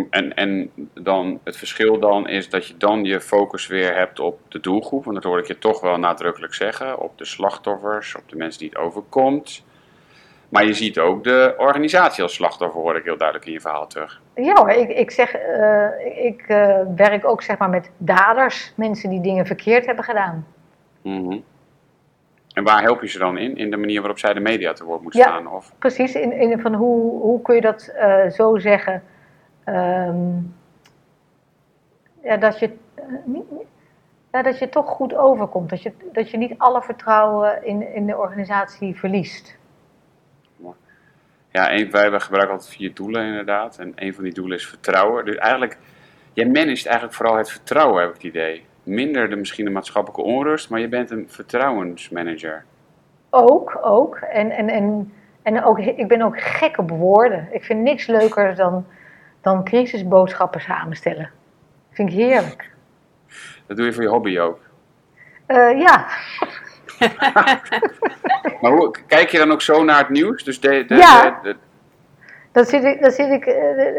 en, 0.09 0.33
en 0.33 0.71
dan 0.93 1.39
het 1.43 1.57
verschil 1.57 1.99
dan 1.99 2.27
is 2.27 2.49
dat 2.49 2.67
je 2.67 2.77
dan 2.77 3.03
je 3.03 3.21
focus 3.21 3.67
weer 3.67 3.95
hebt 3.95 4.19
op 4.19 4.39
de 4.47 4.59
doelgroep. 4.59 5.03
Want 5.03 5.15
dat 5.15 5.23
hoor 5.23 5.39
ik 5.39 5.47
je 5.47 5.57
toch 5.57 5.81
wel 5.81 5.97
nadrukkelijk 5.97 6.53
zeggen. 6.53 6.99
Op 6.99 7.17
de 7.17 7.25
slachtoffers, 7.25 8.15
op 8.15 8.29
de 8.29 8.35
mensen 8.35 8.59
die 8.59 8.69
het 8.69 8.77
overkomt. 8.77 9.65
Maar 10.49 10.65
je 10.65 10.73
ziet 10.73 10.99
ook 10.99 11.23
de 11.23 11.53
organisatie 11.57 12.23
als 12.23 12.33
slachtoffer, 12.33 12.81
hoor 12.81 12.95
ik 12.95 13.03
heel 13.03 13.17
duidelijk 13.17 13.47
in 13.47 13.53
je 13.53 13.61
verhaal 13.61 13.87
terug. 13.87 14.21
Ja 14.35 14.53
hoor, 14.53 14.69
ik, 14.69 14.89
ik, 14.89 15.11
zeg, 15.11 15.35
uh, 15.35 16.25
ik 16.25 16.43
uh, 16.47 16.79
werk 16.95 17.25
ook 17.25 17.41
zeg 17.41 17.57
maar 17.57 17.69
met 17.69 17.91
daders. 17.97 18.73
Mensen 18.75 19.09
die 19.09 19.21
dingen 19.21 19.45
verkeerd 19.45 19.85
hebben 19.85 20.03
gedaan. 20.03 20.47
Mm 21.01 21.29
-hmm. 21.29 21.43
En 22.53 22.63
waar 22.63 22.81
help 22.81 23.01
je 23.01 23.07
ze 23.07 23.19
dan 23.19 23.37
in? 23.37 23.57
In 23.57 23.71
de 23.71 23.77
manier 23.77 23.99
waarop 23.99 24.19
zij 24.19 24.33
de 24.33 24.39
media 24.39 24.73
te 24.73 24.83
woord 24.83 25.01
moet 25.01 25.13
staan? 25.13 25.43
Ja, 25.43 25.49
of? 25.49 25.73
precies. 25.79 26.15
In, 26.15 26.31
in, 26.31 26.59
van 26.59 26.73
hoe, 26.73 27.21
hoe 27.21 27.41
kun 27.41 27.55
je 27.55 27.61
dat 27.61 27.93
uh, 27.99 28.29
zo 28.29 28.57
zeggen 28.57 29.03
Um, 29.69 30.55
ja, 32.23 32.37
dat, 32.37 32.59
je, 32.59 32.77
ja, 34.31 34.41
dat 34.41 34.59
je 34.59 34.69
toch 34.69 34.89
goed 34.89 35.15
overkomt. 35.15 35.69
Dat 35.69 35.81
je, 35.81 35.93
dat 36.11 36.29
je 36.29 36.37
niet 36.37 36.53
alle 36.57 36.81
vertrouwen 36.81 37.65
in, 37.65 37.93
in 37.93 38.05
de 38.05 38.17
organisatie 38.17 38.95
verliest. 38.95 39.57
Ja, 41.51 41.73
een, 41.73 41.91
wij 41.91 42.19
gebruiken 42.19 42.53
altijd 42.53 42.75
vier 42.75 42.93
doelen 42.93 43.25
inderdaad. 43.25 43.77
En 43.77 43.91
een 43.95 44.13
van 44.13 44.23
die 44.23 44.33
doelen 44.33 44.57
is 44.57 44.67
vertrouwen. 44.67 45.25
Dus 45.25 45.35
eigenlijk, 45.35 45.77
jij 46.33 46.45
managt 46.45 46.85
eigenlijk 46.85 47.15
vooral 47.15 47.37
het 47.37 47.51
vertrouwen, 47.51 48.01
heb 48.01 48.09
ik 48.09 48.15
het 48.15 48.23
idee. 48.23 48.65
Minder 48.83 49.29
de, 49.29 49.35
misschien 49.35 49.65
de 49.65 49.71
maatschappelijke 49.71 50.21
onrust, 50.21 50.69
maar 50.69 50.79
je 50.79 50.87
bent 50.87 51.11
een 51.11 51.25
vertrouwensmanager. 51.29 52.63
Ook, 53.29 53.79
ook. 53.81 54.15
En, 54.15 54.51
en, 54.51 54.69
en, 54.69 55.13
en 55.43 55.63
ook, 55.63 55.79
ik 55.79 56.07
ben 56.07 56.21
ook 56.21 56.41
gek 56.41 56.77
op 56.77 56.89
woorden. 56.89 57.47
Ik 57.51 57.63
vind 57.63 57.81
niks 57.81 58.07
leuker 58.07 58.55
dan 58.55 58.85
dan 59.47 59.63
crisisboodschappen 59.63 60.61
samenstellen. 60.61 61.29
Vind 61.91 62.09
ik 62.09 62.15
heerlijk. 62.15 62.71
Dat 63.67 63.77
doe 63.77 63.85
je 63.85 63.93
voor 63.93 64.03
je 64.03 64.09
hobby 64.09 64.39
ook? 64.39 64.59
Uh, 65.47 65.79
ja. 65.79 66.07
maar 68.61 68.71
hoe, 68.71 68.95
kijk 69.07 69.29
je 69.29 69.37
dan 69.37 69.51
ook 69.51 69.61
zo 69.61 69.83
naar 69.83 69.97
het 69.97 70.09
nieuws? 70.09 70.43
Dus 70.43 70.59
de, 70.59 70.85
de, 70.87 70.95
ja. 70.95 71.39
De, 71.43 71.55
dan 72.51 72.65
zit 72.65 72.83
ik, 72.83 73.01
dan 73.01 73.11
zit 73.11 73.29
ik, 73.29 73.45
eh, 73.45 73.53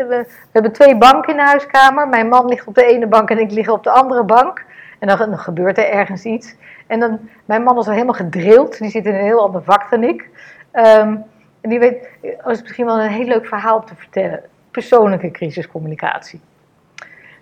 we 0.08 0.26
hebben 0.52 0.72
twee 0.72 0.96
banken 0.96 1.30
in 1.30 1.36
de 1.36 1.44
huiskamer. 1.44 2.08
Mijn 2.08 2.28
man 2.28 2.46
ligt 2.46 2.66
op 2.66 2.74
de 2.74 2.84
ene 2.84 3.06
bank 3.06 3.30
en 3.30 3.38
ik 3.38 3.50
lig 3.50 3.68
op 3.68 3.84
de 3.84 3.90
andere 3.90 4.24
bank. 4.24 4.64
En 4.98 5.08
dan, 5.08 5.18
dan 5.18 5.38
gebeurt 5.38 5.78
er 5.78 5.88
ergens 5.88 6.24
iets. 6.24 6.54
En 6.86 7.00
dan, 7.00 7.28
mijn 7.44 7.62
man 7.62 7.78
is 7.78 7.86
al 7.86 7.92
helemaal 7.92 8.14
gedrild. 8.14 8.78
Die 8.78 8.90
zit 8.90 9.06
in 9.06 9.14
een 9.14 9.24
heel 9.24 9.42
ander 9.42 9.62
vak 9.62 9.90
dan 9.90 10.02
ik. 10.02 10.28
Um, 10.72 11.24
en 11.60 11.70
die 11.70 11.78
weet, 11.78 12.08
dat 12.20 12.50
is 12.50 12.62
misschien 12.62 12.86
wel 12.86 13.00
een 13.00 13.10
heel 13.10 13.26
leuk 13.26 13.46
verhaal 13.46 13.76
om 13.76 13.84
te 13.84 13.94
vertellen 13.94 14.42
persoonlijke 14.70 15.30
crisiscommunicatie. 15.30 16.40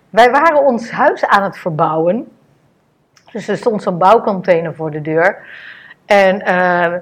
Wij 0.09 0.31
waren 0.31 0.65
ons 0.65 0.91
huis 0.91 1.25
aan 1.25 1.43
het 1.43 1.57
verbouwen. 1.57 2.36
Dus 3.31 3.47
er 3.47 3.57
stond 3.57 3.83
zo'n 3.83 3.97
bouwcontainer 3.97 4.75
voor 4.75 4.91
de 4.91 5.01
deur. 5.01 5.37
En 6.05 6.41
uh, 6.41 6.93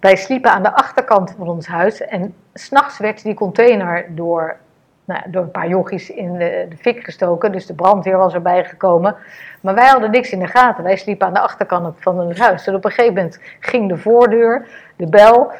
wij 0.00 0.16
sliepen 0.16 0.50
aan 0.50 0.62
de 0.62 0.74
achterkant 0.74 1.34
van 1.38 1.48
ons 1.48 1.66
huis. 1.66 2.00
En 2.00 2.34
s'nachts 2.54 2.98
werd 2.98 3.22
die 3.22 3.34
container 3.34 4.06
door, 4.08 4.56
nou, 5.04 5.20
door 5.26 5.42
een 5.42 5.50
paar 5.50 5.68
jochies 5.68 6.10
in 6.10 6.32
de, 6.32 6.66
de, 6.68 6.76
fik 6.76 7.04
gestoken. 7.04 7.52
Dus 7.52 7.66
de 7.66 7.74
brandweer 7.74 8.16
was 8.16 8.34
erbij 8.34 8.64
gekomen. 8.64 9.16
Maar 9.60 9.74
wij 9.74 9.86
hadden 9.86 10.10
niks 10.10 10.30
in 10.30 10.38
de 10.38 10.46
gaten. 10.46 10.84
Wij 10.84 10.96
sliepen 10.96 11.26
aan 11.26 11.34
de 11.34 11.40
achterkant 11.40 11.94
van 11.98 12.28
het 12.28 12.38
huis. 12.38 12.66
En 12.66 12.74
op 12.74 12.84
een 12.84 12.90
gegeven 12.90 13.14
moment 13.14 13.40
ging 13.60 13.88
de 13.88 13.96
voordeur, 13.96 14.66
de 14.96 15.06
bel. 15.06 15.52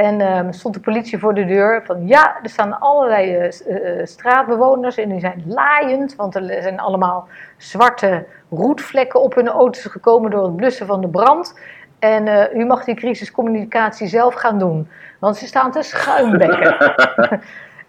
En 0.00 0.20
um, 0.20 0.52
stond 0.52 0.74
de 0.74 0.80
politie 0.80 1.18
voor 1.18 1.34
de 1.34 1.44
deur 1.44 1.82
van 1.84 2.06
ja, 2.06 2.36
er 2.42 2.48
staan 2.48 2.80
allerlei 2.80 3.36
uh, 3.36 4.04
straatbewoners 4.04 4.96
en 4.96 5.08
die 5.08 5.20
zijn 5.20 5.42
laaiend, 5.46 6.16
want 6.16 6.34
er 6.34 6.62
zijn 6.62 6.80
allemaal 6.80 7.28
zwarte 7.56 8.26
roetvlekken 8.50 9.22
op 9.22 9.34
hun 9.34 9.48
auto's 9.48 9.84
gekomen 9.84 10.30
door 10.30 10.44
het 10.44 10.56
blussen 10.56 10.86
van 10.86 11.00
de 11.00 11.08
brand. 11.08 11.58
En 11.98 12.26
uh, 12.26 12.54
u 12.54 12.64
mag 12.64 12.84
die 12.84 12.94
crisiscommunicatie 12.94 14.06
zelf 14.06 14.34
gaan 14.34 14.58
doen, 14.58 14.88
want 15.18 15.36
ze 15.36 15.46
staan 15.46 15.72
te 15.72 15.82
schuimbekken. 15.82 16.92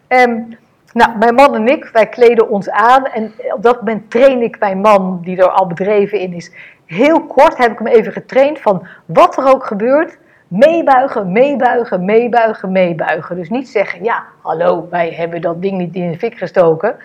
Um, 0.08 0.58
nou, 1.00 1.18
mijn 1.18 1.36
man 1.36 1.56
en 1.56 1.68
ik, 1.68 1.90
wij 1.94 2.08
kleden 2.08 2.50
ons 2.50 2.70
aan. 2.70 3.06
En 3.06 3.34
op 3.54 3.64
dat 3.64 3.78
moment 3.78 4.12
train 4.12 4.42
ik 4.42 4.60
mijn 4.60 4.80
man, 4.80 5.20
die 5.22 5.38
er 5.38 5.50
al 5.50 5.68
bedreven 5.68 6.20
in 6.20 6.34
is. 6.34 6.52
Heel 6.86 7.26
kort 7.26 7.58
heb 7.58 7.72
ik 7.72 7.78
hem 7.78 7.88
even 7.88 8.12
getraind 8.12 8.60
van 8.60 8.88
wat 9.06 9.38
er 9.38 9.54
ook 9.54 9.66
gebeurt. 9.66 10.18
Meebuigen, 10.52 11.32
meebuigen, 11.32 12.06
meebuigen, 12.06 12.72
meebuigen. 12.72 13.36
Dus 13.36 13.50
niet 13.50 13.70
zeggen, 13.70 14.04
ja, 14.04 14.24
hallo, 14.42 14.88
wij 14.90 15.10
hebben 15.10 15.42
dat 15.42 15.62
ding 15.62 15.78
niet 15.78 15.96
in 15.96 16.12
de 16.12 16.18
fik 16.18 16.38
gestoken. 16.38 16.96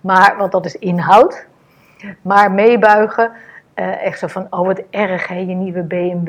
Maar, 0.00 0.34
want 0.38 0.52
dat 0.52 0.64
is 0.64 0.78
inhoud. 0.78 1.46
Maar 2.22 2.52
meebuigen, 2.52 3.30
uh, 3.74 4.04
echt 4.04 4.18
zo 4.18 4.26
van, 4.26 4.46
oh 4.50 4.66
wat 4.66 4.82
erg 4.90 5.28
hè, 5.28 5.34
je 5.34 5.54
nieuwe 5.54 5.82
BMW. 5.82 6.28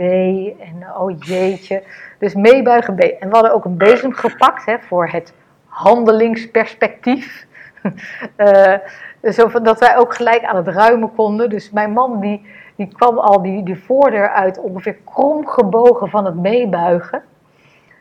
En 0.60 0.86
oh 0.98 1.20
jeetje. 1.20 1.84
Dus 2.20 2.34
meebuigen. 2.34 2.98
En 2.98 3.30
we 3.30 3.36
hadden 3.36 3.54
ook 3.54 3.66
een 3.66 3.78
bezem 3.78 4.14
gepakt 4.14 4.66
hè, 4.66 4.76
voor 4.80 5.08
het 5.08 5.34
handelingsperspectief. 5.68 7.46
uh, 8.38 8.74
zodat 9.22 9.80
wij 9.80 9.98
ook 9.98 10.16
gelijk 10.16 10.44
aan 10.44 10.56
het 10.56 10.68
ruimen 10.68 11.14
konden. 11.16 11.50
Dus 11.50 11.72
mijn 11.72 11.92
man 11.92 12.20
die, 12.20 12.46
die 12.76 12.88
kwam 12.88 13.18
al 13.18 13.42
die, 13.42 13.64
die 13.64 13.84
voordeur 13.84 14.30
uit 14.30 14.60
ongeveer 14.60 14.98
kromgebogen 15.04 16.10
van 16.10 16.26
het 16.26 16.36
meebuigen. 16.36 17.24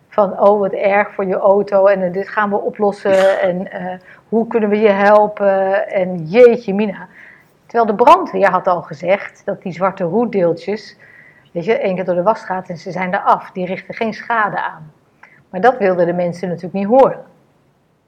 Van 0.08 0.40
oh 0.40 0.60
wat 0.60 0.72
erg 0.72 1.12
voor 1.12 1.24
je 1.24 1.36
auto 1.36 1.86
en 1.86 2.00
uh, 2.00 2.12
dit 2.12 2.28
gaan 2.28 2.50
we 2.50 2.60
oplossen 2.60 3.40
en 3.40 3.60
uh, 3.60 3.92
hoe 4.28 4.46
kunnen 4.46 4.68
we 4.68 4.78
je 4.78 4.88
helpen 4.88 5.88
en 5.88 6.24
jeetje 6.24 6.74
mina. 6.74 7.08
Terwijl 7.66 7.96
de 7.96 8.04
brandweer 8.04 8.50
had 8.50 8.66
al 8.66 8.82
gezegd 8.82 9.42
dat 9.44 9.62
die 9.62 9.72
zwarte 9.72 10.04
roetdeeltjes, 10.04 10.96
weet 11.52 11.64
je, 11.64 11.78
één 11.78 11.94
keer 11.94 12.04
door 12.04 12.14
de 12.14 12.22
was 12.22 12.44
gaat 12.44 12.68
en 12.68 12.78
ze 12.78 12.90
zijn 12.90 13.12
er 13.12 13.20
af. 13.20 13.50
Die 13.50 13.66
richten 13.66 13.94
geen 13.94 14.14
schade 14.14 14.62
aan. 14.62 14.92
Maar 15.50 15.60
dat 15.60 15.78
wilden 15.78 16.06
de 16.06 16.12
mensen 16.12 16.48
natuurlijk 16.48 16.74
niet 16.74 17.00
horen. 17.00 17.24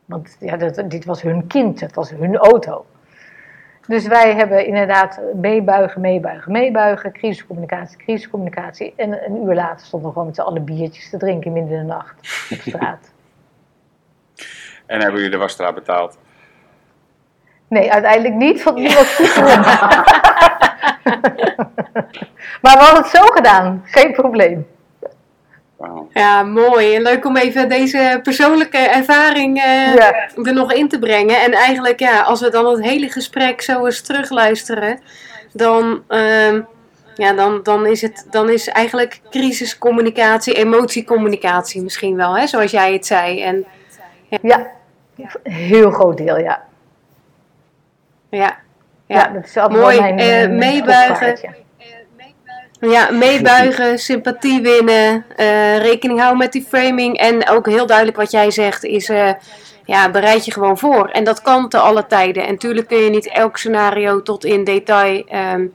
Want 0.04 0.36
ja, 0.40 0.56
dat, 0.56 0.90
dit 0.90 1.04
was 1.04 1.22
hun 1.22 1.46
kind, 1.46 1.80
het 1.80 1.94
was 1.94 2.10
hun 2.10 2.36
auto. 2.36 2.84
Dus 3.86 4.06
wij 4.06 4.34
hebben 4.34 4.66
inderdaad 4.66 5.20
meebuigen, 5.34 6.00
meebuigen, 6.00 6.52
meebuigen, 6.52 7.12
crisiscommunicatie, 7.12 7.96
crisiscommunicatie. 7.96 8.92
En 8.96 9.24
een 9.24 9.44
uur 9.44 9.54
later 9.54 9.86
stonden 9.86 10.08
we 10.08 10.12
gewoon 10.12 10.28
met 10.28 10.36
z'n 10.36 10.42
allen 10.42 10.64
biertjes 10.64 11.10
te 11.10 11.16
drinken 11.16 11.52
midden 11.52 11.72
in 11.72 11.78
de 11.78 11.92
nacht 11.92 12.14
op 12.50 12.58
straat. 12.60 13.10
en 14.86 15.00
hebben 15.00 15.14
jullie 15.14 15.30
de 15.30 15.36
wasstraat 15.36 15.74
betaald? 15.74 16.18
Nee, 17.68 17.92
uiteindelijk 17.92 18.34
niet, 18.34 18.62
want 18.62 18.76
niemand 18.76 19.06
vroeg 19.06 19.34
Maar 22.62 22.76
we 22.76 22.82
hadden 22.82 23.02
het 23.02 23.10
zo 23.10 23.22
gedaan, 23.22 23.82
geen 23.84 24.12
probleem. 24.12 24.66
Ja, 26.12 26.42
mooi. 26.42 26.94
En 26.94 27.02
leuk 27.02 27.24
om 27.24 27.36
even 27.36 27.68
deze 27.68 28.20
persoonlijke 28.22 28.78
ervaring 28.78 29.56
uh, 29.56 29.94
er 30.46 30.54
nog 30.54 30.72
in 30.72 30.88
te 30.88 30.98
brengen. 30.98 31.40
En 31.40 31.52
eigenlijk, 31.52 32.00
ja, 32.00 32.20
als 32.20 32.40
we 32.40 32.50
dan 32.50 32.66
het 32.66 32.84
hele 32.84 33.08
gesprek 33.08 33.60
zo 33.60 33.84
eens 33.84 34.00
terugluisteren, 34.00 35.00
dan, 35.52 36.02
uh, 36.08 36.52
ja, 37.14 37.32
dan, 37.32 37.60
dan, 37.62 37.86
is, 37.86 38.02
het, 38.02 38.26
dan 38.30 38.50
is 38.50 38.68
eigenlijk 38.68 39.20
crisiscommunicatie, 39.30 40.54
emotiecommunicatie 40.54 41.82
misschien 41.82 42.16
wel, 42.16 42.36
hè, 42.36 42.46
zoals 42.46 42.70
jij 42.70 42.92
het 42.92 43.06
zei. 43.06 43.42
En, 43.42 43.66
ja. 44.28 44.38
ja, 45.14 45.30
heel 45.42 45.90
groot 45.90 46.16
deel, 46.16 46.38
ja. 46.38 46.62
Ja, 48.28 48.56
ja. 49.06 49.16
ja 49.16 49.28
dat 49.28 49.44
is 49.44 49.54
mooi. 49.54 50.00
Mijn, 50.00 50.50
uh, 50.50 50.58
meebuigen. 50.58 51.64
Ja, 52.90 53.10
meebuigen, 53.10 53.98
sympathie 54.08 54.60
winnen, 54.60 55.24
uh, 55.36 55.78
rekening 55.78 56.18
houden 56.18 56.38
met 56.38 56.52
die 56.52 56.66
framing. 56.68 57.18
En 57.18 57.48
ook 57.48 57.66
heel 57.66 57.86
duidelijk 57.86 58.16
wat 58.16 58.30
jij 58.30 58.50
zegt 58.50 58.84
is, 58.84 59.08
uh, 59.08 59.32
ja, 59.84 60.10
bereid 60.10 60.44
je 60.44 60.52
gewoon 60.52 60.78
voor. 60.78 61.08
En 61.08 61.24
dat 61.24 61.42
kan 61.42 61.68
te 61.68 61.78
alle 61.78 62.06
tijden. 62.06 62.46
En 62.46 62.52
natuurlijk 62.52 62.88
kun 62.88 62.98
je 62.98 63.10
niet 63.10 63.28
elk 63.28 63.56
scenario 63.56 64.22
tot 64.22 64.44
in 64.44 64.64
detail 64.64 65.24
um, 65.32 65.74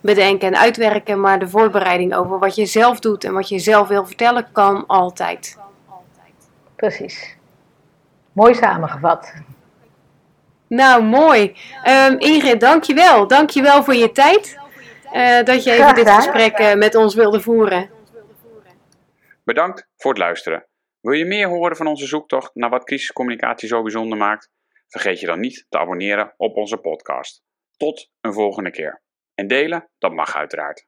bedenken 0.00 0.48
en 0.48 0.58
uitwerken. 0.58 1.20
Maar 1.20 1.38
de 1.38 1.48
voorbereiding 1.48 2.14
over 2.14 2.38
wat 2.38 2.54
je 2.54 2.66
zelf 2.66 3.00
doet 3.00 3.24
en 3.24 3.32
wat 3.32 3.48
je 3.48 3.58
zelf 3.58 3.88
wil 3.88 4.06
vertellen, 4.06 4.48
kan 4.52 4.86
altijd. 4.86 5.56
Precies. 6.76 7.36
Mooi 8.32 8.54
samengevat. 8.54 9.32
Nou, 10.68 11.04
mooi. 11.04 11.56
Um, 12.08 12.18
Ingrid, 12.18 12.60
dankjewel. 12.60 13.26
Dankjewel 13.26 13.84
voor 13.84 13.94
je 13.94 14.12
tijd. 14.12 14.57
Uh, 15.12 15.42
dat 15.42 15.64
je 15.64 15.72
even 15.72 15.94
dit 15.94 16.10
gesprek 16.10 16.58
uh, 16.58 16.74
met 16.74 16.94
ons 16.94 17.14
wilde 17.14 17.40
voeren. 17.40 17.90
Bedankt 19.44 19.88
voor 19.96 20.10
het 20.10 20.20
luisteren. 20.20 20.66
Wil 21.00 21.12
je 21.12 21.24
meer 21.24 21.48
horen 21.48 21.76
van 21.76 21.86
onze 21.86 22.06
zoektocht 22.06 22.54
naar 22.54 22.70
wat 22.70 22.84
crisiscommunicatie 22.84 23.68
zo 23.68 23.82
bijzonder 23.82 24.18
maakt? 24.18 24.50
Vergeet 24.88 25.20
je 25.20 25.26
dan 25.26 25.40
niet 25.40 25.66
te 25.68 25.78
abonneren 25.78 26.34
op 26.36 26.56
onze 26.56 26.76
podcast. 26.76 27.42
Tot 27.76 28.10
een 28.20 28.32
volgende 28.32 28.70
keer. 28.70 29.02
En 29.34 29.46
delen, 29.46 29.90
dat 29.98 30.12
mag 30.12 30.36
uiteraard. 30.36 30.86